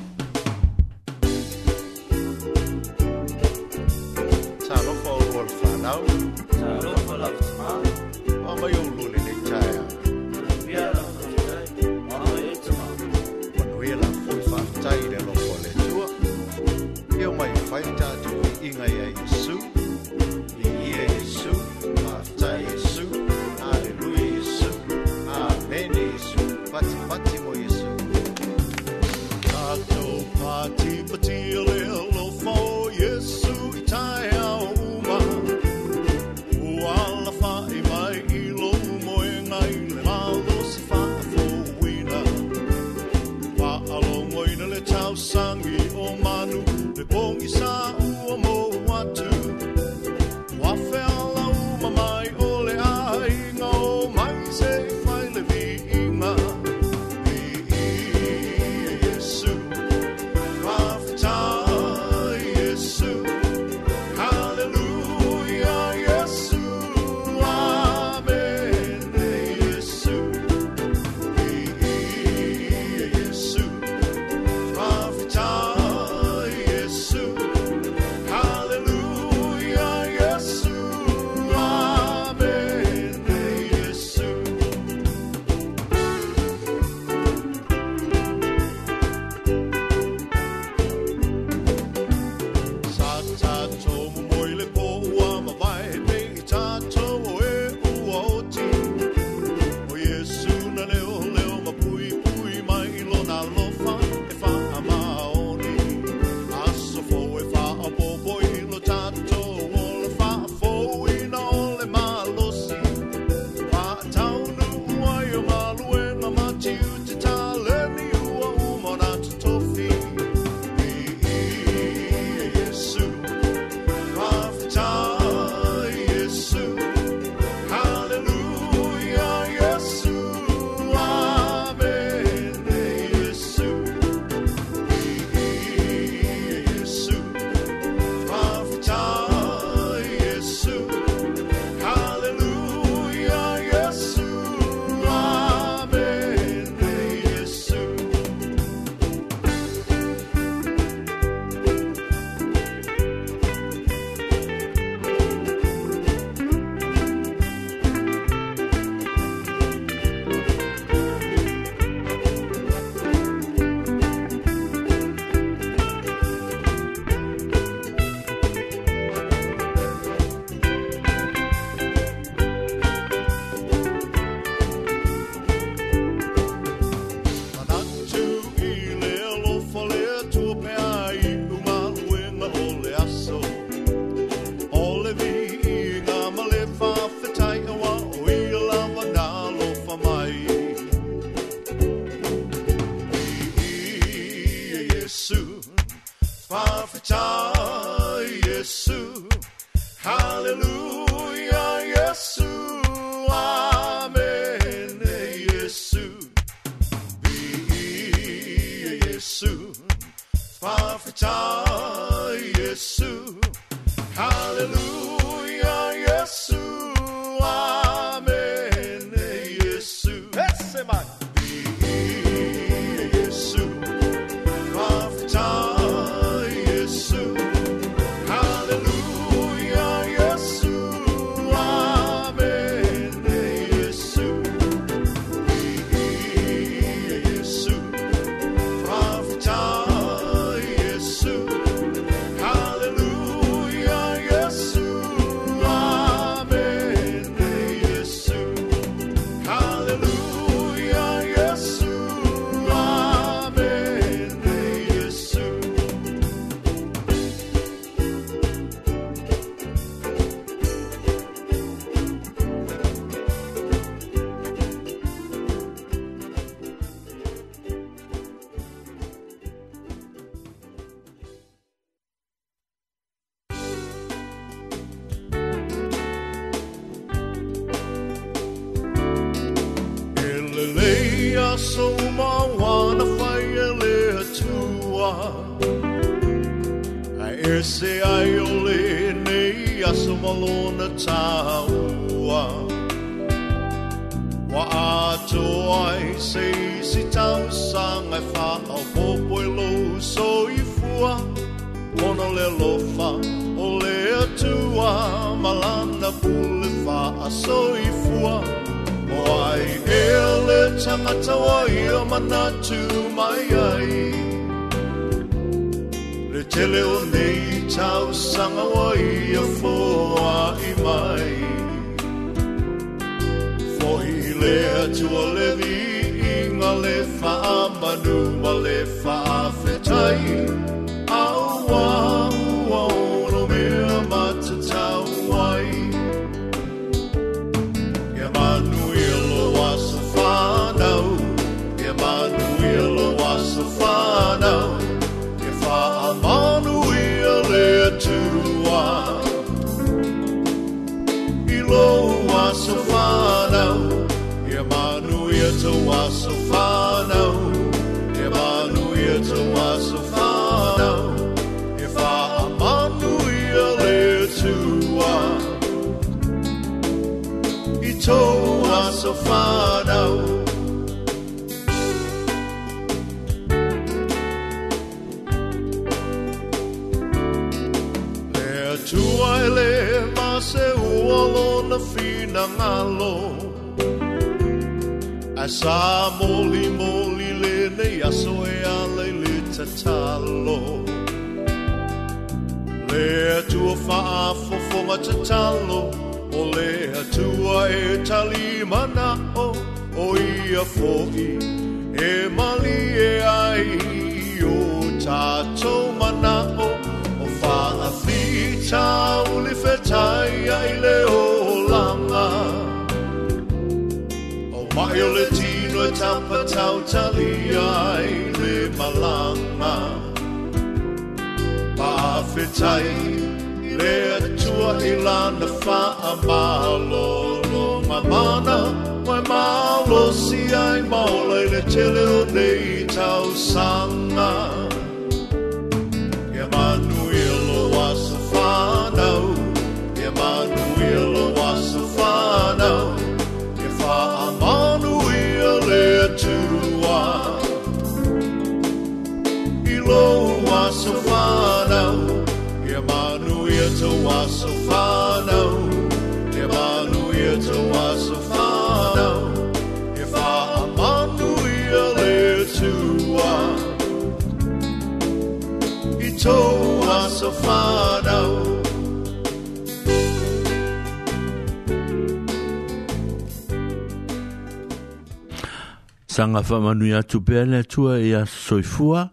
[476.44, 479.08] whamanu i atu pēr nea tua i a soifua,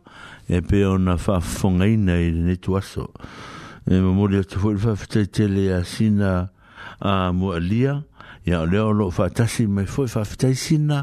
[0.48, 3.08] e pē o na whafonga i nei ne tu aso.
[3.88, 6.50] E ma mori atu fwori whafetai tele a sina
[7.00, 7.98] a mua lia,
[8.48, 11.02] i a leo lo whatasi mai fwoi whafetai sina,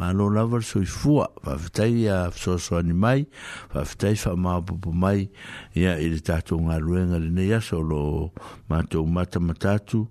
[0.00, 3.26] ma lo lavar soifua, whafetai i a soso animai,
[3.74, 5.28] whafetai wha maa pupu mai,
[5.76, 8.32] i a i le tātou ngā ruenga le nei aso lo
[8.72, 10.06] mātou mata matatu,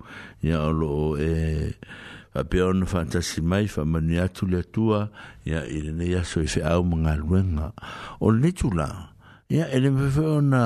[0.46, 1.32] i a lo e...
[1.38, 5.08] Eh, a peon fantasi mai fa mani atu le tua
[5.48, 7.72] ya ile ne ya so ife au mga luenga
[8.20, 9.10] o le tula
[9.50, 10.64] ya ele me fe ona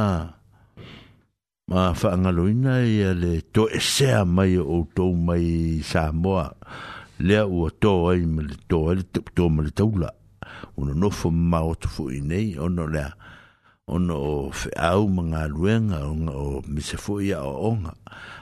[1.69, 6.55] ma fa angaloina ya le to esea mai o tou mai Samoa
[7.21, 10.09] lea ua to ai me le to ai le tuk to ma le taula
[10.77, 13.13] ono nofo ma otu fu inei ono lea
[13.89, 17.93] ono o whiau ma ngā luenga o ngā o mese fuia o onga.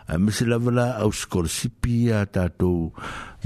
[0.08, 2.92] A mese lavala au skorsipi a tātou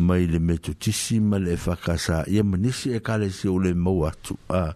[0.01, 2.23] mai le metu tisi ma le whakasa.
[2.29, 4.71] Ia manisi e kare si o le mau atu a,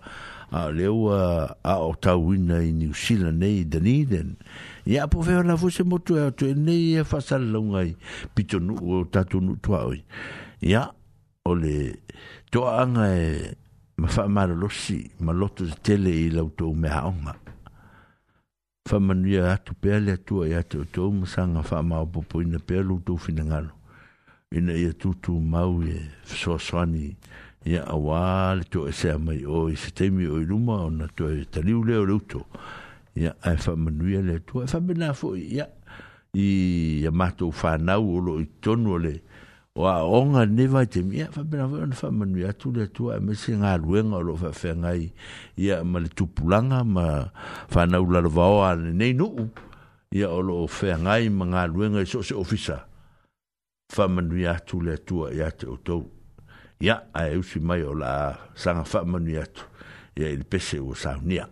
[0.53, 1.25] a leo a,
[1.65, 4.35] a o tauina i New Zealand nei i Dunedin.
[4.85, 7.95] Ia po veo la fuse motu e atu e nei e whasala laungai
[8.37, 10.03] pito nu o tātou nu tuaoi.
[10.61, 10.87] Ia
[11.45, 11.77] o le
[12.53, 13.27] toa anga e
[13.97, 17.33] ma fa ma lo si ma lo to tele i lo to me ha onga
[18.89, 19.87] fa ma ni a tu pe
[20.49, 23.57] ya to to ma sa nga fa ma bo po ina pe to fi nga
[23.67, 23.73] lo
[24.57, 25.95] ina ia tu tu ma u e
[26.39, 27.05] so so ni
[27.71, 28.21] ia a wa
[28.57, 30.75] le to e se ma i o i se te mi o i lu ma
[30.91, 32.41] ona to e ta li u le e o lo to
[33.21, 35.65] ia a fa ma ni le to fa be na fo ia
[36.35, 36.45] i
[37.03, 39.23] ya ma to fa na u lo i to nu le ia
[39.75, 42.87] wa onga ne vai te mia fa bena vai na fa manu ya tu le
[42.87, 45.11] tu a me se nga ruenga lo fa fa ngai
[45.59, 47.05] ya ma le tu pulanga ma
[47.67, 49.27] fa na ula lo vao a ne nu
[50.15, 52.87] ya o lo fa ngai ma nga ruenga e so se ofisa
[53.93, 56.07] fa manu ya tu le tu ya te o tou
[56.79, 59.63] ya a e usi mai o la sanga fa manu ya tu
[60.15, 61.51] ya il pese o sa unia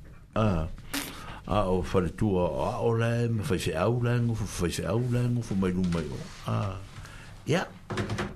[0.35, 0.65] a
[1.47, 2.45] a o wharetua
[2.77, 5.71] a o lai ma whai se au lai ngofu whai se au lai ngofu mai
[5.75, 6.17] lu mai o
[6.47, 6.75] a
[7.47, 7.67] ia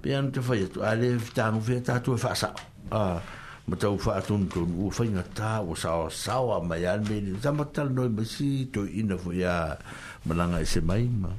[0.02, 2.52] pe anu tu whai atu a le tangu whea tātua whaasa
[2.92, 3.22] a
[3.68, 7.22] ma tau wha atun tun u whai ngā tā o sawa sawa mai an me
[7.22, 9.78] ni tamatal noi ma si to ina fo ia
[10.28, 11.32] malanga i se mai ma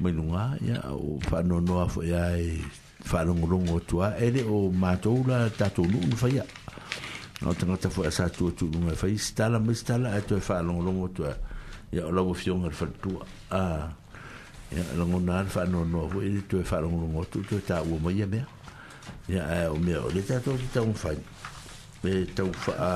[0.00, 2.56] mai lunga ia o whanonoa fo ia e
[3.04, 6.42] whanongolongo tua ele o mātou la tātou nuu nufai ia
[7.44, 10.40] no te ngata fu asa tu tu lu mai fai stala mai stala e te
[10.40, 11.22] fa long long tu
[11.92, 13.92] ya la bu fion ngar fa tu a
[14.72, 17.82] ya long ngar fa no no fu e te fa long long tu tu ta
[17.82, 18.40] u mai ya me
[19.28, 21.12] ya o me o le ta to ta un fa
[22.02, 22.92] me ta u fa a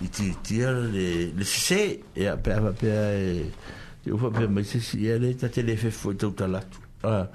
[0.00, 2.86] i ti ti le le se ya pe pa pe
[3.40, 3.52] e
[4.02, 6.30] te u fa pe mai se si ya le ta te le fe fu tu
[6.38, 7.26] ta la tu a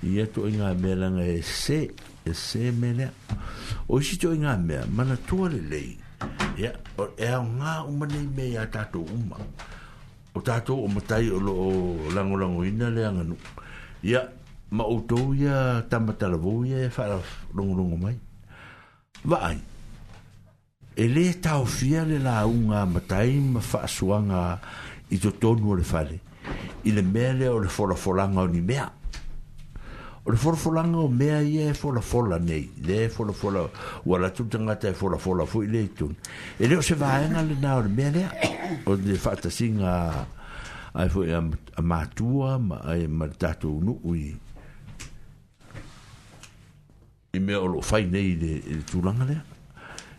[0.00, 1.92] ya tu inga me la nga e se
[2.24, 3.06] e se me le
[3.88, 5.96] o isi tō i e ngā mana tua le lei.
[6.60, 6.72] Ea,
[7.16, 9.38] ea o ngā uma nei mea to tātou uma.
[10.34, 11.54] O tātou o matai o lo
[12.14, 13.36] lango lango ina le no
[14.02, 14.20] ya
[14.70, 17.16] ma o tou ia tamatala vō ia e whara
[17.56, 18.18] rongo rongo mai.
[19.24, 19.58] Va ai,
[20.96, 24.44] e le tau fia le la u ngā matai ma whaasua ngā
[25.10, 26.20] i tō tonu o le fale
[26.84, 28.86] I le mea le o le fora foranga o ni mea
[30.28, 33.70] o le folafolaga o mea ia e folafola nei le e folafola
[34.04, 36.14] ua latu tagata e folafola foʻi le itunu
[36.60, 38.28] e lē o se vaega lenā o le mea lea
[38.86, 39.94] o le faatasiga
[40.94, 41.32] ae foʻi e
[41.76, 44.34] a matua ma ae ma le tatou nuu i
[47.32, 49.42] i mea o loo fai nei i le tulaga lea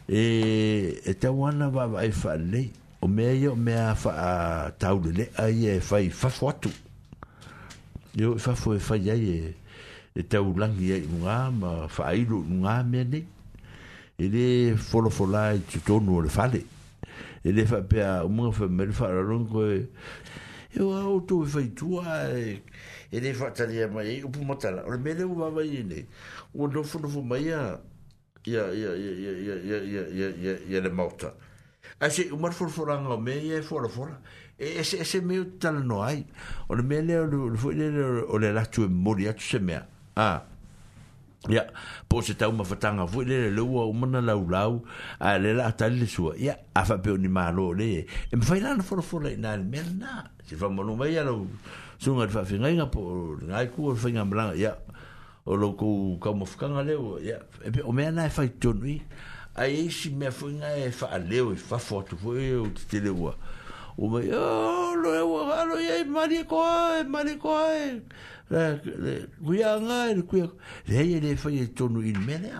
[0.07, 2.71] e e tau ana vaavaai faalelei
[3.01, 6.73] o mea ia o mea faataulelea ia e fai fafo atu
[8.17, 9.55] eo i fafo e fai ai e
[10.15, 13.25] e te ulangi e unga ma whaeiro unga mea ne
[14.17, 16.63] e le wholofola e te tonu o le whale
[17.43, 19.85] e le whapea umunga wha mele wharalong ko e
[20.77, 22.61] e o au tō e whaitua e
[23.11, 26.05] e le whatari e mai e upu matara o le mele u wawai e ne
[26.55, 27.79] o no wholofo mai a
[28.45, 31.33] ia ia ia ia ia ia ia le mauta
[31.99, 34.19] a se mar wholoforanga o me e wholofora
[34.57, 35.45] ese e ese meu
[35.85, 36.25] no ai
[36.67, 39.85] o le mele o le o le latu e mori atu se mea
[40.19, 40.39] ah.
[41.47, 41.71] Ya,
[42.11, 44.83] po se tau ma fatanga fu le le wa o mana lau lau,
[45.23, 46.35] a ah, le la tali le sua.
[46.35, 48.03] Ya, a fa pe ni malo le.
[48.29, 50.27] E me fai lana fora fora ina le mel na.
[50.43, 51.31] Se fa mo no mai ala
[51.97, 54.55] sunga fa fi ngai po ngai ku fa nga blanga.
[54.59, 54.75] Ya.
[55.47, 58.43] O lo ku ka mo fkanga le Ya, e pe o me na e fa
[58.59, 58.99] tonu.
[59.55, 62.51] A e si me fu nga e fa le o fa e fortu fu e
[62.51, 63.31] o te le wa.
[63.95, 66.59] O mai, oh, lo e wa, lo e mari e ko,
[67.07, 67.55] mari ko
[68.49, 70.47] kuia nga e kuia
[70.87, 72.51] le ia le fai e tonu in me le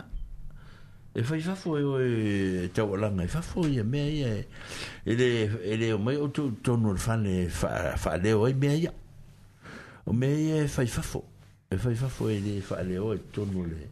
[1.15, 1.97] e fai fafo foi o
[2.69, 4.47] te o langa e fa e, e me ia e,
[5.05, 8.45] e le e le o mai o tu tonu le fa le fa le o
[8.45, 8.93] me ia
[10.05, 11.01] o me ia e fai fa
[11.71, 13.89] e fai fa foi e le fa le o tonu le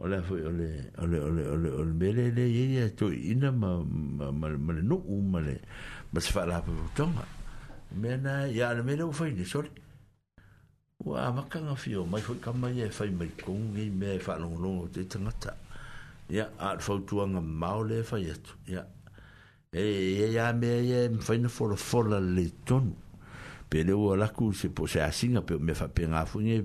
[0.00, 2.90] o le foi o le o le o le o le le le ia ia
[2.94, 5.58] tu ina ma ma ma le no u ma le
[6.12, 7.24] ma se fa la pa tonga
[7.96, 9.70] me na ia le me le o fai ne sorry
[11.04, 14.88] Ua maka makanga fio, mai fwoi kamai e fai mai kongi me e fai nongonongo
[14.88, 15.54] te tangata.
[16.30, 18.54] Ia, a te fautuanga maole e fai atu.
[18.66, 18.86] Ia,
[19.70, 22.96] e e a me e e mwhai na fola fola le tonu.
[23.68, 26.64] Pe le ua laku se po se asinga pe me fai penga afunge.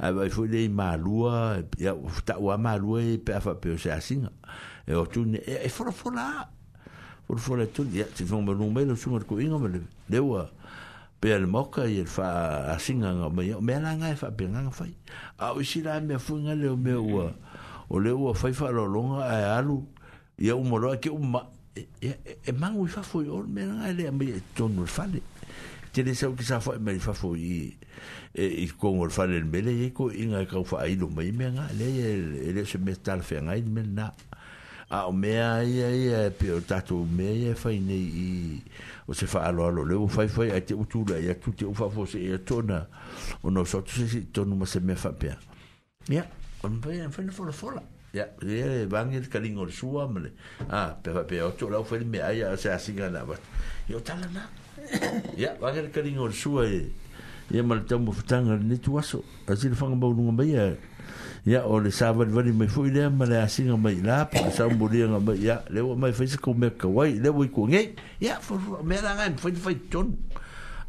[0.00, 1.92] A vai fwoi le i malua, ia
[2.24, 4.32] ta ua malua e pe a fai o se asinga.
[4.88, 6.48] E o tunne, e fola e fola a.
[7.28, 9.84] Fola fola e tunne, ia, te fai mwa nungmele, sunga te inga mele.
[10.08, 10.48] Le ua,
[11.24, 12.26] pe al moka i el fa
[12.76, 14.84] asinga nga me me la nga fa e pe nga fa
[15.40, 17.32] a o si la e me fu nga le o me o
[17.88, 19.78] o le o fa fa lo longa a e alu
[20.36, 21.40] ia u moro ke u ma
[21.74, 25.24] e mangu fa fo i me nga le me ton ul fale
[25.96, 27.72] te le sa o ki sa fa me fa fo i
[28.36, 31.24] e i ko ul fale me le e ko inga ka fa i lo me
[31.32, 34.12] me nga le e le se me tal fe nga i me na
[34.92, 38.30] a o me ai ai pe o tatu me e fa i nei i
[39.06, 41.52] o se fa alo alo le o fai fai ai te utu la ia tu
[41.52, 42.86] te ufa fo se ia e tona
[43.42, 45.36] o no so tu se si tonu ma se me fa pia
[46.08, 46.24] ya
[46.62, 47.82] o no pai en fa no fo la
[48.14, 50.32] ya ya le bang el kaling o su amle
[50.70, 53.34] a pe pe pe o tu la o fa me ai se asi gana ba
[53.88, 54.48] yo tala na
[55.36, 56.90] ya bang el kaling o su e
[57.50, 60.32] ia mal tamu futanga ni tu aso asi le fanga ba o nunga
[61.46, 64.38] ya o le sa va ni me fui le ma le asinga mai la pa
[64.50, 67.28] sa un bulia nga mai ya le mai fai se kou me ka wai le
[67.28, 70.14] wai kou ngei ya fo fo me la ngai fai fai ton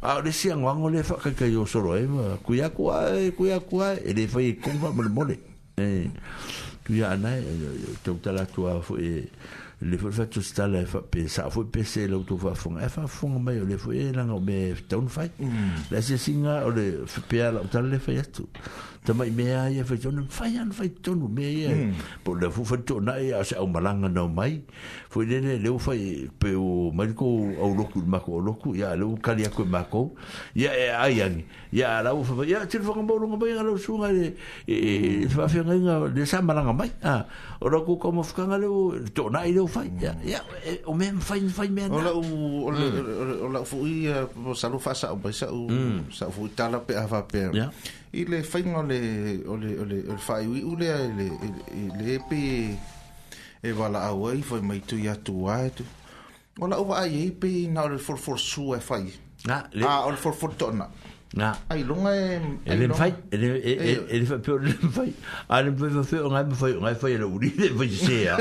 [0.02, 1.28] a le si an wango le fa ka ¿eh?
[1.28, 4.56] eh, eh, ka yo soro e ma kuya kua e kuya kua e le fai
[4.56, 5.38] kou fa mole mole
[5.76, 6.08] e
[6.86, 7.44] kuya anai
[8.02, 9.28] te utala tua fo e
[9.82, 12.54] le fo fa tu sta le fa pe sa fo pe se le uto fa
[12.54, 15.28] fonga e fa fonga mai le fo e langa me ton fai
[15.90, 18.48] le si singa o le fa pe ala utala le fai atu
[19.06, 21.70] te mai mea ia fai tonu, fai an fai tonu mea ia.
[21.70, 21.94] Hmm.
[22.26, 24.58] Po le fu fai tonu nai e, a se au malanga nao mai.
[25.10, 27.30] Fui nene leo fai pe o mariko
[27.62, 30.02] au loku, mako au loku, ia leo kari ako e mako.
[30.58, 31.46] Ia e ai angi.
[31.72, 34.26] Ia lau fai fai, ia tiri fai kambau longa mai, alau sunga le,
[34.66, 36.90] e fai e, e, fai ngai nga, le sa malanga mai.
[37.62, 38.82] O lau kukau mafukanga leo,
[39.14, 39.86] tonu nai leo fai.
[40.02, 40.42] Ia,
[40.90, 42.10] o mea mfai, mfai mea nga.
[42.10, 43.46] Hmm.
[43.46, 44.10] O lau fui,
[44.58, 45.70] salu fasa, o baisa, o
[46.34, 47.46] fui tala pe, hafa pe.
[47.54, 47.70] Ia.
[48.16, 51.28] Ile fai ngale, le ole ole ole fai wi ole le
[52.00, 52.40] le pe
[53.62, 55.84] e wala awai foi mai tu ya tu wa tu
[56.60, 59.04] ola uwa ai pe na ole for for su e fai
[59.46, 60.88] na le a ah, ole for for tona
[61.36, 62.40] na ai longa e
[62.72, 65.12] ele fai ele ele e, e fai pe ole fai
[65.48, 68.36] a le pe fai ngai pe fai ngai fai le uri le fai se a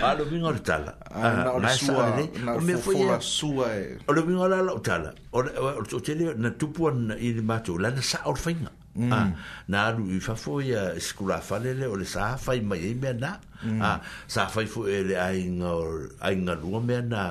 [0.00, 2.08] a lo bin ola tala ah, na su a
[2.56, 5.40] o me fai la su e o lo bin ola la tala o
[5.98, 8.56] o tele na tupuan i le matu la na sa ol fai
[8.96, 9.12] mm.
[9.12, 9.28] ah,
[9.68, 13.32] na aru i fafo ia skula falele o le sa fai mai e mea na
[13.62, 13.80] mm.
[13.84, 15.30] ah, sa fai fo ele a
[16.26, 17.22] inga rua mea na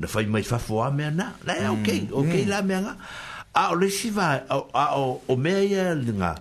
[0.00, 1.76] na fai mai fafo a mea na la mm.
[1.78, 2.50] okay okay mm.
[2.50, 4.56] la me nga a ah, o le siva a
[4.96, 6.32] o, o mea ia nga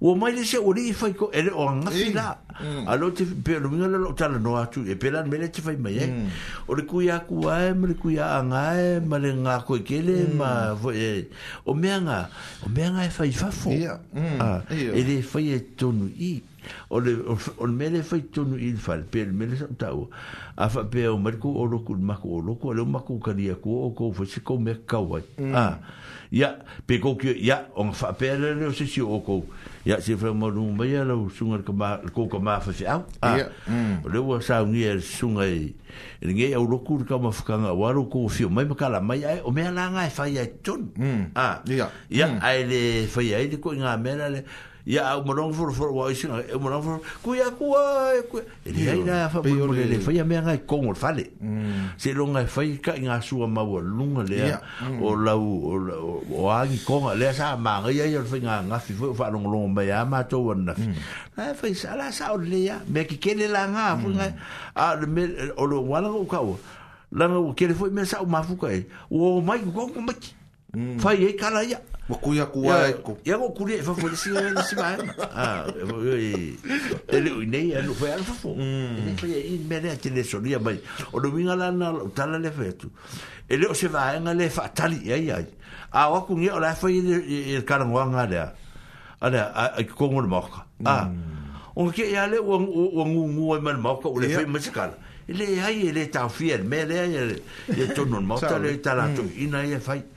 [0.00, 2.36] o mai le sia uri i fai ko ere o angafi la.
[2.60, 2.86] Mm.
[2.90, 4.84] A lo te pēro minga lalo tala no atu.
[4.86, 6.06] E pēran mele te fai mai e.
[6.68, 10.20] O le kui aku ae, ma le kui a angae, ma le ngā koe kele,
[10.26, 10.36] mm.
[10.38, 11.26] ma e.
[11.66, 12.18] O mea ngā,
[12.66, 13.74] o mea ngā e fai fafo.
[13.74, 13.98] Ia.
[14.38, 16.36] Ah, e le fai e tonu i.
[16.92, 17.14] O le,
[17.62, 19.00] o le fai tonu i le fai.
[19.02, 20.06] Pēr mele sa utau.
[20.58, 23.78] A fa pe o mariko o loku, mako o loku, ale o mako kari aku
[23.86, 25.22] o kou fai se kou mea kawai.
[25.54, 25.78] Ah,
[26.34, 26.54] ia.
[26.86, 29.42] Pēr kou kio, ia, o ngā fa pēr le o se si o kou
[29.88, 33.00] ya si fa mo lu mai ala sunga ka ma ko ka ma fa fa
[33.24, 33.48] ah, ya
[34.04, 34.28] le mm.
[34.28, 35.72] wa sa ngi er sunga i
[36.20, 39.00] ngi au lu ku ka ma fa nga wa lu ku fi mai ma kala
[39.00, 41.32] mai ai o me ala nga fa ya ton mm.
[41.32, 42.38] ah ya ya mm.
[42.44, 44.40] ai le fa ya le ko nga me la le
[44.88, 48.24] ya au morong for for wa isina e morong for ku ya ku wa e
[48.24, 51.28] ku e ni ai na fa mo le fa ya me nga ko mo fale
[52.00, 54.48] se lo nga fa ka nga su ma wa lunga le
[55.04, 55.76] o la u
[56.32, 59.12] o a ki ko le sa ma nga ya ya fa nga nga fi fo
[59.12, 60.72] fa lo lo ma ya ma to wa na
[61.36, 62.32] na fa sa la sa mm.
[62.32, 64.32] o le ya me ki ke le la nga fu nga
[64.72, 66.56] a le o lo wa la ka wa
[67.12, 70.00] la nga ke le fo me sa ma fu ka e o mai ko ko
[70.00, 70.32] ma ki
[70.96, 71.20] fa mm.
[71.20, 71.76] ye ka la ya
[72.08, 73.18] Mo kui a kua e ko.
[73.28, 74.96] Ia ko kuri e fafo si e si mai.
[75.38, 78.54] Ah, e le u nei e no fa alfa fo.
[78.56, 78.96] Mm.
[78.96, 80.80] E le fa e me le mai.
[81.12, 82.90] O no vinga la na tala le fetu.
[83.46, 85.46] E le o se va en le fa tali ai ai.
[85.92, 86.96] A o ku nia o la fa e
[87.54, 88.42] e ka ngwa nga le.
[89.20, 90.64] Ana a ko ngol mo ka.
[90.86, 91.10] Ah.
[91.76, 94.40] O ke ya le o o ngu ngu e man mo ka o le fa
[94.48, 94.88] me se ka.
[95.28, 97.42] E le ai e le ta fiel me le ai
[97.76, 99.14] e tonon mo ta le ta la mm.
[99.14, 99.94] tu ina e fa.
[99.96, 100.16] Mm.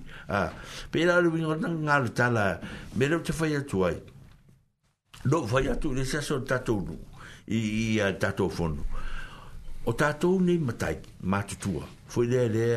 [0.31, 0.49] ah
[0.91, 2.45] pe la lu ngor nang ngal ta la
[3.27, 3.95] te foi tu ai
[5.23, 6.95] do foi tu le sa so ta tu nu
[7.47, 7.85] i i
[8.19, 8.75] ta tu fon
[9.85, 10.09] o ta
[10.47, 10.95] ni matai
[11.31, 11.71] ma tu tu
[12.07, 12.69] foi le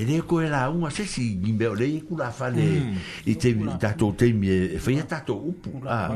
[0.00, 2.62] e le ko era un ase si ni be le ku la fa le
[3.26, 3.34] i mm.
[3.42, 3.48] te
[3.80, 6.14] ta tu te mi foi ta tu u pu la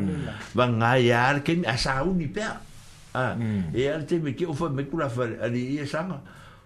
[0.55, 3.74] va nga ya e ar ke asa un i pe ah mm.
[3.74, 6.20] e ar te me ke o fa me ku la fa ali e sanga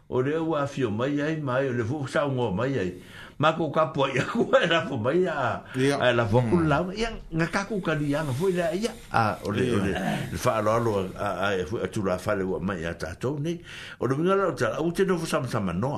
[0.08, 2.92] o le wa fio mai ai mai le fu sa un mai ai
[3.38, 5.62] ma ko ka po ya ku era po mai ya
[6.10, 9.38] la po ku la ya nga ka ku ka ya no foi la ya a
[9.38, 9.92] e o le o le
[10.34, 13.38] fa lo lo a e fu tu la fa le wa mai ya ta to
[13.38, 13.54] ni
[14.02, 15.90] o le mina lo ta u te no fu sam sam no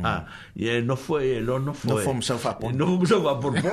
[0.00, 0.14] a
[0.56, 3.20] ye no foi e lo no foi no fu sam fa po no fu sam
[3.20, 3.68] fa po po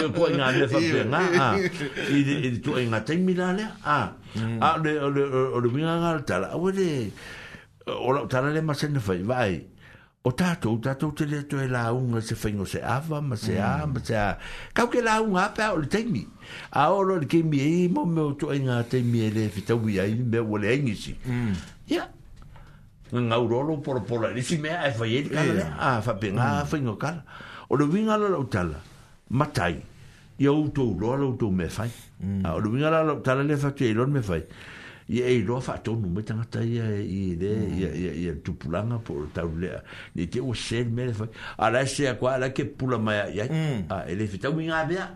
[0.00, 1.46] ye ko nga le fa pe nga a
[2.16, 4.00] i tu e nga te mi la le a
[4.32, 4.58] mm.
[4.64, 5.22] a le o le
[5.56, 6.90] o le mina lo ta la o e le
[7.84, 9.60] o le ta le ma se ne fai vai
[10.26, 13.70] o tātou, tātou te leto e la unga se whaingo se awa, ma se a,
[13.86, 13.92] mm.
[13.94, 14.26] ma se a.
[14.76, 16.24] Kau ke la unga apa o le teimi.
[16.74, 19.98] A oro le keimi e imo me o tuai ngā teimi e le fitau i
[20.02, 21.14] ai me o le engisi.
[21.26, 21.52] Mm.
[21.94, 22.08] Ia.
[23.10, 25.68] Nga ngau rolo poro pola risi mea e whai e kala le.
[25.68, 26.72] A whape ngā mm.
[26.72, 27.22] whaingo kala.
[27.70, 28.82] O le winga la lau tala,
[29.30, 29.76] matai.
[30.38, 31.90] Ia utou roa lau tau me whai.
[32.42, 34.42] A o le winga la lau tala le fatu e lor me whai
[35.08, 38.40] ia e loa faatonu mai tagata ia i le ia mm.
[38.44, 39.70] tupulaga po o le
[40.14, 41.28] ni te ua sel mea le fai
[41.58, 43.88] ala sea koa ala ke pula mai aʻi mm.
[43.92, 45.06] ai e le fetauiga mea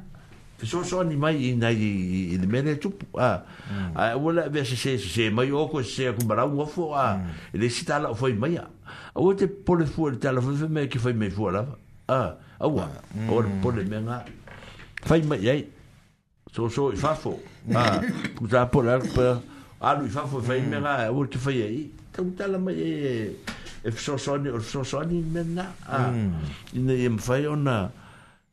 [0.57, 4.17] fesoasoani mai inai i le mea le tupu mm.
[4.17, 7.21] ua la mea se se mai oko sesē akumalauga fo a
[7.53, 8.65] e le si talao fai mai a
[9.15, 12.33] aua te pole fua le tala fai famea ke fai mai fua lava a
[12.65, 12.89] o aua
[13.45, 14.25] le pole mea ga
[15.05, 15.67] fai mai
[16.51, 17.37] so so i fafo
[17.77, 18.01] a
[18.37, 19.51] putapole alupea
[19.89, 21.83] alu i fafo e fai mea e ua te fai e i
[22.13, 23.43] tau tala mai e
[23.87, 25.55] e fisosoni o fisosoni mea mm.
[25.55, 25.75] na
[26.73, 27.77] i ne e mfai o na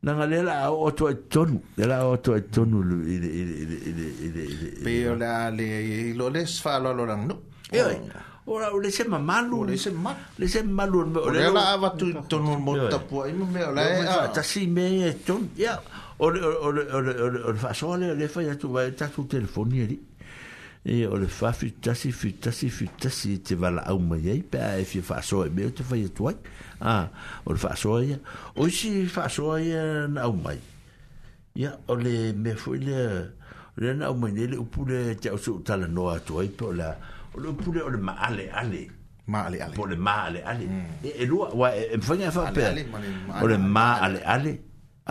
[0.03, 2.77] na nga lela a o toa tonu lela a o toa tonu
[3.13, 5.67] ili ili ili ili ili ili ili peo la le
[6.09, 7.35] i lo les fa lo lo rang no
[7.71, 8.55] e oi oh.
[8.55, 11.61] ora o le se mamalu o le se ma le se malu o le lela
[11.73, 15.47] a watu tonu mo tapua imu mea o le a ta si mea e tonu
[15.57, 15.77] ya
[16.19, 18.41] o le o le o le o le o le fa so le le fa
[18.41, 19.97] ya tu va e ta tu telefoni e li
[20.85, 24.41] e o le fa fi tasi fi tasi fi tasi te vala au mai ai
[24.43, 26.35] pe e fi fa so e te fa ye toi
[26.79, 27.09] a
[27.43, 28.15] o le fa so ai
[28.55, 29.67] o si fa so ai
[30.07, 30.55] na au mai
[31.55, 33.27] ya o le me fo le
[33.75, 36.95] le na au mai le upu le te so tala no a toi pe la
[37.35, 38.87] o le upu le o le ma ale ale
[39.27, 40.89] ma ale ale po le ma ale ale mm.
[41.03, 42.63] e, e lo wa e fa nya fa pe
[43.41, 44.53] o le ma ale ale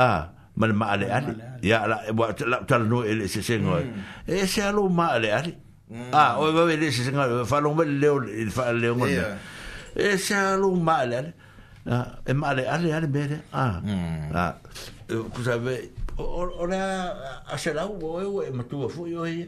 [0.01, 1.32] ah mana ma ale ale
[1.62, 4.26] ya la wa tala tala no ele se sengo hmm.
[4.26, 5.52] e se alo ma ale ale
[5.86, 6.10] hmm.
[6.10, 9.14] a ah, o va ele se sengo fa lo mel leo il fa leo ngon
[9.94, 11.32] e se alo ma ale ale
[11.94, 13.78] ah, e ma ale ale ale bere a ah.
[13.86, 14.35] hmm.
[14.35, 14.43] a
[15.06, 16.82] e, ku sa ve ora
[17.47, 17.94] a se la o
[18.43, 19.47] e e ma tu fu yo e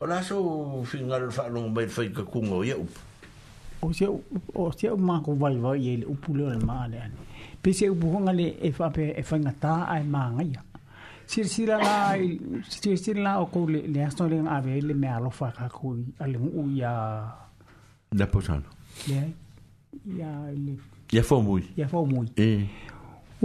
[0.00, 0.40] ora so
[0.88, 5.36] fin al fa lo mel fa ka kungo ye o se o se ma ko
[5.36, 7.28] vai vai ele o pulo ma ale ale
[7.62, 10.62] pese upuhonga le e whape e whaingatā ai māngaia.
[11.26, 12.16] Sirsira la,
[12.68, 16.70] sirsira la o kou le, le asno le ngāwe le mea alofa kakui alengu u
[16.74, 16.90] ia...
[18.18, 18.66] La posano.
[19.08, 19.20] Ia,
[20.16, 20.74] ia le...
[21.14, 21.68] Ia fōmui.
[21.78, 22.32] Ia fōmui.
[22.38, 22.48] E.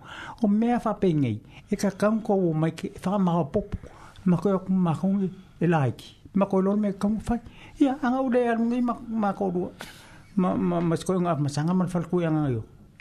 [0.42, 1.36] o mea fa pengei
[1.72, 3.64] e ka kan o mai ke fa ma pop
[4.28, 5.06] ma ko ko e- ma ko
[5.64, 6.04] e like
[6.38, 7.38] ma ko e lor me kan fai
[7.82, 9.60] ia anga o le alu ma ma ko do
[10.40, 12.60] ma ma ma ko nga ma sanga ma fal ko e nga yo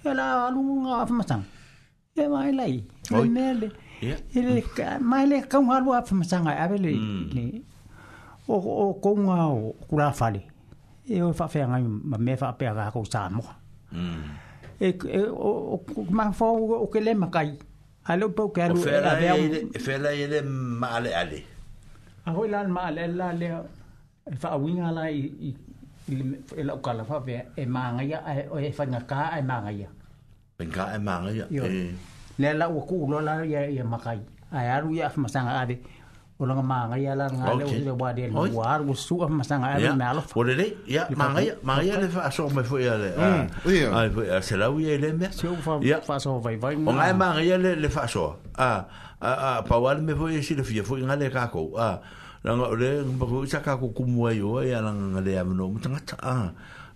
[0.09, 1.47] e la alu nga fa ma sanga
[2.21, 2.73] e mai lai
[3.11, 3.67] le mele
[4.35, 4.51] ele
[5.31, 7.27] le kan ha lu fa ma sanga a mm.
[7.35, 7.43] le
[8.47, 9.57] o o ko nga o
[9.89, 10.41] kula fale
[11.15, 11.77] e o fa fa nga
[12.09, 13.43] ma me fa pe ga ko sa mo
[13.91, 14.23] Mm
[14.81, 15.77] e, e o,
[16.17, 16.45] mafo
[16.83, 17.51] o ke le makai
[18.09, 19.35] ale o pau ke alu eh, e,
[19.77, 20.39] e fela e le
[20.81, 21.39] maale ale
[22.25, 23.47] a hoi lan maale la le
[24.33, 25.25] e fa awinga la i
[26.59, 28.19] e la ukala fa pe e mangaia
[28.69, 29.89] e fa ngaka e mangaia
[30.57, 31.93] penka e mangaia e e-
[32.41, 34.19] le la o ku lo la ya ya makai
[34.57, 35.75] ai aru ya fa masanga ave
[36.41, 39.29] Ola nga mangai ala nga le o le wa de le wa o su a
[39.29, 40.21] masa nga ala na lo.
[40.41, 43.09] Ola le ya mangai mangai le fa so me foi ale.
[43.97, 45.27] Ai foi se la wi ele me.
[45.37, 45.73] Se o fa
[46.07, 46.73] fa so vai vai.
[46.81, 48.25] O nga mangai le le fa so.
[48.57, 48.79] Ah
[49.21, 51.61] ah pa wal me foi e si le fia foi nga le ka ko.
[51.77, 52.01] Ah
[52.41, 56.17] nga le nga ko sa ka ko kumwa yo ya nga le amno mutanga ta.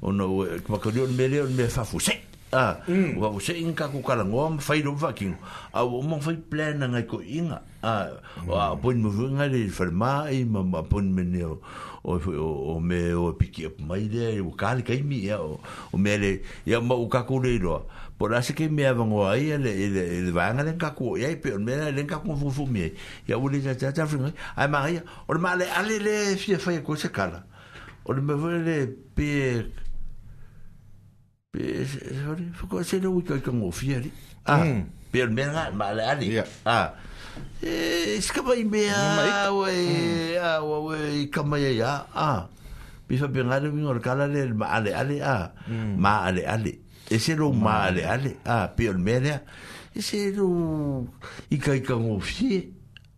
[0.10, 0.24] Ono
[0.66, 2.34] ko ko le me le me fa fuse.
[2.56, 3.16] Ah, mm.
[3.18, 5.36] a wa o se inka ku kala ngom fai do vakin
[5.76, 8.08] a o mo fai plan na ko inga a ah,
[8.40, 8.48] mm.
[8.48, 11.60] wa bon mo vunga le ferma e ma ma bon menio
[12.08, 15.60] o o me o piki op mai de o kal kai mi ya o
[15.92, 16.32] o me le
[16.64, 17.76] ya ma u ka ku le do
[18.18, 21.36] por asi ke me avan o ai le le le vanga le ka ku ya
[21.36, 22.88] pe me le le ka ku fu fu mi
[23.28, 26.16] ya u le ja ja ja fringa ai maria o le ma le ale le
[26.40, 27.44] fi fa ko se kala
[28.08, 28.80] o le me vole
[29.14, 29.28] pe
[32.58, 34.12] Fuku se no wika ka ngo fiari.
[34.46, 34.86] Ah, hmm.
[35.12, 36.28] pero me na ma le ali.
[36.66, 36.94] Ah.
[37.62, 42.06] Eh, ska ba me a we a wa we ka ma ya.
[42.14, 42.48] Ah.
[43.08, 43.20] Bi ah.
[43.20, 45.52] fa bin ali ngor ka le ma ali ali ah.
[45.68, 45.98] Hmm.
[45.98, 46.74] Ma ali ali.
[47.10, 48.36] E se lo ma ali ali.
[48.46, 49.36] Ah, pero me le.
[49.96, 51.08] E se lo
[51.50, 52.62] i ka ka ngo fi.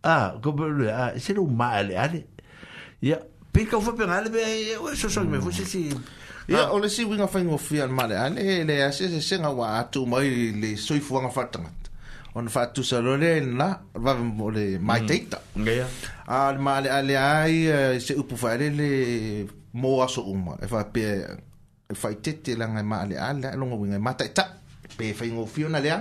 [0.06, 2.22] Ah, ko ba le ah, e se lo ma ali ali.
[3.04, 3.20] Ya,
[3.52, 4.42] pe ka fa bin ali be,
[4.80, 5.44] o so so me hmm.
[5.44, 5.92] fu se si.
[6.48, 6.72] Ia, ah.
[6.72, 10.06] o le si winga whaingo fia na male, ane le ase se senga wa atu
[10.08, 11.80] mai le soifu wanga whatangat.
[12.36, 15.08] O na whatu sa lore na, wawe mo le mai mm.
[15.08, 15.40] teita.
[15.60, 15.88] Ia.
[16.28, 18.90] A le male ale ai eh, se upu whaere le
[19.76, 20.56] mō aso uma.
[20.64, 24.00] E wha pe, e wha i tete la ngai e male ale, e longa winga
[24.00, 24.46] i mata i ta.
[24.98, 26.00] Pe whaingo fio na lea.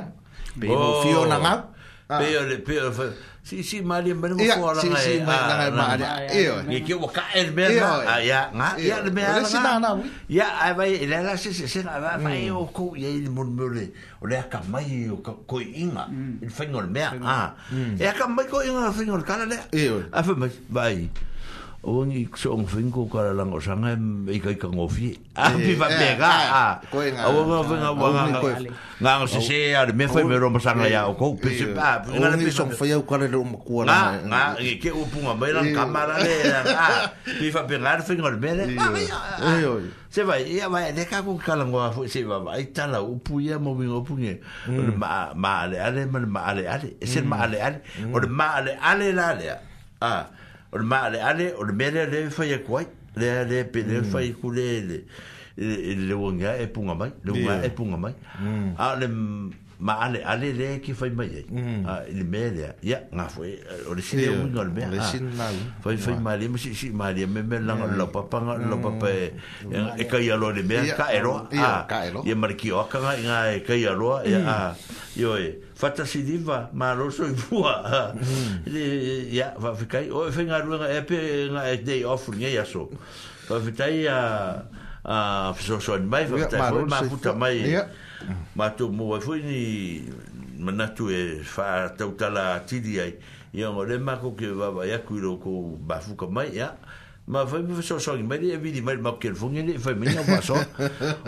[0.60, 0.70] Pe oh.
[0.70, 1.60] whaingo fio na ngau.
[2.06, 2.22] Ah.
[2.22, 3.10] Pio le pio le fai.
[3.42, 4.94] Si si mali mali mo ko ala ngai.
[4.94, 6.06] Si si ah, mali ngai mali.
[6.38, 6.54] Io.
[6.70, 7.98] Ni ki wa ka el me na.
[8.06, 8.78] Ah ya, nga.
[8.78, 9.42] Ya le me na.
[9.42, 9.90] Si na na.
[10.30, 12.62] Ya ai vai le la si si se na va mai mm.
[12.62, 13.90] o ko ye il mon mure.
[14.22, 16.06] O le ka mai o ko inga.
[16.06, 16.42] Mm.
[16.46, 17.02] Il fai ngol me.
[17.02, 17.54] Ah.
[17.74, 17.98] Mm.
[17.98, 19.58] E ka mai ko inga fai ngol kala le.
[19.74, 20.06] Io.
[20.14, 20.50] A fai mai.
[20.70, 20.70] Vai.
[20.70, 21.34] Vai
[21.84, 23.84] o ngi so ng fingo ka la ngo sang
[24.30, 26.74] e kai ka ngofi eh, a ah, bi va pega eh, eh, a ah.
[26.88, 28.52] ko nga o nga nga nga
[28.96, 31.52] nga nga se se a me fa me ro ma sang ya o ko pe
[31.52, 34.88] se pa nga le so fa ya ka le ro ma kuana nga nga ke
[34.90, 36.34] o pu nga ba la kamara le
[36.74, 36.86] a
[37.38, 38.64] bi va pega le fingo le mere
[40.10, 42.66] se va ya va le ka ku ka la ngo fu se va va i
[42.72, 44.96] ta la o pu ya mo mi o pu nge mm.
[44.98, 47.50] ma ma le a le ma le a le e se ma mm.
[47.52, 48.12] le a le mm.
[48.16, 49.60] o ma le a le la le a
[50.02, 50.24] ah
[50.72, 52.86] o le maa ale o le mele le fai e kuai
[53.16, 54.10] le ale pe le mm.
[54.10, 54.98] fai ku le le
[55.56, 58.72] le e punga mai le wonga e punga mai mm.
[58.78, 59.06] a le
[59.78, 61.42] ma ale ale le ki fai mai e
[61.86, 63.54] a le mele ya nga foi
[63.88, 64.90] o le sin e wunga le mea
[65.84, 68.54] fai fai mai le ma si si mai le me me langa lo papa nga
[68.56, 69.34] lo papa e,
[69.70, 73.36] e, e kai alo le mea ka eroa ya ka eroa ya mariki oka nga
[73.54, 74.56] e kai aloa ya a
[75.14, 78.12] yo e fata si diva ma roso i bua
[78.64, 78.80] de
[79.28, 79.30] mm.
[79.32, 81.18] ya va fikai o fe nga rua e pe
[81.52, 82.88] nga e dei offer nge ya so
[83.48, 84.62] va fitai a
[85.04, 87.82] a fiso so mai va fitai yeah, ma futa mai
[88.56, 90.08] ma tu mo va fui ni
[90.58, 93.14] manatu e fa tautala tidi ai
[93.52, 96.74] ia mo le mako ke va va ya kuiro ko ba fuka mai ya
[97.28, 99.76] Ma foi me fechou só, mas ele vi de mais mal que ele foi, ele
[99.80, 100.54] foi menino passou.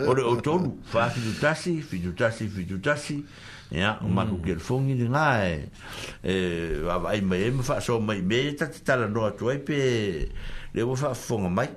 [0.07, 3.25] Ora, o tolo, fa fi du tassi, fi du tassi, fi du tassi
[3.71, 4.13] ya o mm.
[4.15, 8.53] ma ku gel fongi ni nga e va vai me me fa so me me
[8.57, 9.77] ta ta la no to pe
[10.73, 11.69] le vo fa fongi mai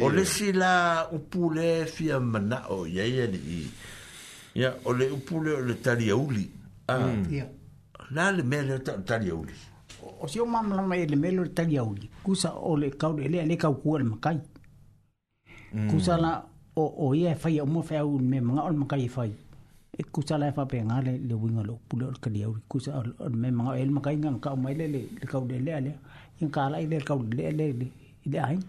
[0.00, 3.42] o le si la o pule fi mana o ye ye ni
[4.54, 6.46] ya o le o pule le talia uli
[6.86, 6.94] a
[7.28, 8.14] ya mm.
[8.14, 9.52] la le me le talia uli
[10.00, 12.88] o si o ma ma me le me le talia uli ku sa o le
[12.94, 14.38] ka le le ka ku al makai
[15.74, 15.90] mm.
[15.90, 16.38] ku sa la
[16.78, 19.42] o o ye fa ye mo fa un me ma al makai fa ye
[20.00, 23.02] e kusala e faapega le le uiga lou pule o le kusa
[23.42, 25.00] me magaoe le makaiga ga kaʻu mai le le
[25.32, 25.96] kaulelea lea
[26.40, 28.68] ia kalai le le kaulelea le i le aiga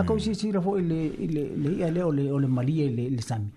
[0.00, 2.06] akau siasira foʻi le le ia lea
[2.36, 3.14] o le malia mm.
[3.16, 3.50] le sami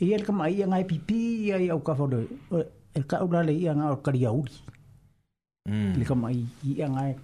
[0.00, 1.18] e ia le kamaʻia gae pipi
[1.48, 2.28] ia e i aukafa ole
[2.94, 4.54] e kaʻu la le ia ga o le kaliauli
[6.00, 7.16] le kamaʻi ia gae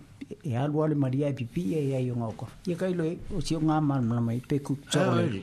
[0.51, 3.41] e alu le malia e pipi ia ia i oga aukafa ia kai loe o
[3.47, 5.41] sioga malamalama i pe kusaole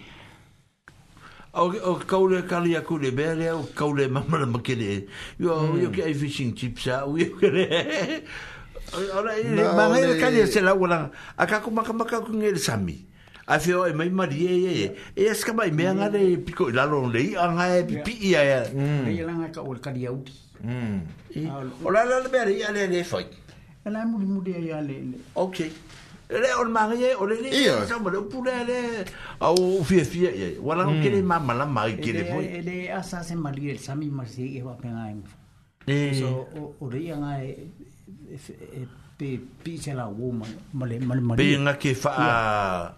[1.61, 5.07] o kaule kali aku le bele o kaule mamala makele
[5.39, 5.81] yo hmm.
[5.81, 7.67] yo ke fishing chips a we kere
[9.17, 12.57] ora e, ile mangai le kali se la wala aka ku maka maka ku ngel
[12.59, 13.05] sami
[13.47, 14.85] a fi o e mai mari e e
[15.15, 16.45] e e ska mai mea ngare hmm.
[16.45, 18.27] piko la lo le i anga e pipi hmm.
[18.29, 18.61] i a e
[19.09, 20.33] e langa ka ul kali auti
[21.83, 23.25] ora la le bele i ale le foi
[23.85, 24.95] ala mudi mudi ale
[25.33, 25.86] ok ok
[26.29, 29.05] le on mari o le ni sa mo le pou ah, le le
[29.49, 33.33] au fie fie ye wala no kele ma mala ma kele foi le asa se
[33.35, 35.23] mali el sa mi mar se e va pena en
[35.87, 36.11] eh.
[36.19, 36.45] so
[36.81, 37.71] o re ya nga e,
[38.07, 38.87] e, e, e
[39.17, 42.93] pe pi se la wo ma mal mal mari pe nga ke fa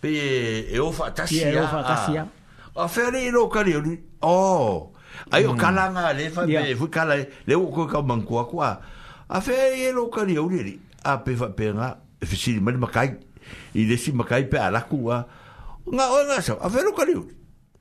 [0.00, 2.26] pe e o fa ta sia e o fa ta sia
[2.74, 3.84] a fe le lo ka le o
[4.22, 4.92] oh.
[5.30, 5.58] ai o hmm.
[5.60, 9.56] kala nga le fa be fu kala le o ko ka man ko a fe
[9.88, 12.78] e lo ka le o le a pe fa pe nga e fisi ni mani
[12.78, 13.10] makai
[13.74, 15.18] i desi makai pe ala wa
[15.94, 17.22] nga o nga sa afero kari u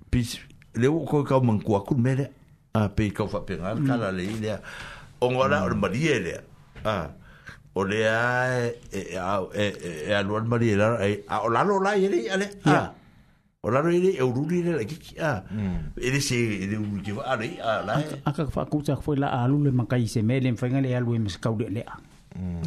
[0.09, 0.41] pis
[0.75, 2.25] u ko ka man kwa ku mere
[2.73, 3.85] a pe ka fa pe ngal mm.
[3.87, 4.53] kala le ile
[5.21, 6.17] o ngora o mari e
[6.81, 6.97] a
[7.77, 8.25] o le a
[8.65, 10.85] e, e a lo mari ile
[11.29, 12.81] a o la lo la ile ile a
[13.61, 15.45] o la lo ile e u ruli ile ki a
[16.01, 17.93] ile se ile u ki a le a la
[18.25, 20.65] a ka fa ku cha fo la a lu le makai se mele en fa
[20.65, 21.93] ngale a lu em ska u le a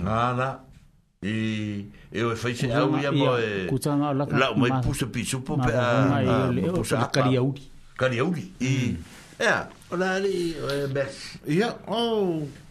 [0.07, 0.49] na na
[1.25, 5.07] i e o fai se au ia mo e kutanga la ka la mo pusa
[5.07, 5.91] pi su po pe a
[6.77, 7.07] pusa a
[7.97, 8.45] kali auri
[9.39, 9.59] e a
[9.93, 10.35] o la ali
[10.65, 11.15] o e bes
[11.59, 12.01] ia o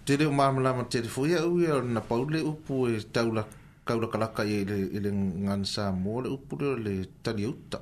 [0.05, 3.41] te reo mama la ma te te fuia u ia na paule upu e taula
[3.87, 5.09] kaula kalaka i le i le
[5.45, 6.93] ngan sa mo le upu le le
[7.23, 7.79] tali uta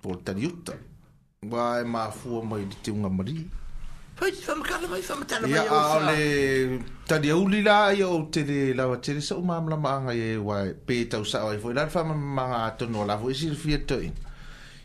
[0.00, 0.74] po tali uta
[1.50, 3.10] ba e ma fuo mai di te unga
[4.22, 5.56] Hei, fa makala mai, fa matala mai.
[5.58, 5.62] Ia,
[5.98, 6.76] ole,
[7.10, 10.36] tani au li la ia o te le lawa te le sau mamla maanga e
[10.38, 14.12] wai, pe tau sa oi foi, lana fa mamanga atono la foi siri fia toi.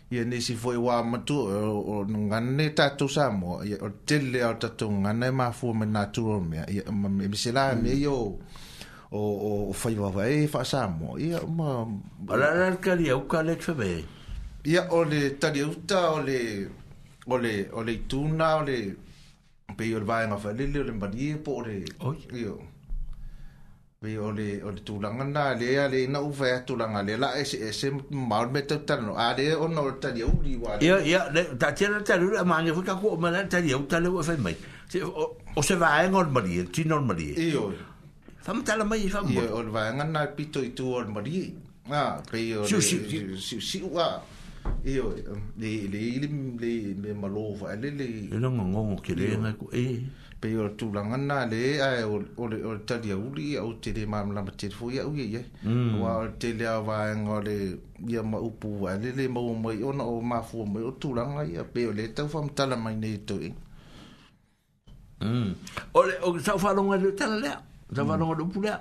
[0.09, 4.57] Ia nisi foi wā matu o ngane tātou sa mo, ia o te le au
[4.57, 8.39] tātou ngane mafua me nātua mea, ia misela me ia o
[9.11, 9.23] o
[9.69, 11.83] o fai wa e fa sa mo ia ma
[12.33, 13.91] ala ala kali au kale tfe
[14.67, 16.39] ia ole tali uta ole
[17.31, 18.79] ole ole tuna ole
[19.77, 21.75] pe yo va en fa lele le mbadi e po le
[22.45, 22.55] yo
[24.01, 27.13] pe yo le o le tulanga na le ya le na u fa tulanga le
[27.23, 27.81] la es es
[28.31, 31.41] mal meto tano a le o no ta di u di wa yo yo le
[31.61, 33.83] ta ti na ta lu ma ne fu ka ko ma le ta di u
[33.91, 34.55] ta le u fa mai
[34.91, 34.97] se
[35.59, 37.43] o se va en on mbadi e, ti non mbadi e.
[37.55, 37.63] yo
[38.45, 41.07] fa mta la mai fa mbo yo o va en na pito i tu on
[41.13, 41.35] mbadi
[42.01, 42.97] ah pe yo si
[43.47, 44.07] si si wa
[44.83, 45.23] Iyo, eh,
[45.61, 46.27] le le le
[46.61, 48.05] le me malova, eh, le le.
[48.05, 49.85] E le nga ngongo ke le nga ko e.
[50.41, 54.05] Pe yo tu langa na le ai o le o tadia uli o te le
[54.05, 55.41] ma la mate fo ya uye ye.
[56.01, 57.57] Wa o te le wa nga le
[58.05, 60.83] ya ma upu wa eh, le le ma o mai ona o ma fo mai
[60.83, 63.51] o tu langa ya pe yo le ta fo mta la mai ne to e.
[65.21, 65.53] Mm.
[65.93, 67.41] O le o sa fa longa le tala mm.
[67.43, 67.51] le.
[67.95, 68.75] Sa fa longa do pula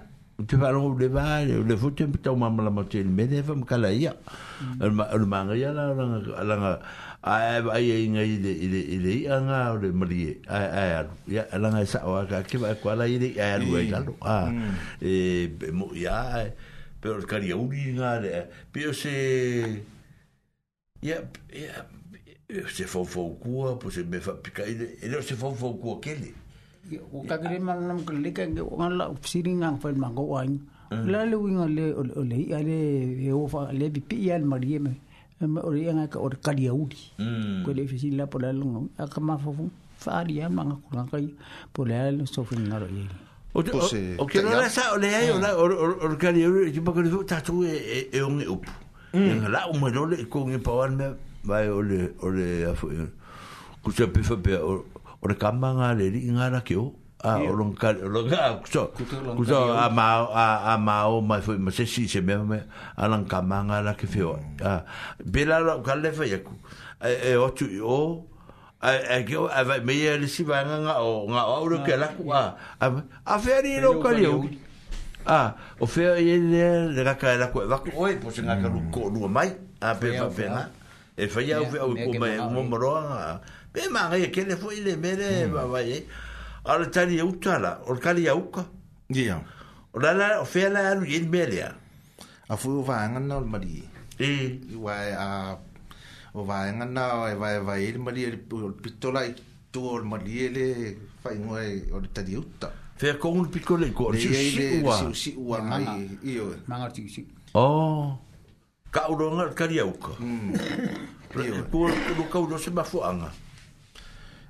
[0.45, 3.55] te fa rongo le vaare, le fute mpe tau mama la mate, me ne fa
[3.57, 4.13] mkala ia.
[4.61, 5.01] Mm.
[5.09, 6.73] Al manga ia la langa, langa,
[7.23, 10.37] ae vai e inga i le, i le, i le ia nga o le marie,
[10.49, 11.17] ae, ae alu.
[11.33, 13.75] Ia, langa e sao aka, ke vai kuala i le, ae alu mm.
[13.75, 13.81] mm.
[13.81, 14.17] e galo.
[15.01, 15.19] E,
[15.69, 16.53] e, mo, ia, e,
[17.01, 19.17] peo le kari auri nga le, peo se,
[21.01, 21.23] ia,
[21.57, 21.87] ia,
[22.77, 26.29] se fau fau kua, po se me fa pika, ele se fau fau kua kele.
[26.33, 26.43] Ia,
[27.13, 30.55] o ka kere mana nam kele ka nge o ngala siri ngang fa mango wang
[31.13, 31.85] la le winga le
[32.31, 32.79] le ia le
[33.27, 34.93] e o fa le bi pi ia marie me
[35.69, 36.25] o le ka mm.
[36.25, 36.97] o ka dia udi
[37.65, 39.69] ko le fisi la pola lungo aka ma fofu
[40.05, 41.19] fa dia manga ko ngaka
[41.75, 43.05] pola le so fin ngaro ye
[43.55, 45.43] o ke no sa o le ai o
[46.07, 47.03] o ka dia udi ti pa ko
[47.35, 48.63] ta tu e e un e e up
[49.13, 49.43] mm.
[49.43, 51.07] ngala o mo le ko ngi pa wan me
[51.51, 52.87] vai o le o le afu
[53.83, 54.55] ku se pe fa pe
[55.27, 58.93] o le kamanga le ri inga na keo a o long ka lo ga so
[59.03, 62.59] ku a ma a a ma o ma foi ma se si se me me
[62.97, 64.63] a lan kamanga la ke feo mm.
[64.63, 64.85] a
[65.27, 66.53] bela lo ka le fe ku
[67.03, 68.23] e, e o tu o
[68.87, 71.57] a a ke a va me ye le si va nga nga o nga o
[71.75, 71.99] lo ke ah.
[72.03, 72.45] la ku a
[73.35, 74.23] a fe ri lo ka le
[75.27, 75.43] a
[75.83, 76.65] o fe ye le
[76.95, 78.79] le ga ka e la ku e va ku oi po se nga ka lu
[78.87, 78.91] mm.
[78.95, 79.51] ko lu mai
[79.83, 80.63] a pe va pena
[81.19, 81.67] e fe ya o
[82.07, 82.31] ko me
[82.71, 83.35] mo ro a
[83.77, 85.99] Pe mare ke le foi le mere va va e.
[86.65, 88.65] Al tani utala, or kali auka.
[89.11, 89.39] Ya.
[89.93, 91.61] O la la fea la al yin mele.
[92.53, 93.85] A fu va ngan no mari.
[94.19, 94.31] E
[94.85, 94.95] wa
[95.27, 95.29] a
[96.35, 98.39] o va ngan na e va va e mari el
[98.83, 99.35] pistola i
[99.73, 100.67] tu or mari le
[101.23, 102.69] fa i noi or tani utta.
[103.01, 104.31] Fea ko un picole ko si
[105.23, 106.45] si wa mai io.
[106.67, 107.23] Mangar ti si.
[107.53, 108.09] Oh.
[108.91, 110.13] Ka uronga kali auka.
[110.19, 110.53] Mm.
[111.35, 113.29] Pero el pueblo que lo causó se va a fuanga.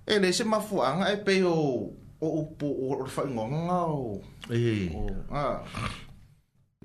[0.06, 4.94] e le se mafuaga e pei o o upu o le faigoaga o e
[5.42, 5.60] a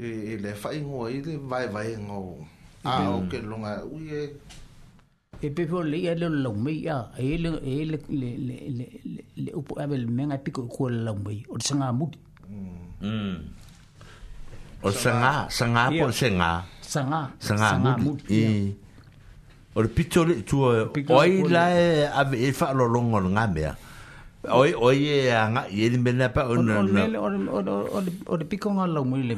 [0.08, 2.41] e le faigoa i le vaevaega o
[2.91, 4.24] a o keloga ui e
[5.41, 8.56] e pe po le ia le long mei a e le e le le le
[8.77, 8.88] le
[9.43, 12.17] le upo ave le menga piko ko le long mei o sanga mudi
[13.06, 13.30] mm
[14.82, 16.50] o sanga sanga po sanga
[16.91, 18.74] sanga sanga mudi
[19.75, 20.88] o le pito le tua
[21.22, 23.72] ai la e ave e fa lo longo nga mea
[24.59, 27.74] oi oi e anga e le mena pa o no no
[28.32, 29.35] o le pico nga lo mo le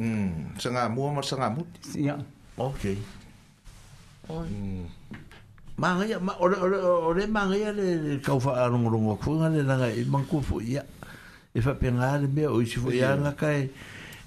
[0.02, 2.18] mm sanga mo mo sanga mut ya
[2.58, 2.98] okay
[4.34, 5.21] oi mm.
[5.78, 9.88] Mangaia, ma, ore, ore, ore mangaia le, le kaufa a rongorongo a kuinga le nanga
[9.90, 10.86] i manku fu ia.
[11.54, 13.70] E fa penga le o isi fu ia nga kai e,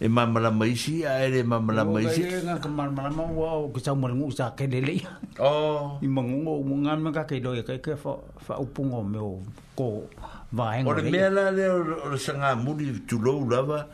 [0.00, 2.22] e mamala maisi a ere mamala maisi.
[2.22, 5.10] O kai nga mamala ma ua o kisa umarengu sa kai lele ia.
[5.38, 5.98] O.
[6.02, 9.38] I mangungo o munga me ka kai loia kai kai fa, fa upungo me o
[9.76, 10.08] ko
[10.52, 13.86] vaenga Ore mea la le o le sanga muri tu lou lava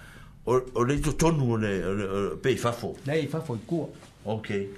[0.46, 2.96] o le to tonu o le pei fafo.
[3.04, 3.86] Nei, fafo i kua.
[4.24, 4.68] Okay.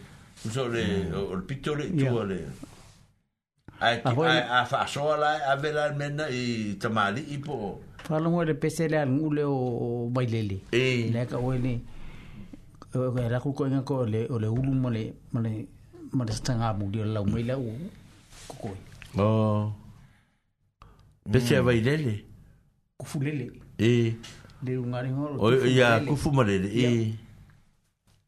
[0.51, 1.15] so le mm.
[1.15, 2.39] o le pito le tua le
[3.81, 8.55] ai a fa so la a vela mena i tamali i po falongo e le
[8.55, 11.79] pese le ngule o bailele e le ka o le
[12.95, 15.69] o era ku ko ngako le o le ulu mo le mo le
[16.13, 17.71] mo le stanga mu di la mo ile o
[18.49, 19.73] ko ko o
[21.31, 22.25] pese bailele mm.
[22.99, 23.47] kufulele
[23.79, 24.17] e
[24.67, 27.15] le ngari ngoro o ya kufumalele e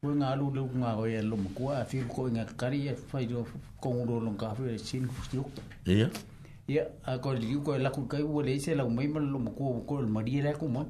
[0.05, 2.93] Ko nga alu le nga o ia lo mo a fi ko nga kari e
[2.93, 3.41] fai do
[3.81, 5.41] ko un lo nga fi e sin fustu.
[5.89, 6.07] Ia.
[6.69, 9.39] Ia a ko di ko la ku kai wo le se la mai mo lo
[9.39, 10.85] mo ko ko le mari le ko mo.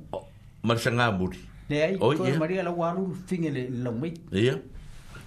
[0.68, 1.40] Ma se nga buri.
[1.69, 4.11] Le ai ko le mari la wa lu fi nge le lo mai.
[4.35, 4.56] Ia.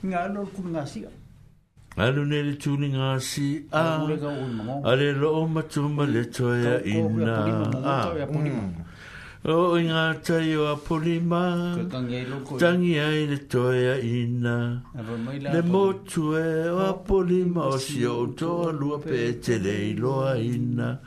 [0.05, 1.07] Nga lo ku nga si.
[1.97, 4.05] Alu ne le tu nga si a.
[4.85, 7.35] Ale lo ma tu ma le to ya ina.
[7.81, 8.13] Ah.
[9.45, 11.79] O inga tai o apurima
[12.59, 14.83] Tangi ai le toea ina
[15.53, 20.99] Le motu e o apurima O si o to alua pe te rei loa ina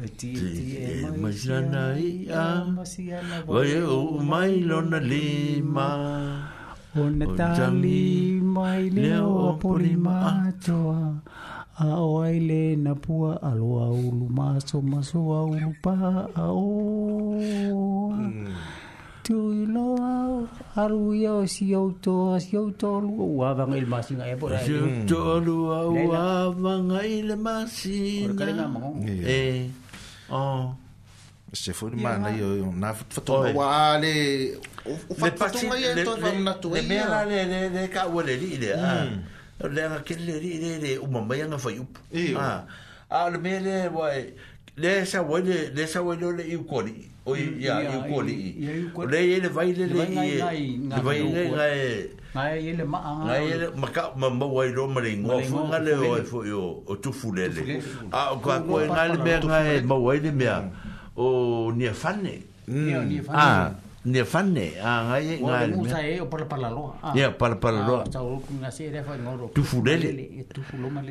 [0.00, 2.62] e Te e, e maizana i a
[3.44, 5.90] Vai e o mai lona lima
[6.94, 11.20] O na tali mai le o apurima toa
[11.78, 15.44] aoaile na pua aloa ulu maso maso a
[16.52, 17.38] ulu
[17.74, 18.12] o
[19.24, 23.44] tuiloa alu o sioutoa sioutoalu ou
[27.26, 28.44] le masiga
[39.62, 41.92] le nga kele ri ri ri uma mai nga fai up
[42.36, 42.64] ah
[43.10, 44.32] al mele wai
[44.76, 48.34] le sa wai le le sa wai lo le ukoli o ya ukoli
[49.10, 50.36] le ye mm, le vai le le ye
[50.90, 54.72] le vai le nga e nga ye le ma nga ye le ma ma wai
[54.74, 57.62] lo ma le ngo fu nga o fu yo o tu fu le le
[58.10, 60.68] a ko ko nga le me nga e le me mm.
[61.16, 63.70] o ni fa ne ni ni fa
[64.06, 67.56] ne fanne a ngai ngai ne mo e, o pala pala lo ah ya pala
[67.56, 69.12] pala lo ta o ku nga se refa
[69.56, 70.44] tu fulele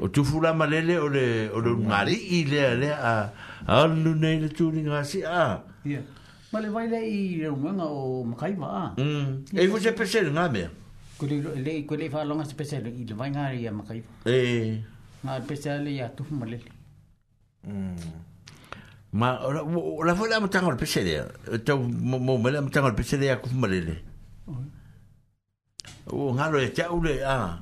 [0.02, 1.24] o tu fulo malele o le
[1.56, 2.62] o le mari i le
[2.94, 3.34] a
[3.68, 6.02] a lu ne le tu ni nga si a ya
[6.54, 10.46] Male vai le i le nga o makai ma mm e vo se pese nga
[10.54, 10.70] me
[11.18, 14.00] ku le le ku le fa longa se pese i le vai nga ya makai
[14.30, 14.38] e
[15.26, 16.70] nga pese le ya tu malele
[17.66, 18.32] mm
[19.14, 21.22] Ma la fola mo tango pese de.
[21.64, 23.96] Tau mo mo mo tango pese de ku malele.
[26.10, 27.60] O ngalo e chaule le a.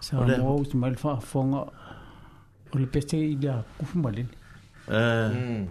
[0.00, 1.62] Sa mo us mal fa fonga.
[2.72, 3.36] O le pese i
[4.02, 4.32] malele.
[4.90, 5.64] Eh.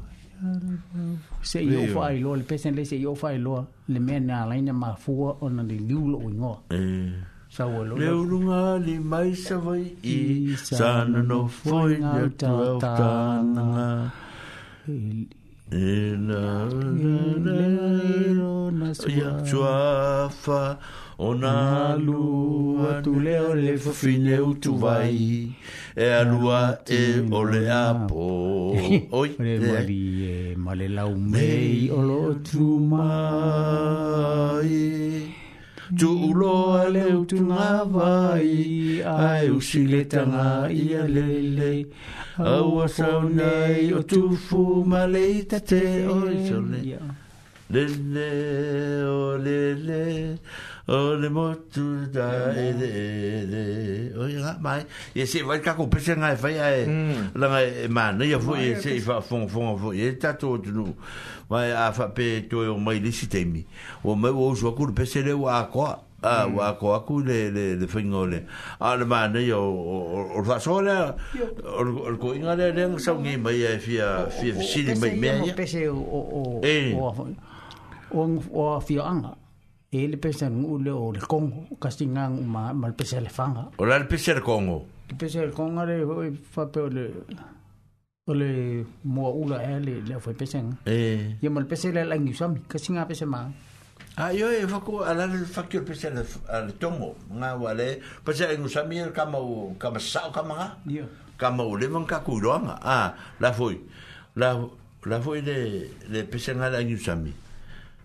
[1.42, 4.46] Se yo fa i lo le pese le se yo fa i le me na
[4.46, 6.70] la ina ma fu o na le liu ngo.
[6.70, 7.18] Eh.
[7.50, 13.66] Sa wo Le urunga le mai sa vai i sa no foi na tau tanga.
[13.74, 14.27] Sa
[19.14, 19.74] ia
[20.44, 20.60] fa
[21.30, 21.56] ona
[22.06, 25.18] lua tu leo le fafineu tu vai
[26.06, 26.60] e alua
[27.00, 27.02] e
[27.40, 28.28] o le apo
[29.20, 30.04] oi le wali
[30.36, 34.78] e male lau mei o lo tu mai
[36.00, 38.56] tu uloa le utunga vai
[39.26, 40.48] ai usile tanga
[40.84, 41.82] ia lelei
[42.40, 46.98] au a sau nei o tufu ma leita te o i sau nei.
[47.70, 50.40] Le ne o le le
[50.88, 51.82] o le motu
[52.14, 52.88] da e de
[53.42, 53.64] e de.
[54.18, 54.86] O i ngā mai.
[55.16, 56.86] E se vai kako pese ngai fai a e
[57.36, 60.16] langa e mana i a fu e se i fa fong fong a fu e
[60.18, 60.94] tato o tunu.
[61.50, 63.66] Mai a fa pe toi o mai lisi teimi.
[64.04, 66.06] O mai o usua kuru pese le o a koa.
[66.24, 66.56] a ah, hmm.
[66.58, 68.38] wa ko aku le le le fingo le
[68.82, 71.14] a ah, le ma ne yo o fa so le
[71.62, 75.82] o ko inga le le sa ngi mai fia fia sili mai me ya pese
[75.86, 75.88] e.
[75.88, 76.20] o
[77.06, 79.38] o o o fia anga
[79.94, 83.84] e le pese ngu le o le kongo kastinga ma mal pese le fanga o
[83.86, 84.78] le pese le kongo
[85.10, 85.96] le pese le kongo le
[86.54, 87.04] fa e pe le
[88.26, 88.52] o le
[89.04, 90.96] mo ula e le le foi pese e
[91.42, 93.40] ye mal pese le langi sami kasinga pese ma
[94.18, 96.24] Ai oi, fa ko ala le fa ki pe se le
[96.82, 100.74] tongo, nga wale, pa se ngu sa mier ka mau ka ma sa ka ma.
[100.90, 101.06] Ya.
[101.38, 102.80] Ka mau le man ka ku ro nga.
[102.82, 103.78] Ah, la foi.
[104.36, 104.58] La
[105.06, 107.30] la foi de de pe se nga la ngu sa mi.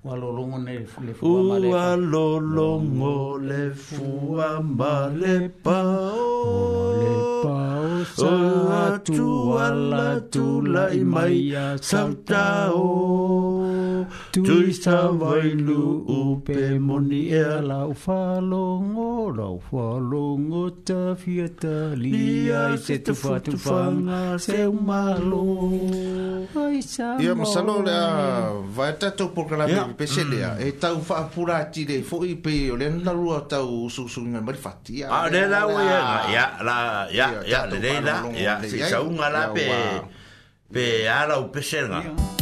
[0.04, 1.00] Wa lo longo ne le fu
[1.48, 1.68] ma le.
[1.72, 4.36] Wa lo longo le fu
[4.76, 5.80] ma le pa.
[7.00, 7.71] Le pa.
[8.02, 13.62] Satu ala tu lai mai a sautao
[14.34, 22.76] tui sa vai lu upe moni e ala ufalongo la ufalongo ta fiata lia i
[22.78, 25.38] se tu fatu fanga se umalo
[26.58, 28.08] ai sa ia masalo le a
[28.76, 32.74] vai tatou programa pe selia e tau fa pura ti le fo i pe o
[32.74, 33.14] le na
[33.46, 36.00] tau a le la ia
[36.34, 36.78] ya la
[37.14, 39.66] ya ya le lela, ia, se sa un la pe,
[40.72, 42.00] pe ara o pesenga.
[42.02, 42.41] Yeah.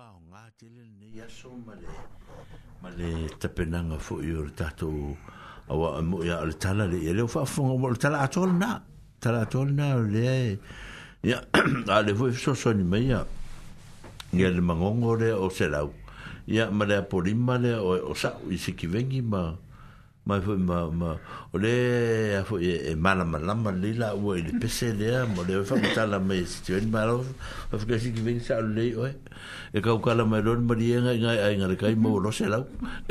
[0.00, 1.94] wā o ngā tele ne i aso ma le
[2.84, 3.08] ma le
[3.44, 7.12] tapenanga fo i o le tato a wā mo i a le tala le i
[7.18, 8.70] le ufa fonga mo le tala atol na
[9.20, 10.54] tala atol na le e
[11.28, 11.42] ia
[11.96, 13.20] a le fo i so so ni mai a
[14.38, 15.92] ia le mangongo le o se lau
[16.46, 19.44] ia ma le apolima le o sa i se ki vengi ma ma
[20.26, 21.16] mai foi ma ma
[21.54, 25.64] ole a foi e, e mala mala mala lila o ele pese de amo de
[25.64, 27.24] fa mata la me tu en malo
[27.70, 29.14] fa que si que vinsa o le oi
[29.72, 32.46] e ka ka la mai ron mari en en en el kai mo lo se
[32.52, 32.60] la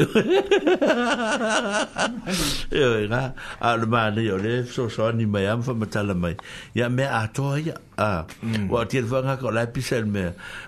[2.71, 6.35] e na a le ma le so so ni mai am fa mata la mai
[6.75, 8.69] ya me a to ya a mm.
[8.69, 10.23] wa tiet fanga ko la pisel me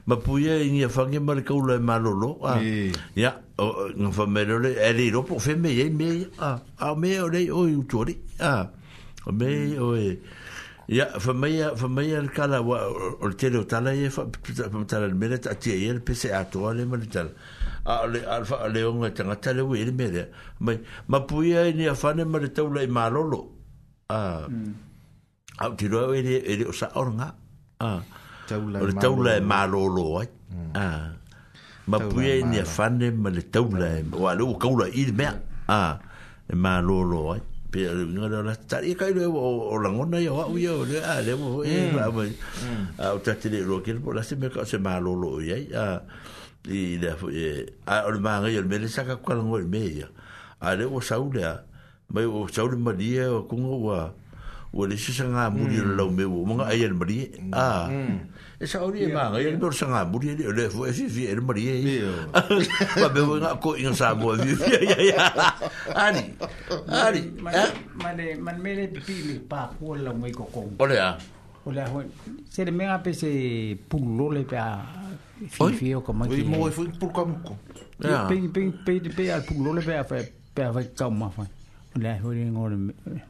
[0.05, 2.57] ma puye ni fanga mar ko le malolo a
[3.15, 3.31] ya
[4.03, 7.41] no fa me le ele ro pour fe me ye me a a me ole
[7.49, 8.17] o utori
[8.51, 8.67] a
[9.27, 10.19] o me o e
[10.99, 12.83] ya fa me ya fa me el kala wa
[13.21, 16.33] o tele o tala ye fa pa tala le mere a tie ye pe se
[16.41, 17.31] a to le mal tal
[17.85, 20.27] a le alfa le on ta ta le we le mere
[21.07, 23.41] ma puye ni fa ne mar ta ole malolo
[24.19, 24.21] a
[25.61, 27.29] au ti roa ele ele o sa oranga
[27.85, 28.01] ah.
[28.01, 28.01] mm.
[28.01, 28.01] ah.
[28.49, 28.81] a ah.
[28.89, 30.27] le taula e malolo ai
[30.73, 30.85] a
[31.91, 35.33] ma puia ni afane ma le taula e o alu o kaula i le mea
[35.33, 35.73] mm.
[35.73, 35.93] a ah,
[36.53, 37.41] e malolo ai
[37.71, 39.11] pe a lunga le ola tari e kai
[39.73, 42.21] o langona i o au i o le a le mo e la mo
[43.03, 45.65] a o tati le roa kere po la se meka o se malolo i ai
[45.83, 45.85] a
[46.79, 47.51] i le a fue
[47.93, 50.09] a o le maa o le mele saka kua langoi me ia
[50.65, 51.55] a le o saule a
[52.15, 53.99] Mai o saule maria o kunga ua
[54.73, 55.95] wo le sisa nga muri le mm.
[55.99, 57.51] lau me wo munga ai le mari mm.
[57.51, 57.87] a ah.
[57.91, 58.17] mm.
[58.63, 61.27] e sa ori e ma ai le dor sanga muri le le fo e fi
[61.27, 62.07] le mari e
[62.95, 65.19] ba be wo nga ko in sa bo vi e ya ya ya
[65.91, 66.23] ani
[66.87, 68.37] ani ma le eh?
[68.39, 71.19] man me le pi le pa ko le mo ko ko ole a
[71.67, 71.87] ole a
[72.47, 74.87] se le me nga pe se pulo le pa
[75.51, 77.53] fi fi o ko ma ki mo e fu pul ko ko
[77.99, 80.23] pe pe pe pe al pulo le pa pa
[80.71, 81.43] pa ka ma fa
[81.99, 83.27] ole a ho le ngore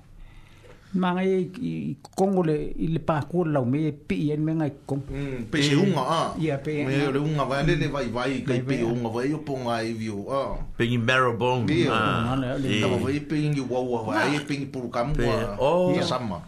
[0.92, 4.72] mangai i kongo le i le pāku o lau me e pi i en mengai
[4.88, 5.08] kongo.
[5.14, 6.18] Mm, pe se unga a.
[6.20, 6.26] Ah.
[6.40, 6.84] Ia pe.
[6.84, 9.92] Me e unga vai le le vai vai kai pe unga vai o ponga e
[9.96, 10.32] vio a.
[10.36, 10.52] Ah.
[10.78, 11.64] Pe ngi marabong.
[11.68, 12.36] Pe ah.
[12.36, 12.56] a.
[12.84, 15.56] Tama vai pe ngi wawa vai e pe ngi purukamu a.
[15.60, 15.96] O.
[15.96, 16.44] Ia sama.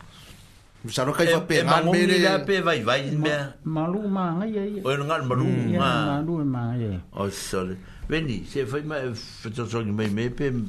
[0.83, 2.03] Misaro kai fa pe ngan me le.
[2.03, 3.35] E malungi la pe vai vai me.
[3.63, 4.81] Malu mangai e.
[4.83, 5.79] O e ngan malungi mm.
[5.79, 5.89] ma.
[6.19, 6.99] Malu e mangai e.
[7.15, 7.75] O oh, sole.
[8.07, 10.51] Veni, se fai ma e fatosongi mei me pe.
[10.51, 10.59] Pe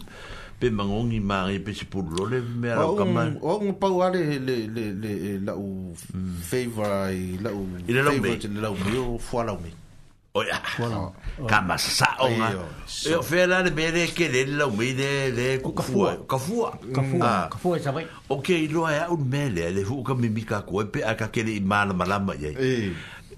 [0.59, 4.57] pe mangongi mari pe se pulo le me ala kama o un pau ale le
[4.77, 5.11] le le
[5.45, 5.71] la u
[6.15, 6.39] mm.
[6.49, 9.71] favor i la u ile lo me ile lo me o fo ala me
[10.35, 10.59] o ya
[11.51, 12.71] kama sa o nga oh,
[13.11, 16.95] e o fe ala me de ke le lo me de de kafua kafua ah.
[16.97, 20.15] kafua kafua e sa vai e o ke lo ya un mele le fu ka
[20.15, 22.55] mi mika ko pe a ka ke le mala mala ma ye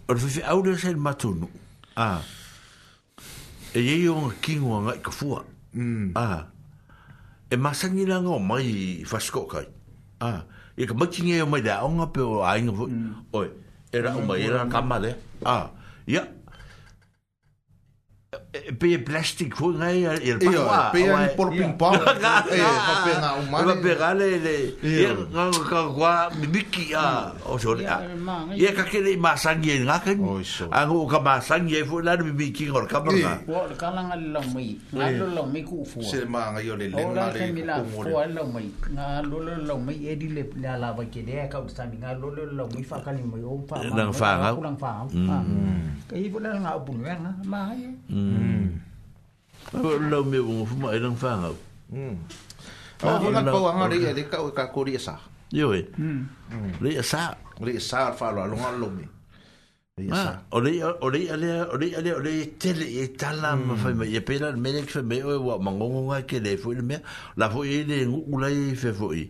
[0.08, 1.48] o fe fe au de se matunu
[1.96, 2.20] ah
[3.74, 5.44] e ye yo kingwa ngai kafua
[5.76, 6.16] Mm.
[6.16, 6.48] Ah
[7.50, 9.66] e masangi la ngo mai fasko kai
[10.18, 10.42] a
[10.76, 13.30] e ka mai tinge mai da onga pe ai no mm.
[13.32, 13.48] oi
[13.94, 14.70] era o mai era mm.
[14.70, 15.14] kamale
[15.46, 15.70] a
[16.06, 16.26] ya yeah.
[18.78, 21.00] pe plastik ko ngai e pa wa pe
[21.36, 22.34] por ping pong e pa
[23.04, 26.12] pe na o mane pe gale le e nga ka kwa
[26.52, 27.84] miki a o so le
[28.64, 30.12] e ka ke le masangi nga ka
[30.72, 33.88] a ngo ka masangi e fo la mi miki ngor ka ba nga o ka
[33.96, 36.86] la nga lo mi nga lo lo mi ku fo se ma nga yo le
[36.92, 40.42] le ma le ku mo le mi nga lo lo lo mi e di le
[40.62, 42.98] la la ba ke le ka o sa mi nga lo lo lo mi fa
[43.04, 44.48] ka ni mo o pa ma nga fa nga
[46.08, 47.14] ka i fo la nga bu nga
[47.46, 47.74] ma ha
[48.26, 48.68] Mm.
[49.82, 51.56] Wa lo me o fu mai rang fa ngau.
[51.94, 52.14] Mm.
[53.06, 55.14] Au la ko anga ri e ka ka ko ri sa.
[55.58, 55.82] Yo e.
[56.00, 56.22] Mm.
[56.82, 57.22] Ri sa,
[57.66, 59.06] ri sa fa lo lo lo me.
[60.12, 60.74] Ah, ore
[61.06, 64.80] ore ale ore ale ore tele e tala ma fa me e pela me le
[64.92, 66.96] fa me o ma ngongo nga ke le fu me
[67.40, 67.98] la fu e le
[68.34, 69.24] ula e fe fu i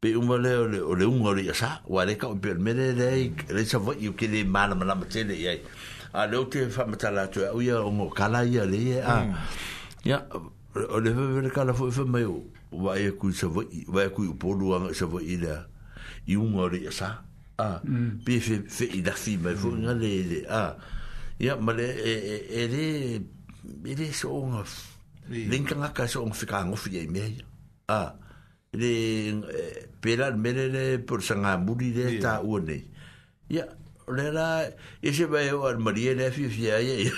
[0.00, 3.08] pe un vale ole ole un ore sa wa le ka pe me le le
[3.54, 5.54] le sa vo i ke le mala mala tele e
[6.18, 9.34] a leo te whamatala atu au ia o mō kala ia le ia a hmm.
[10.04, 10.18] ia
[10.74, 12.34] o le whamere kala fwe fwe mai o
[12.72, 15.22] wai a e kui sa vai wai a e kui o polu anga sa vai
[15.36, 15.58] ila
[16.26, 17.10] i unga re a sa
[17.62, 18.26] a hmm.
[18.26, 19.82] pe fe fe i dafi mai fwe hmm.
[19.86, 20.62] nga le le a
[21.38, 22.86] ia ma le e e e le
[23.86, 24.66] e le so onga
[25.30, 27.46] linka ngaka so onga fika angofi ia i mea ia
[27.94, 28.00] a
[28.74, 28.90] le
[29.38, 29.62] e,
[30.02, 32.82] pelan mele le por sanga muri le ta ua nei
[33.54, 33.70] ia
[34.10, 34.62] rera
[35.02, 37.10] e se vai o Maria ne fi fi ai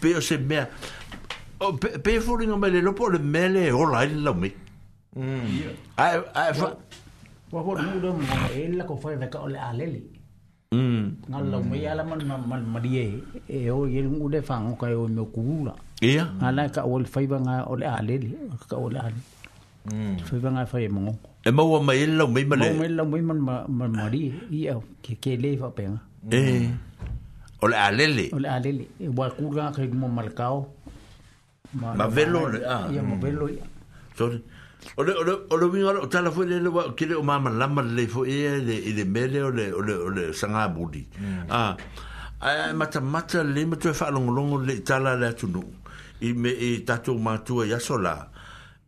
[0.00, 0.60] pe o se me
[1.80, 4.50] pe pe fori no me le lopo le mele o la il lo me
[5.16, 5.46] mm.
[5.96, 6.76] ai ai fa
[7.54, 8.10] wa fo du do
[8.54, 10.02] e la ko fa ve ka ole aleli
[10.74, 13.06] mm na lo me ya la man man Maria
[13.48, 16.82] e o ye ngu de fa ngo kai e o me kula ia ala ka
[16.86, 18.30] ol fa ba nga ole aleli
[18.68, 19.22] ka ole aleli
[19.92, 22.70] mm fa ba nga fa e ye mo E maua mai e lau mai male?
[22.72, 23.64] Maua e lau mai male ma
[23.96, 25.68] mari i au, ke ke le fa
[26.30, 26.68] E,
[27.62, 28.28] o le alele?
[28.34, 30.68] O le alele, e wakura kai mo malakao.
[31.72, 32.88] Ma velo le, a?
[32.92, 33.56] Ia, ma velo i.
[34.18, 34.42] Sorry.
[34.96, 37.48] O le, o le, o le winga, o tala fwe le wa, kire o mama
[37.50, 40.68] lama le fo e le, i le mele, o le, o le, o le, sanga
[40.68, 41.06] budi.
[41.18, 41.40] Mm.
[41.48, 41.76] A,
[42.40, 45.64] a, a, mata mata le, ma tue whaalongolongo le, tala le atunu.
[46.20, 48.28] I me, i tatou matua, yasola,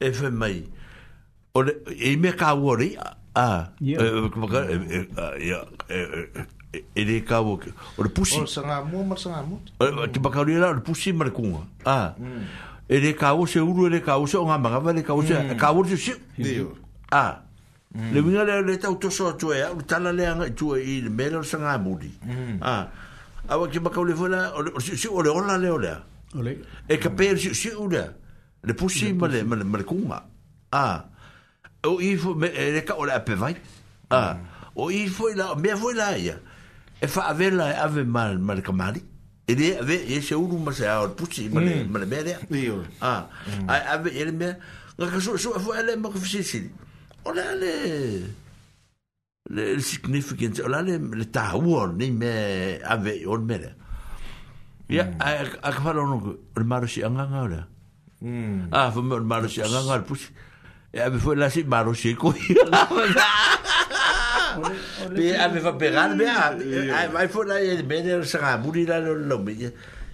[0.01, 0.29] efe mai.
[0.29, 0.65] Efe mai
[1.55, 2.97] ore e me ka wori
[3.35, 3.95] a e
[4.51, 5.59] ka ya
[6.95, 7.67] e de ka wok
[7.99, 10.81] ore pusi ore sanga mo mar sanga mo ore ti ba ka ri la ore
[10.81, 12.43] pusi mar kunga a mm.
[12.89, 15.05] e de ka wo se uru e de ka wo se nga manga vale e
[15.05, 15.61] ka wo se mm.
[15.61, 16.73] ka wo se si mm.
[17.13, 17.45] a
[17.93, 20.73] le vinga le le ta uto so tu e u ta la le nga tu
[20.75, 22.09] e i me lo sanga mo di
[22.65, 22.89] a
[23.45, 25.93] a wo ki ba ka le fola ore si ore ona le ole
[26.35, 26.53] ole
[26.89, 28.03] e ka per si si ure
[28.65, 30.19] le pusi mar mar kunga
[30.73, 31.12] a
[31.85, 33.57] o ifo me e ka ole ape vai
[34.11, 34.37] a ah,
[34.77, 36.39] o ifo la me vo la ia
[37.01, 39.03] e fa ave la e ave mal mal kamali
[39.49, 41.91] e de ave e se uru ma se al puchi ma le mm.
[41.91, 42.29] ma le me a
[43.01, 43.69] ah, mm.
[43.69, 44.47] a ave e le me
[44.99, 46.63] ga ka so so fo ale ma fisi si
[47.25, 47.73] o la le
[49.51, 53.59] le significance o la le le ta uor ni me ave o le me
[54.89, 55.19] ia mm.
[55.19, 57.59] a ka fa lo no le maro si anga nga ole
[58.71, 60.31] a fo ah, me le maro si anga nga al puchi
[60.93, 62.37] e ave foi la si baro che co
[65.17, 69.01] be ave va peran be ave vai foi la e bene lo sera buli la
[69.01, 69.57] lo lo be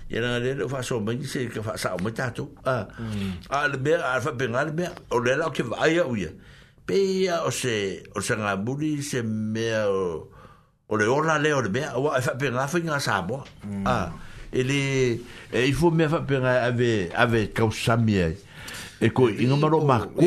[0.07, 3.50] e na le fa so ben se che fa sa mo tato ah, mm.
[3.50, 6.05] ah, a al be al fa ben al be o le la che vai a
[6.07, 6.31] uia
[6.86, 11.90] be o se o se na buli se me o le ora le o be
[11.92, 14.15] o fa ben la fa sa bo a
[14.55, 15.18] ele
[15.50, 15.50] mm.
[15.50, 18.31] ah, eh, e fo e me fa ben ave ave causa mie
[19.02, 20.26] e ko ingo maro ma e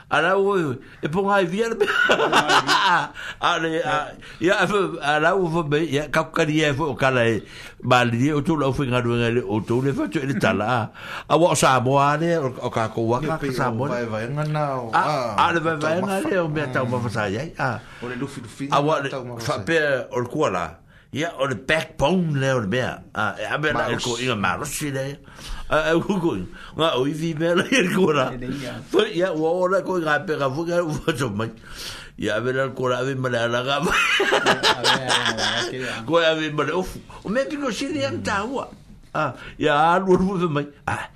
[0.11, 0.71] ala e e e o
[1.07, 1.71] e pon ai vier
[3.49, 3.69] ale
[4.43, 4.55] ya
[5.13, 7.41] ala o fo be ya kap kali e fo kala e
[7.79, 10.87] bal di o tou la fo ngadou ngal o tou le fatu le tala
[11.31, 14.47] a wa sa bo ale o ka ko wa ka sa bo ale va ngal
[14.51, 17.47] na o a ale va va ngal e o be ta o ba sa ya
[17.57, 18.99] a o le lufi lufi a wa
[19.39, 19.79] fa pe
[20.11, 20.77] o le kuala
[21.15, 24.35] ya o le backbone le o le be a a be na o ko inga
[24.35, 25.07] marosi le
[25.71, 26.35] a hugo
[26.75, 28.35] nga o vi mela ir kora
[28.91, 31.47] to ya wo ora ko ga pe ga fuga wo to ma
[32.19, 33.75] ya ver al kora ve mala la ga
[36.03, 36.83] ko ya ve mala o
[37.23, 38.67] o me ti no si ri an ta wa
[39.15, 41.07] a ya al wo ve mai a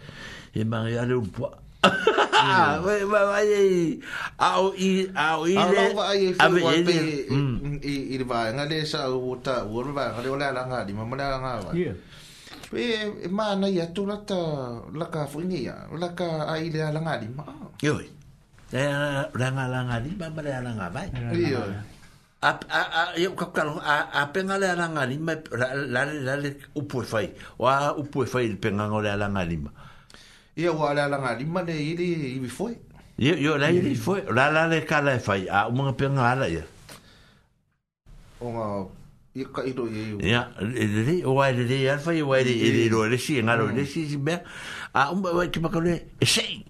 [0.56, 1.51] e ma ya le un po
[1.84, 4.00] a o i
[4.40, 5.84] a o i le a o i le
[6.40, 7.84] a ve ye mm.
[7.84, 10.48] i i le va nga le sa o ta wo le va le o le
[10.48, 12.24] la nga di ma mala nga va yeah
[12.74, 14.38] e e ma na ia tu la ta
[14.94, 17.45] la ka fu ni ia la ka ai le ala ngali ma
[17.82, 18.08] yo e
[18.74, 21.08] la la ngala ngali ba ba le ala ngala vai
[21.52, 21.61] yo
[22.42, 23.61] a a a yo ka ka
[23.92, 27.27] a a penga le ala ngali ma la la la le u pu fai
[27.61, 29.69] o a u pu fai le penga ngole ala ngali ma
[30.58, 32.74] ia wa le ala ngali ma le ili i vi foi
[33.26, 36.26] yo yo la ili foi la la le ka le fai a u mo penga
[36.34, 36.64] ala ia
[38.42, 38.48] o
[39.35, 44.09] ia lelei o ae lelei alfa ia uae leleiloa lesi e, e galo lesi mm.
[44.09, 44.39] simea
[44.93, 46.64] a uma ua kemakale e sei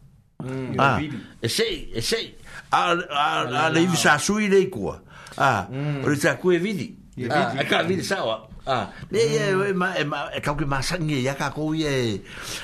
[0.43, 0.97] mm, a
[1.41, 2.33] e sei e sei
[2.71, 5.01] a leivi sasui leikua
[5.37, 6.01] a mm.
[6.05, 8.89] o le sakue vili e kaavili saoa Ah.
[9.11, 12.19] Ne ye e ma e ma e kau ki ma sangi ya ka ko ye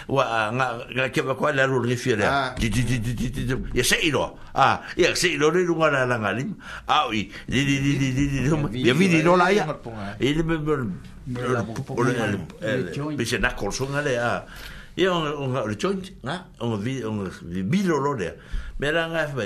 [0.08, 0.66] wa ah, nga
[0.98, 2.22] nga ke ba ko la ru ri fiere.
[2.22, 2.50] Di ah.
[2.58, 3.56] di di di di di.
[3.78, 4.40] Ye se iro.
[4.54, 6.50] Ah, ye se iro ni lunga la la ngali.
[6.90, 7.30] Ah oui.
[7.48, 8.50] Di di di di di di.
[8.82, 9.68] Ye vi di no la ya.
[10.20, 10.76] E le me me
[11.30, 12.34] le me
[12.66, 14.44] eh, se na corson ale a.
[14.98, 16.48] Ye on on le joint, na?
[16.62, 18.34] On vi on vi bilo lo le.
[18.80, 19.46] Me la nga fa.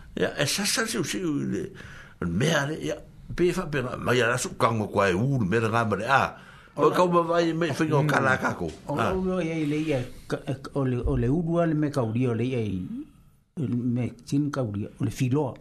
[0.15, 1.71] ya e sasa si se le
[2.27, 2.95] mere ya
[3.35, 6.35] be fa be ma ya su kango kwa e ul mere ga mere a
[6.75, 8.09] o ka ba vai me fi ko hmm.
[8.11, 10.01] kala ka ko o ye le ya
[10.75, 12.59] o le o le u dua le me ka uri o le ye
[13.95, 15.55] me tin ka uri o le filo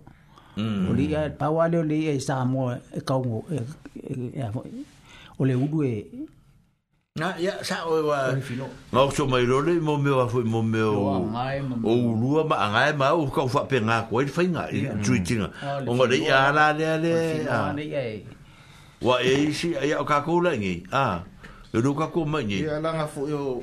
[0.59, 0.91] hmm.
[0.91, 3.45] o le ya pa wa le le ye sa mo e ka o
[5.47, 5.71] le e e u
[7.39, 8.33] ya sa o wa
[8.97, 11.29] ma o mai lo le mo me wa fo mo me o
[11.85, 14.63] o rua ma nga ma o ka fa pe nga ko fa nga
[15.05, 15.49] tu ti nga
[15.87, 18.25] o mo le ya la le le
[19.05, 21.21] wa e si ya ka ko la ngi a
[21.77, 23.61] lo e ka ko ma ngi ya la nga fo yo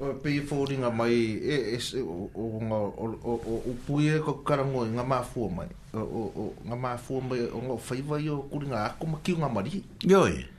[0.00, 4.42] o pe fo ri nga mai e e o nga o o pui e ko
[4.46, 6.00] ka ngo nga ma fo mai o
[6.30, 9.18] o nga ma fo mai o nga fa i va yo ku nga ko ma
[9.26, 10.53] ki nga ma ri yo e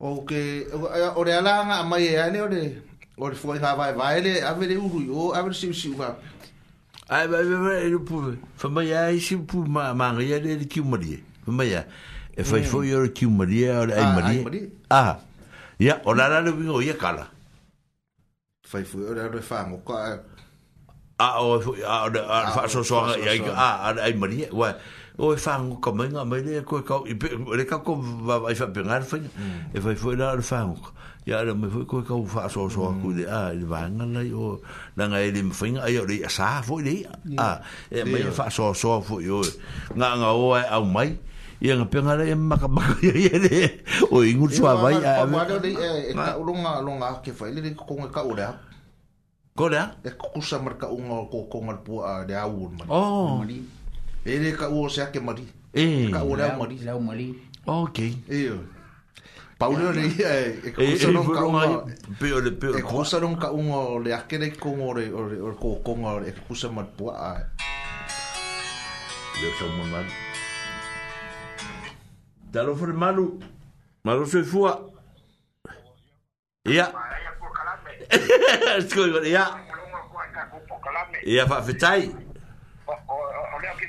[0.00, 0.38] o ke
[0.74, 2.60] eh, o re ala nga mai e ane o re
[3.20, 5.92] o re foi ha vai vai le a vere uru o a vere siu siu
[6.00, 6.08] ha
[7.16, 8.20] ai vai vai vai ele pu
[8.62, 12.44] fa mai ai siu pu ma ma ri ele ki mari fa mai e mm.
[12.44, 14.08] foi ah, ah, foi ah, o ki mari o ai
[14.40, 15.20] mari ah
[15.88, 17.26] ya o la la le vingo ye kala
[18.72, 20.00] foi foi o re fa mo ka
[21.26, 21.60] a o
[21.96, 24.72] a a fa so so ya a ai mari wa
[25.20, 27.52] o e fango ka mai nga mai nei koe kau mm.
[27.52, 30.96] e ka ko va vai fa pengar fa e vai foi la le fango
[31.28, 32.98] ya le me foi koe kau fa so so mm.
[33.04, 34.56] ku de a le vanga la o
[34.96, 36.94] na nga ele me fin ai ori sa foi le
[37.36, 37.60] a
[37.92, 39.44] e me fa so so foi o
[39.92, 41.12] nga nga o ai au mai
[41.60, 43.60] ia nga penga le maka maka ia ia le
[44.08, 45.70] o ingu tua vai a a wala le
[46.10, 48.56] e ka ulonga ulonga ke fai le ko nga ka ulea
[49.52, 53.44] ko lea e kukusa marka unga ko ko ngalpua de a uun oh.
[53.44, 53.78] mani oh
[54.24, 57.34] e re ka uo se ake mari e ka uo leo mari leo mari
[57.66, 58.60] ok e o
[59.58, 61.84] Paulo le ia e ka usa non ka unga
[62.18, 64.94] peo le peo e ka usa non ka unga o le ake le kongo o
[64.94, 65.08] le
[65.60, 67.38] kokonga o le e ka usa matpua a
[69.34, 70.04] e le o chau mongan
[72.52, 73.38] Dalo fore malu
[74.04, 74.80] malu fe fua
[76.68, 76.92] ia
[78.86, 79.44] Skoi, ia
[81.26, 82.10] Ia fa fitai Ia
[82.90, 83.88] fa fitai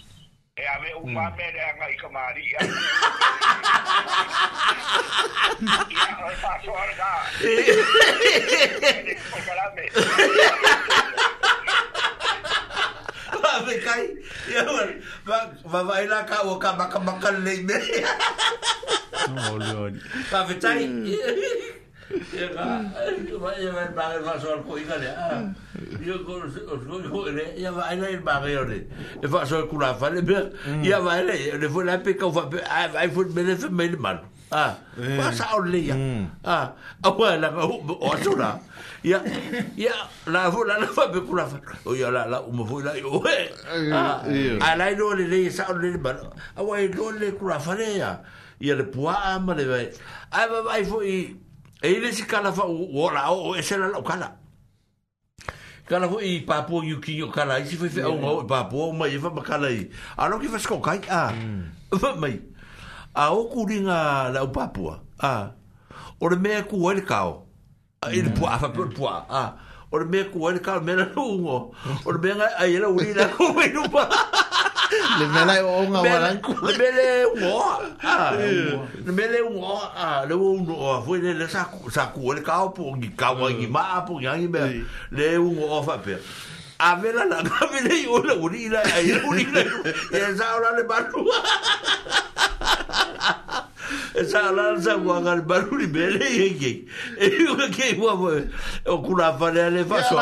[0.61, 1.35] e a me u pa mm.
[1.37, 2.63] me de anga i kamari ya ya
[7.49, 7.67] ya
[14.49, 14.87] ya ya ya
[15.71, 17.79] Ma vai la ka o ka maka maka le me.
[19.31, 19.95] Oh Lord.
[20.27, 20.83] Pa vetai
[29.21, 30.43] e fa so kula fa le ber
[30.83, 31.05] ya mm.
[31.05, 32.49] va le le vo la pe ka va
[33.03, 34.19] i fo me le fe me le mal
[34.51, 35.31] ah pa eh.
[35.33, 36.27] sa le ya mm.
[36.45, 36.65] ah
[37.03, 38.57] a pa la o so la
[39.03, 39.17] ya
[39.77, 39.93] ya
[40.29, 42.81] la vo la la fa pe kula fa o ya la la o me vo
[42.85, 46.17] la yo a la no le le sa le le mal
[46.55, 48.11] a wa le kula fa le ya
[48.61, 51.17] ya le poa ma le va ai va i fo i
[51.81, 54.31] e ile si kala fa o la o e se la o kala
[55.87, 58.89] kala fo i papo yu ki o kala i si fe fe o o papo
[58.89, 61.33] o mai e fa ma kala i a ki fa sko kai a
[61.97, 62.19] fa mm.
[62.21, 62.39] mai
[63.15, 65.51] a o ku ringa la o papo a
[66.21, 67.43] o le mea ku wale kao
[68.01, 68.37] a i le mm.
[68.37, 69.43] pua a fa pe le pua a
[69.89, 71.57] o le mea ku wale kao mena no ungo
[72.05, 74.07] o le mea ngai a i la uri la ku wale pua
[75.19, 76.29] le mele o nga wala
[76.67, 77.05] le mele
[77.47, 77.63] o
[79.05, 79.51] le mele o
[80.29, 83.31] le o no a foi le sa sa ku le ka o po ki ka
[83.33, 83.41] mm.
[83.43, 84.47] o ki ma po ya ni
[85.17, 86.15] le o o fa pe
[86.81, 90.29] a vela la ka vela i ola uri ila a ila uri ila e a
[90.37, 91.21] sa ola le baru
[94.19, 96.77] e sa ola e le sa guaga le baru li bele i e kei
[97.21, 100.17] e i o ke i ua o kuna a fale a le faso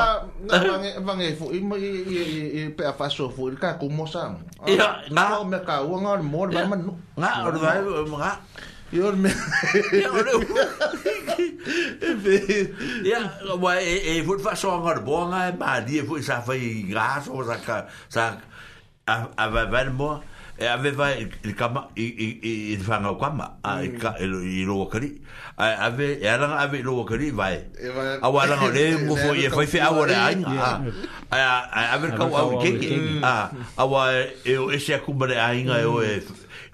[1.07, 4.21] vange fu i ma i pe a faso fu i ka kumo sa
[4.67, 6.91] e a ah, nga o me ka ua nga o le mo le ba manu
[7.19, 8.37] nga o le ba manu
[8.91, 9.33] Your man.
[13.05, 13.21] Ya,
[13.53, 16.57] wa e e fut fa so ngar bonga e ba di e fut sa fa
[16.57, 18.41] i gas o sa ka sa
[19.05, 20.09] a va va mo
[20.57, 22.27] e aveva il kama i i
[22.73, 25.21] i fa ngau kama a i ka e lo i lo kari
[25.61, 27.55] a ave e ala ave lo kari e vai
[28.17, 30.03] a wa la ngole e mo fo i fa i fa wa
[31.37, 32.89] a a ave ka wa e ke
[33.23, 34.01] a a wa
[34.43, 36.17] e o e se akumbre a inga e o e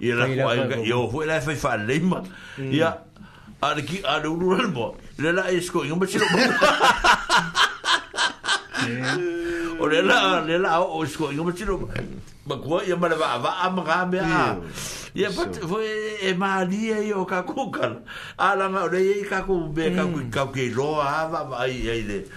[0.00, 2.20] ia la ko ai ga yo fu la fa fa lima
[2.68, 2.92] ia
[3.68, 4.86] ar ki ar uru ral bo
[5.24, 6.26] le la es ko yo mbachi lo
[9.76, 10.46] o le la mm.
[10.46, 11.80] le la o es ko yo mbachi lo
[12.46, 14.56] ma ko ia ma la va va am ga me a
[15.16, 17.88] ia pat fu e ma li e yo ka ku ka
[18.36, 21.56] ala ma le ye ka ku be ka ku ka ke lo a va va
[21.64, 22.28] ai ai de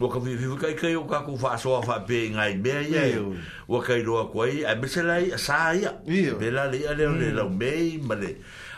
[0.00, 2.72] lo ka vi vi kai kai o ka ku fa so fa pe ngai be
[2.92, 3.20] ye
[3.66, 5.92] o kai lo ko ai a beselai sa ia
[6.40, 7.20] be la le ale mm.
[7.20, 7.72] le la me
[8.08, 8.30] ma le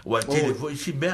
[0.02, 1.12] o ti le fo si be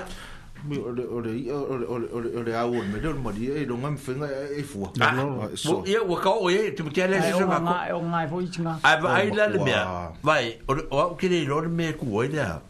[0.89, 4.59] ore ore ore ore ore a o me dor mari e longa me fenga e,
[4.65, 7.45] e fu no ah, so ye o ka e, o ye ti mutia le se
[7.45, 9.77] va ko ai ngai fo i tinga ai ai oh, la le me
[10.25, 12.68] vai o o ke le lor me ku o ida e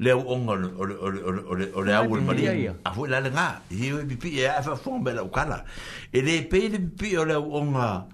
[0.00, 2.46] le e o onga o le o le o le o le a wul mali
[2.84, 5.64] a fu la nga i we bi e fa fo me la ukala
[6.12, 8.06] e le pe le bi o le o onga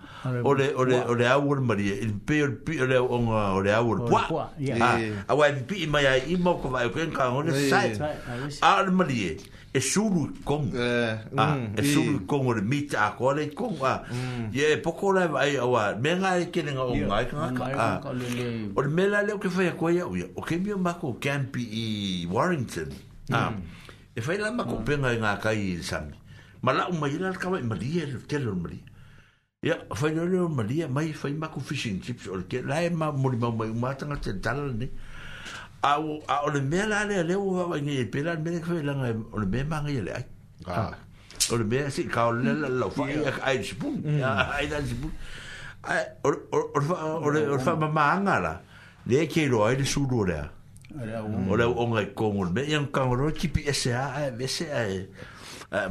[0.44, 2.96] o le o le o le a wul mali e pe o bi o le
[2.96, 4.48] o onga o le a wul kwa
[5.28, 7.92] a wa bi mai i mo ko vai ko en ka o le sai
[8.62, 9.32] a le mali e
[9.74, 10.70] e sulu kong.
[10.70, 11.86] Uh, eh, ah, mm, ah, e mm.
[11.90, 13.78] sulu kong ole mita a kua le kong.
[13.82, 14.06] Ah.
[14.06, 14.80] Mm.
[14.82, 17.66] poko lai wa ai awa, ah, me nga e kene nga o ngai ka ngaka.
[17.74, 17.98] Ah.
[18.76, 20.26] O le mela leo ke whai a kua iau ia.
[20.36, 22.86] O ke mio mako campi i Warrington.
[23.34, 23.50] Ah.
[23.50, 23.58] Mm.
[23.58, 23.58] Ah.
[24.14, 24.84] E whai la mako mm.
[24.84, 26.14] penga i ngā kai i sami.
[26.62, 28.86] Ma la umai ila al kawai maria, tele o maria.
[29.66, 32.28] Ia, whai leo leo maria, mai fai mako fishing chips.
[32.30, 34.86] O le ke lai e ma mori mau mai umatanga te dalane.
[34.86, 35.03] Ia
[35.84, 38.72] au a ole e me la le le u va ni pe la me ko
[38.88, 40.24] la nga e, ole me ma ngi le ai
[40.66, 40.90] ah
[41.52, 44.20] ole me si ka ole la lo fa ai ai sibu mm.
[44.56, 45.10] ai da sibu
[45.84, 46.38] ai ole
[47.26, 48.52] ole ole fa ma ma nga la
[49.06, 50.38] le ke lo ai le su lo le
[51.52, 51.80] ole mm.
[51.80, 54.84] o ngai ko ngol me yang ka ro ki pi se a ve se a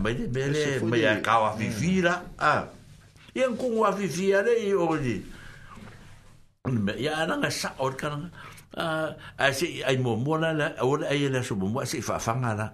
[0.01, 2.15] ma de me e, le me ya ka wa fi fi la
[2.49, 2.63] ah
[3.35, 5.15] yang ko wa fi fi le i ole
[7.05, 8.09] ya na nga sa or ka
[8.75, 12.17] a se ai mo mo la la o la ai la so mo se fa
[12.17, 12.71] fanga la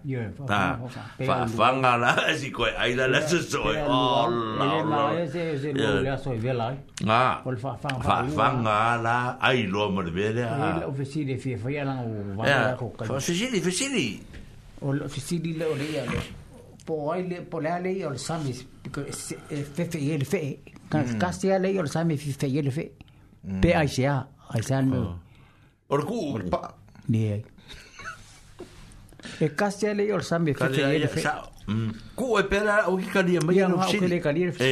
[0.48, 0.80] ta
[1.20, 5.74] fa fanga la si ko ai la la so so o la la se se
[5.74, 6.72] lo la so ve la
[7.06, 11.70] ah fa fanga fa fanga la ai lo mo ve la o fesili fi fa
[11.70, 14.20] ya la o va la ko fa fesili fesili
[14.82, 16.04] o fesili la o ya
[16.86, 21.76] po ai le po la le o sami fe fe ele fe kan kastia le
[21.82, 22.88] o sami fe fe ele fe
[23.62, 24.24] pe ai se a
[24.56, 25.20] ai se no
[25.90, 26.70] Or ku pa.
[27.10, 27.42] Ni ai.
[29.42, 31.22] E kasia le or sambe fe te ele fe.
[32.16, 33.82] Ku e pera o ki ka dia e mai no si.
[33.82, 34.72] Ya ma o ki le ka dia e eh, fe.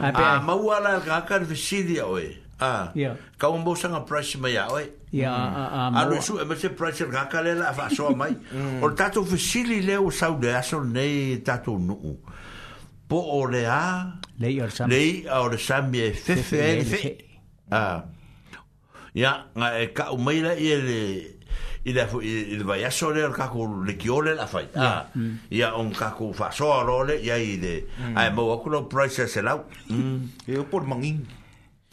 [0.00, 2.32] Ah, ma u ala ka e ka fe si dia oi.
[2.60, 2.90] Ah.
[2.96, 3.14] Ya.
[3.36, 4.86] Ka un bo sanga price mai ya oi.
[5.12, 6.00] Ya, a a.
[6.02, 8.32] Ano su e me se price ka ka le la fa so mai.
[8.56, 8.80] Mm.
[8.82, 12.16] Or tatu fe si li le o sau de aso nei tatu nu.
[13.06, 14.16] Po o le a.
[14.40, 14.96] Lei or sambe.
[14.96, 17.16] Lei or sambe fe fe.
[17.70, 18.04] Ah.
[19.14, 20.98] ya nga e ka umeira i ele
[21.88, 25.06] i le i le vai a le ka ku le kiole la fai ah
[25.50, 27.84] ya un ka ku fa so role ia i le
[28.18, 29.64] ai mo ku lo price se lau
[30.46, 31.24] e o por mangin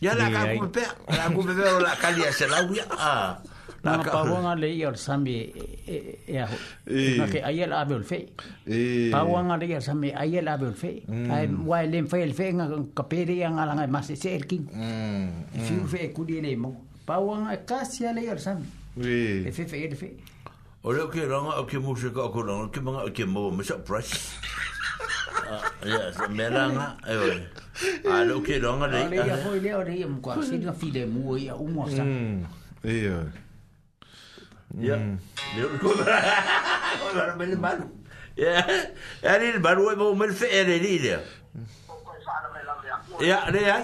[0.02, 0.84] ya la ka pe
[1.16, 3.40] la ku pe la kali li se lau ia ah
[3.86, 5.46] la ka wanga le i or sambi
[5.88, 6.58] e aho
[7.16, 8.28] na ke ai la bel fe
[9.14, 12.52] pa wanga le i sambi ai la bel fe ai wa le fe el fe
[12.52, 14.68] nga ka pe nga la nga mas se el king
[15.64, 18.66] fiu fe ku di le mo pauanga e kasi ale i arasami
[18.98, 20.12] e fefe e fefe
[20.84, 23.52] o leo ke ranga o ke musika o ko ranga ke manga o ke mou
[23.52, 24.34] mesa price
[25.46, 27.40] ah, ya me ranga e oi
[28.12, 31.38] a leo ke ranga rei ale ia hoi leo rei am kua sirga fide mua
[31.40, 33.00] ia umo sa e oi
[34.90, 34.98] ya
[35.56, 37.86] leo ko ranga me le malu
[38.36, 38.66] ya
[39.24, 41.14] ari baru e mou mel fe e rei rei
[43.22, 43.84] ya ne ai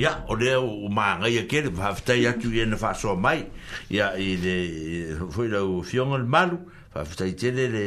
[0.00, 2.76] ya o le o ma nga ye ke le fa fta ya tu ye ne
[2.80, 3.44] fa so mai
[3.90, 4.56] ya i le
[5.30, 6.56] foi le o fion al malu
[6.94, 7.84] fa fta i tele le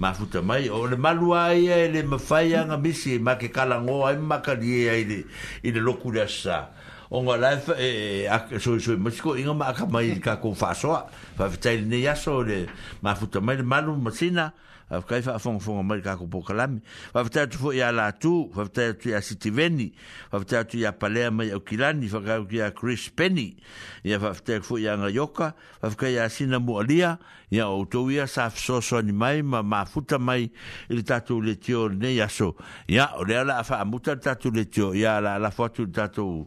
[0.00, 3.36] ma futa mai o le malu ai e le ma fa ya nga misi ma
[3.36, 5.18] ke kala ngo ai ma ka die ai le
[5.62, 6.70] i le loku le sa
[7.12, 9.84] o nga la fa e, e a so so ma sko i nga ma ka
[9.84, 10.96] mai ka ko fa so
[11.36, 12.64] fa fta i ne ya so le
[13.04, 14.48] ma futa mai le malu ma sina
[14.92, 16.82] afkai fa fong fong mai ka ko pokalami
[17.14, 19.20] fa fta tu fo ya la tu fa fta tu ya
[19.54, 19.92] veni
[20.30, 23.56] fa fta tu ya palea mai o kilani fa ka ya chris penny
[24.04, 27.18] ya fa fta fo ya nga yoka fa ka ya sina mualia
[27.50, 30.50] ya o to ya sa so so ni mai ma ma futa mai
[30.90, 32.56] il tatu le tio ne ya so
[32.88, 36.46] ya o le la fa muta tatu le tio ya la la fa tu tatu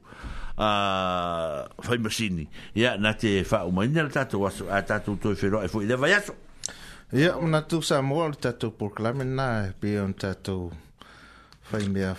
[0.58, 5.34] a fai masini ya na te fa o mai na tatu aso a tatu to
[5.36, 6.36] fero e fo ile vai aso
[7.16, 10.56] Ia, mana tu sa mo al tatu proclame na pe un tatu
[11.70, 12.14] fai me a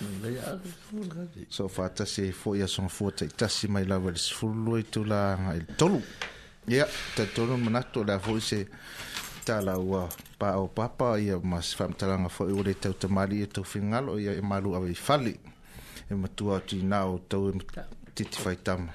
[1.50, 4.17] so fa ta e se fo ia son fo ta ta si mai la vel
[4.25, 6.00] se fo lui tu la ngai tolu
[6.75, 6.86] ia
[7.17, 8.60] ta tolu mana tu la fo se
[9.47, 10.02] ta la wa
[10.41, 13.47] pa o papa ia mas fam ta la nga fo ia tau te mali e
[13.55, 15.34] tau fingalo ia e malu a vei fali
[16.12, 17.52] e matua tu i nao tau e
[18.17, 18.89] titi fai tamu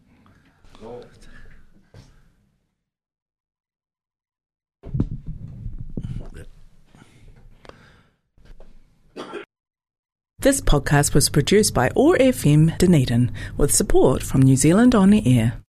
[10.46, 15.60] This podcast was produced by ORFM Dunedin with support from New Zealand On Air.